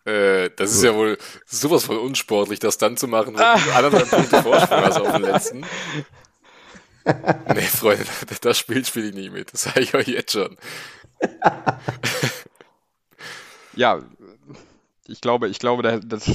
[0.07, 4.09] Äh, das ist ja wohl sowas von unsportlich, das dann zu machen, wenn du anderthalb
[4.09, 5.67] Punkte Vorsprung hast auf den letzten.
[7.55, 8.05] Nee, Freunde,
[8.41, 9.53] das Spiel spiele ich nicht mit.
[9.53, 10.57] Das sage ich euch jetzt schon.
[13.75, 14.01] ja,
[15.09, 16.31] ich glaube, ich glaube, da, das,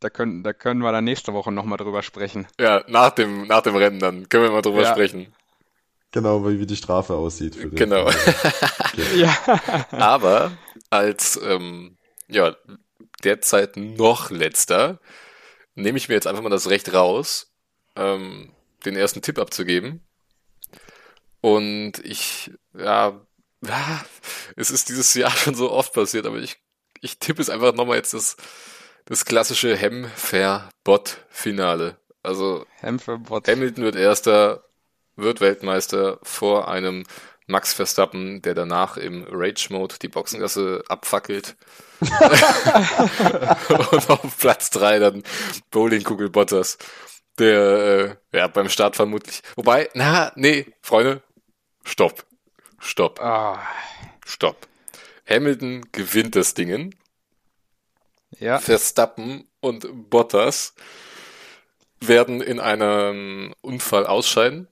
[0.00, 2.46] da, können, da können wir dann nächste Woche nochmal drüber sprechen.
[2.58, 4.92] Ja, nach dem, nach dem Rennen dann können wir mal drüber ja.
[4.92, 5.32] sprechen.
[6.10, 7.56] Genau, wie die Strafe aussieht.
[7.56, 8.08] Für den genau.
[9.16, 9.36] ja.
[9.90, 10.52] Aber
[10.90, 11.96] als ähm,
[12.28, 12.54] ja,
[13.24, 15.00] derzeit noch letzter,
[15.74, 17.52] nehme ich mir jetzt einfach mal das Recht raus,
[17.96, 18.52] ähm,
[18.84, 20.04] den ersten Tipp abzugeben.
[21.40, 23.20] Und ich, ja,
[24.56, 26.56] es ist dieses Jahr schon so oft passiert, aber ich,
[27.00, 28.36] ich tippe es einfach nochmal jetzt das,
[29.04, 31.98] das klassische Hem-Fair-Bot-Finale.
[32.22, 34.64] Also Hamilton wird erster,
[35.16, 37.04] wird Weltmeister vor einem
[37.46, 41.56] Max Verstappen, der danach im Rage-Mode die Boxengasse abfackelt.
[42.00, 42.10] und
[44.10, 45.22] auf Platz drei dann
[45.70, 46.78] Bowlingkugel Bottas,
[47.38, 49.42] der äh, ja beim Start vermutlich.
[49.56, 51.22] Wobei, na, nee, Freunde,
[51.84, 52.24] stopp.
[52.78, 53.20] Stopp.
[53.20, 53.60] Ah.
[54.24, 54.66] Stopp.
[55.28, 56.94] Hamilton gewinnt das Dingen.
[58.38, 58.58] Ja.
[58.58, 60.74] Verstappen und Bottas
[62.00, 64.68] werden in einem Unfall ausscheiden.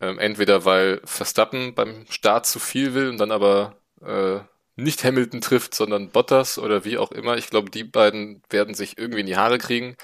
[0.00, 4.40] Ähm, entweder weil Verstappen beim Start zu viel will und dann aber äh,
[4.76, 7.36] nicht Hamilton trifft, sondern Bottas oder wie auch immer.
[7.36, 9.96] Ich glaube, die beiden werden sich irgendwie in die Haare kriegen.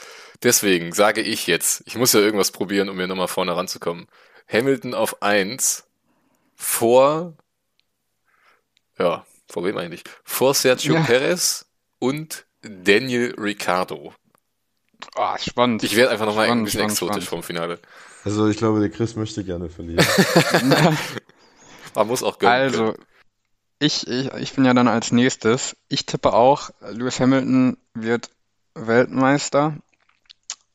[0.42, 4.08] Deswegen sage ich jetzt, ich muss ja irgendwas probieren, um mir nochmal vorne ranzukommen.
[4.48, 5.86] Hamilton auf eins
[6.56, 7.34] vor,
[8.98, 10.02] ja, vor wem eigentlich?
[10.24, 11.02] Vor Sergio ja.
[11.02, 11.66] Perez
[12.00, 14.12] und Daniel Ricciardo.
[15.16, 15.84] Oh, spannend.
[15.84, 17.28] Ich werde einfach nochmal ein bisschen spannend, exotisch spannend.
[17.28, 17.78] vom Finale.
[18.24, 20.04] Also ich glaube, der Chris möchte gerne verlieren.
[21.94, 22.54] Man muss auch gönnen.
[22.54, 23.04] Also, können.
[23.78, 25.76] Ich, ich, ich bin ja dann als nächstes.
[25.88, 28.30] Ich tippe auch, Lewis Hamilton wird
[28.74, 29.76] Weltmeister.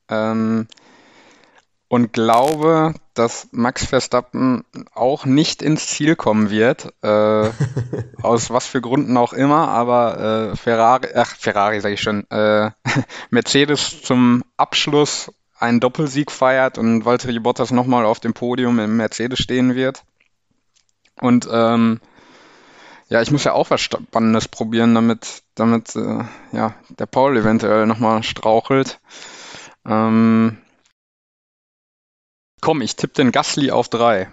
[0.09, 0.67] Ähm,
[1.87, 4.63] und glaube, dass Max Verstappen
[4.93, 6.93] auch nicht ins Ziel kommen wird.
[7.01, 7.49] Äh,
[8.21, 12.69] aus was für Gründen auch immer, aber äh, Ferrari, ach, Ferrari sage ich schon, äh,
[13.31, 19.39] Mercedes zum Abschluss einen Doppelsieg feiert und Valtteri Bottas nochmal auf dem Podium im Mercedes
[19.39, 20.03] stehen wird.
[21.19, 21.99] Und ähm,
[23.09, 26.23] ja, ich muss ja auch was Spannendes probieren, damit, damit äh,
[26.53, 28.99] ja, der Paul eventuell nochmal strauchelt.
[29.85, 30.57] Ähm,
[32.61, 34.31] komm, ich tippe den Gasly auf drei.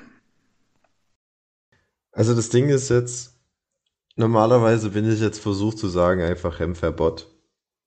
[2.12, 3.34] Also das Ding ist jetzt,
[4.14, 7.35] normalerweise bin ich jetzt versucht zu sagen, einfach Hemverbot.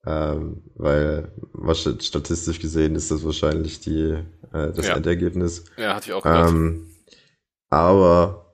[0.06, 4.16] Ähm, weil was statistisch gesehen ist das wahrscheinlich die,
[4.52, 4.96] äh, das ja.
[4.96, 5.64] Endergebnis.
[5.76, 6.50] Ja, hatte ich auch gedacht.
[6.50, 6.90] Ähm,
[7.68, 8.46] aber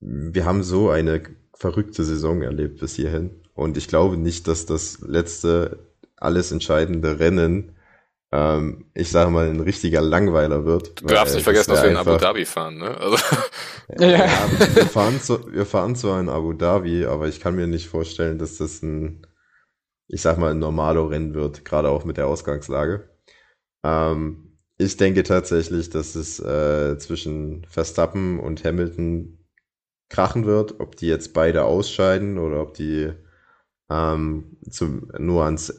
[0.00, 1.22] wir haben so eine
[1.54, 3.30] verrückte Saison erlebt bis hierhin.
[3.54, 5.78] Und ich glaube nicht, dass das letzte,
[6.16, 7.76] alles entscheidende Rennen,
[8.32, 11.00] ähm, ich sage mal, ein richtiger Langweiler wird.
[11.00, 12.96] Du darfst nicht vergessen, dass wir in Abu Dhabi fahren, ne?
[12.98, 13.16] Also.
[13.98, 14.28] ja, ja.
[14.74, 18.38] wir, fahren zu, wir fahren zwar in Abu Dhabi, aber ich kann mir nicht vorstellen,
[18.38, 19.26] dass das ein,
[20.08, 23.08] ich sag mal, ein Normalo-Rennen wird, gerade auch mit der Ausgangslage.
[23.84, 29.38] Ähm, ich denke tatsächlich, dass es äh, zwischen Verstappen und Hamilton
[30.08, 33.12] krachen wird, ob die jetzt beide ausscheiden oder ob die
[33.90, 35.70] ähm, zum, nur ans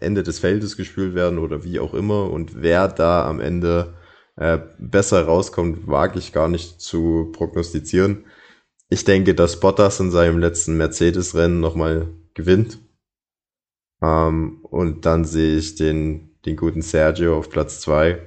[0.00, 2.30] Ende des Feldes gespült werden oder wie auch immer.
[2.30, 3.94] Und wer da am Ende
[4.36, 8.26] äh, besser rauskommt, wage ich gar nicht zu prognostizieren.
[8.88, 12.78] Ich denke, dass Bottas in seinem letzten Mercedes-Rennen nochmal gewinnt.
[14.04, 18.20] Ähm, und dann sehe ich den, den guten Sergio auf Platz zwei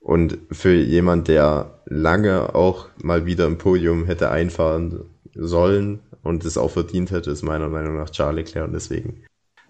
[0.00, 6.58] Und für jemand, der lange auch mal wieder im Podium hätte einfahren sollen und es
[6.58, 9.24] auch verdient hätte, ist meiner Meinung nach Charles Leclerc und deswegen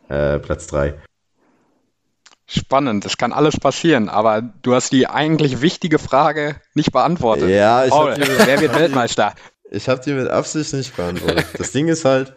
[0.09, 0.95] äh, Platz 3.
[2.47, 7.49] Spannend, es kann alles passieren, aber du hast die eigentlich wichtige Frage nicht beantwortet.
[7.49, 9.35] Ja, ich Paul, die, wer wird Weltmeister?
[9.71, 11.47] ich habe die mit Absicht nicht beantwortet.
[11.57, 12.35] Das Ding ist halt,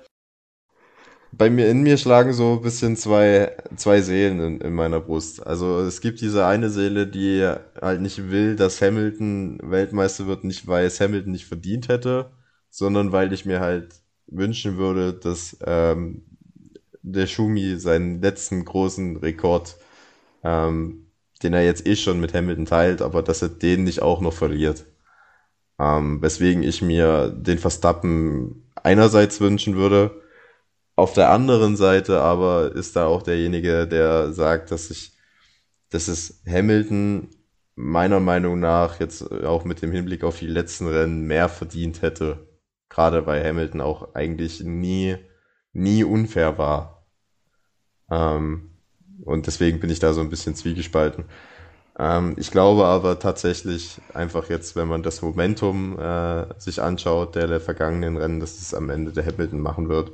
[1.31, 5.45] bei mir in mir schlagen so ein bisschen zwei, zwei Seelen in, in meiner Brust.
[5.45, 7.47] Also es gibt diese eine Seele, die
[7.81, 12.31] halt nicht will, dass Hamilton Weltmeister wird, nicht weil es Hamilton nicht verdient hätte,
[12.69, 13.95] sondern weil ich mir halt
[14.27, 16.23] wünschen würde, dass ähm,
[17.01, 19.77] der Schumi seinen letzten großen Rekord,
[20.43, 21.07] ähm,
[21.43, 24.33] den er jetzt eh schon mit Hamilton teilt, aber dass er den nicht auch noch
[24.33, 24.85] verliert.
[25.79, 30.21] Ähm, weswegen ich mir den Verstappen einerseits wünschen würde,
[30.97, 35.13] auf der anderen Seite aber ist da auch derjenige, der sagt, dass ich,
[35.91, 37.29] dass es Hamilton
[37.75, 42.47] meiner Meinung nach jetzt auch mit dem Hinblick auf die letzten Rennen mehr verdient hätte.
[42.89, 45.17] Gerade weil Hamilton auch eigentlich nie,
[45.71, 47.05] nie unfair war.
[48.09, 48.71] Ähm,
[49.23, 51.25] und deswegen bin ich da so ein bisschen zwiegespalten.
[51.99, 57.45] Ähm, ich glaube aber tatsächlich einfach jetzt, wenn man das Momentum äh, sich anschaut, der
[57.45, 60.11] der vergangenen Rennen, dass es am Ende der Hamilton machen wird.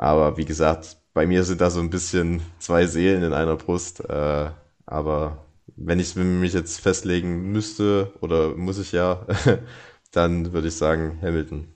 [0.00, 4.00] Aber wie gesagt, bei mir sind da so ein bisschen zwei Seelen in einer Brust.
[4.08, 4.50] Äh,
[4.86, 5.46] aber
[5.76, 9.26] wenn ich mich jetzt festlegen müsste, oder muss ich ja,
[10.12, 11.74] dann würde ich sagen Hamilton.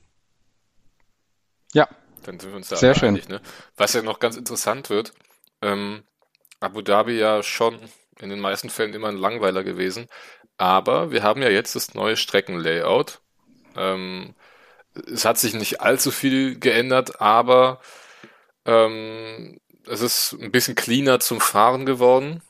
[1.74, 1.88] Ja,
[2.22, 3.16] Dann sind wir uns da Sehr schön.
[3.16, 3.40] einig, ne?
[3.76, 5.12] Was ja noch ganz interessant wird,
[5.62, 6.04] ähm,
[6.60, 7.78] Abu Dhabi ja schon
[8.20, 10.08] in den meisten Fällen immer ein Langweiler gewesen,
[10.58, 13.22] aber wir haben ja jetzt das neue Streckenlayout.
[13.76, 14.34] Ähm,
[15.12, 17.80] es hat sich nicht allzu viel geändert, aber
[18.64, 22.42] ähm, es ist ein bisschen cleaner zum Fahren geworden.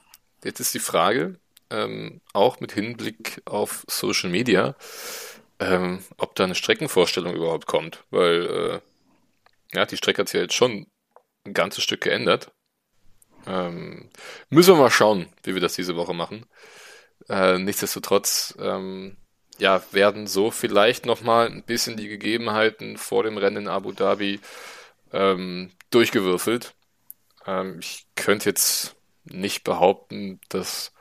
[0.44, 1.38] Jetzt ist die Frage,
[1.70, 4.76] ähm, auch mit Hinblick auf Social Media,
[5.58, 8.80] ähm, ob da eine Streckenvorstellung überhaupt kommt, weil
[9.72, 10.86] äh, ja, die Strecke hat sich ja jetzt schon
[11.44, 12.52] ein ganzes Stück geändert.
[13.46, 14.10] Ähm,
[14.50, 16.46] müssen wir mal schauen, wie wir das diese Woche machen.
[17.28, 19.16] Äh, nichtsdestotrotz, ähm,
[19.58, 24.40] ja, werden so vielleicht nochmal ein bisschen die Gegebenheiten vor dem Rennen in Abu Dhabi
[25.12, 26.74] ähm, durchgewürfelt.
[27.46, 30.92] Ähm, ich könnte jetzt nicht behaupten, dass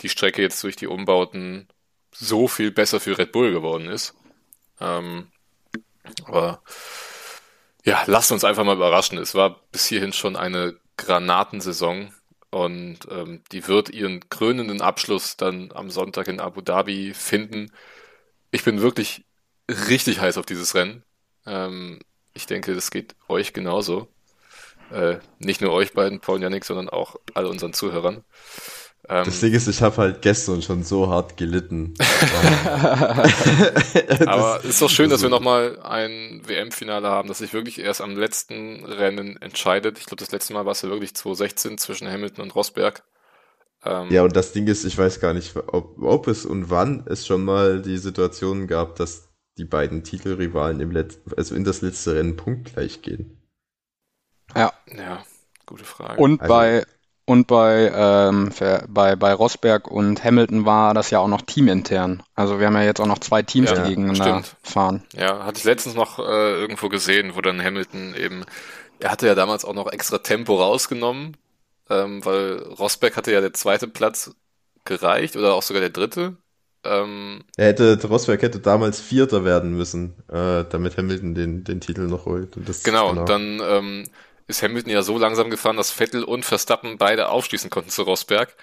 [0.00, 1.68] die Strecke jetzt durch die Umbauten
[2.12, 4.14] so viel besser für Red Bull geworden ist.
[4.80, 5.28] Ähm,
[6.24, 6.62] aber
[7.84, 9.18] ja, lasst uns einfach mal überraschen.
[9.18, 12.12] Es war bis hierhin schon eine Granatensaison
[12.50, 17.72] und ähm, die wird ihren krönenden Abschluss dann am Sonntag in Abu Dhabi finden.
[18.50, 19.24] Ich bin wirklich
[19.68, 21.04] richtig heiß auf dieses Rennen.
[21.46, 22.00] Ähm,
[22.34, 24.08] ich denke, das geht euch genauso.
[24.90, 28.24] Äh, nicht nur euch beiden, Paul und Yannick, sondern auch all unseren Zuhörern.
[29.08, 31.94] Ähm, Das Ding ist, ich habe halt gestern schon so hart gelitten.
[34.26, 38.00] Aber es ist doch schön, dass wir nochmal ein WM-Finale haben, das sich wirklich erst
[38.00, 39.98] am letzten Rennen entscheidet.
[39.98, 43.04] Ich glaube, das letzte Mal war es ja wirklich 2016 zwischen Hamilton und Rosberg.
[43.84, 47.04] Ähm, Ja, und das Ding ist, ich weiß gar nicht, ob, ob es und wann
[47.06, 51.80] es schon mal die Situation gab, dass die beiden Titelrivalen im Letz also in das
[51.82, 53.38] letzte Rennen punktgleich gehen.
[54.54, 54.72] Ja.
[54.86, 55.22] ja,
[55.66, 56.20] gute Frage.
[56.20, 56.84] Und Also- bei
[57.28, 62.22] und bei, ähm, für, bei, bei Rosberg und Hamilton war das ja auch noch teamintern.
[62.36, 64.56] Also wir haben ja jetzt auch noch zwei Teams, Ja, die gegeneinander stimmt.
[64.62, 65.02] fahren.
[65.12, 66.22] Ja, hatte ich letztens noch äh,
[66.60, 68.44] irgendwo gesehen, wo dann Hamilton eben,
[69.00, 71.36] er hatte ja damals auch noch extra Tempo rausgenommen,
[71.90, 74.30] ähm, weil Rosberg hatte ja der zweite Platz
[74.84, 76.36] gereicht oder auch sogar der dritte.
[76.84, 82.02] Ähm, Er hätte, Rosberg hätte damals Vierter werden müssen, äh, damit Hamilton den, den Titel
[82.02, 82.56] noch holt.
[82.56, 84.04] Und das, genau, und dann ähm,
[84.46, 88.54] ist Hamilton ja so langsam gefahren, dass Vettel und Verstappen beide aufschließen konnten zu Rosberg.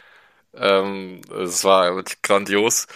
[0.56, 2.88] Ähm, es war wirklich grandios.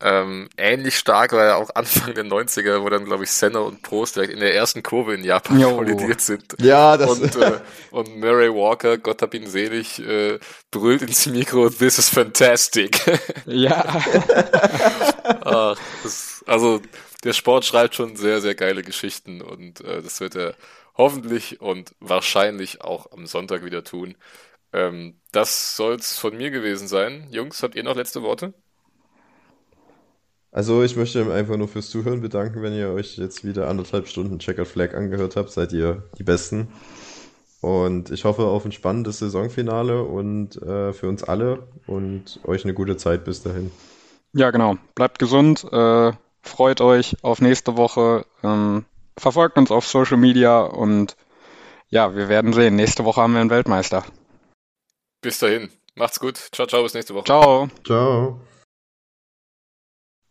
[0.00, 3.82] Ähm, ähnlich stark war ja auch Anfang der 90er, wo dann, glaube ich, Senna und
[3.82, 5.70] Prost direkt in der ersten Kurve in Japan Jo.
[5.70, 6.56] kollidiert sind.
[6.58, 7.60] Ja, das, Und, äh,
[7.90, 10.40] und Murray Walker, Gott hab ihn selig, äh,
[10.72, 13.00] brüllt ins Mikro, this is fantastic.
[13.46, 14.04] Ja,
[15.40, 16.82] Ach, das, also
[17.24, 20.54] der Sport schreibt schon sehr, sehr geile Geschichten und äh, das wird er
[20.96, 24.16] hoffentlich und wahrscheinlich auch am Sonntag wieder tun.
[24.72, 27.28] Ähm, das soll's von mir gewesen sein.
[27.30, 28.54] Jungs, habt ihr noch letzte Worte?
[30.50, 34.38] Also ich möchte einfach nur fürs Zuhören bedanken, wenn ihr euch jetzt wieder anderthalb Stunden
[34.38, 36.68] Checkered Flag angehört habt, seid ihr die Besten.
[37.62, 42.74] Und ich hoffe auf ein spannendes Saisonfinale und äh, für uns alle und euch eine
[42.74, 43.70] gute Zeit bis dahin.
[44.34, 44.76] ja genau.
[44.94, 46.12] Bleibt gesund, äh,
[46.42, 48.84] freut euch auf nächste Woche, ähm,
[49.18, 51.16] verfolgt uns auf Social Media und
[51.88, 52.76] ja, wir werden sehen.
[52.76, 54.04] Nächste Woche haben wir einen Weltmeister.
[55.20, 55.70] Bis dahin.
[55.94, 56.38] Macht's gut.
[56.52, 57.26] Ciao, ciao, bis nächste Woche.
[57.26, 57.68] Ciao.
[57.84, 58.40] Ciao.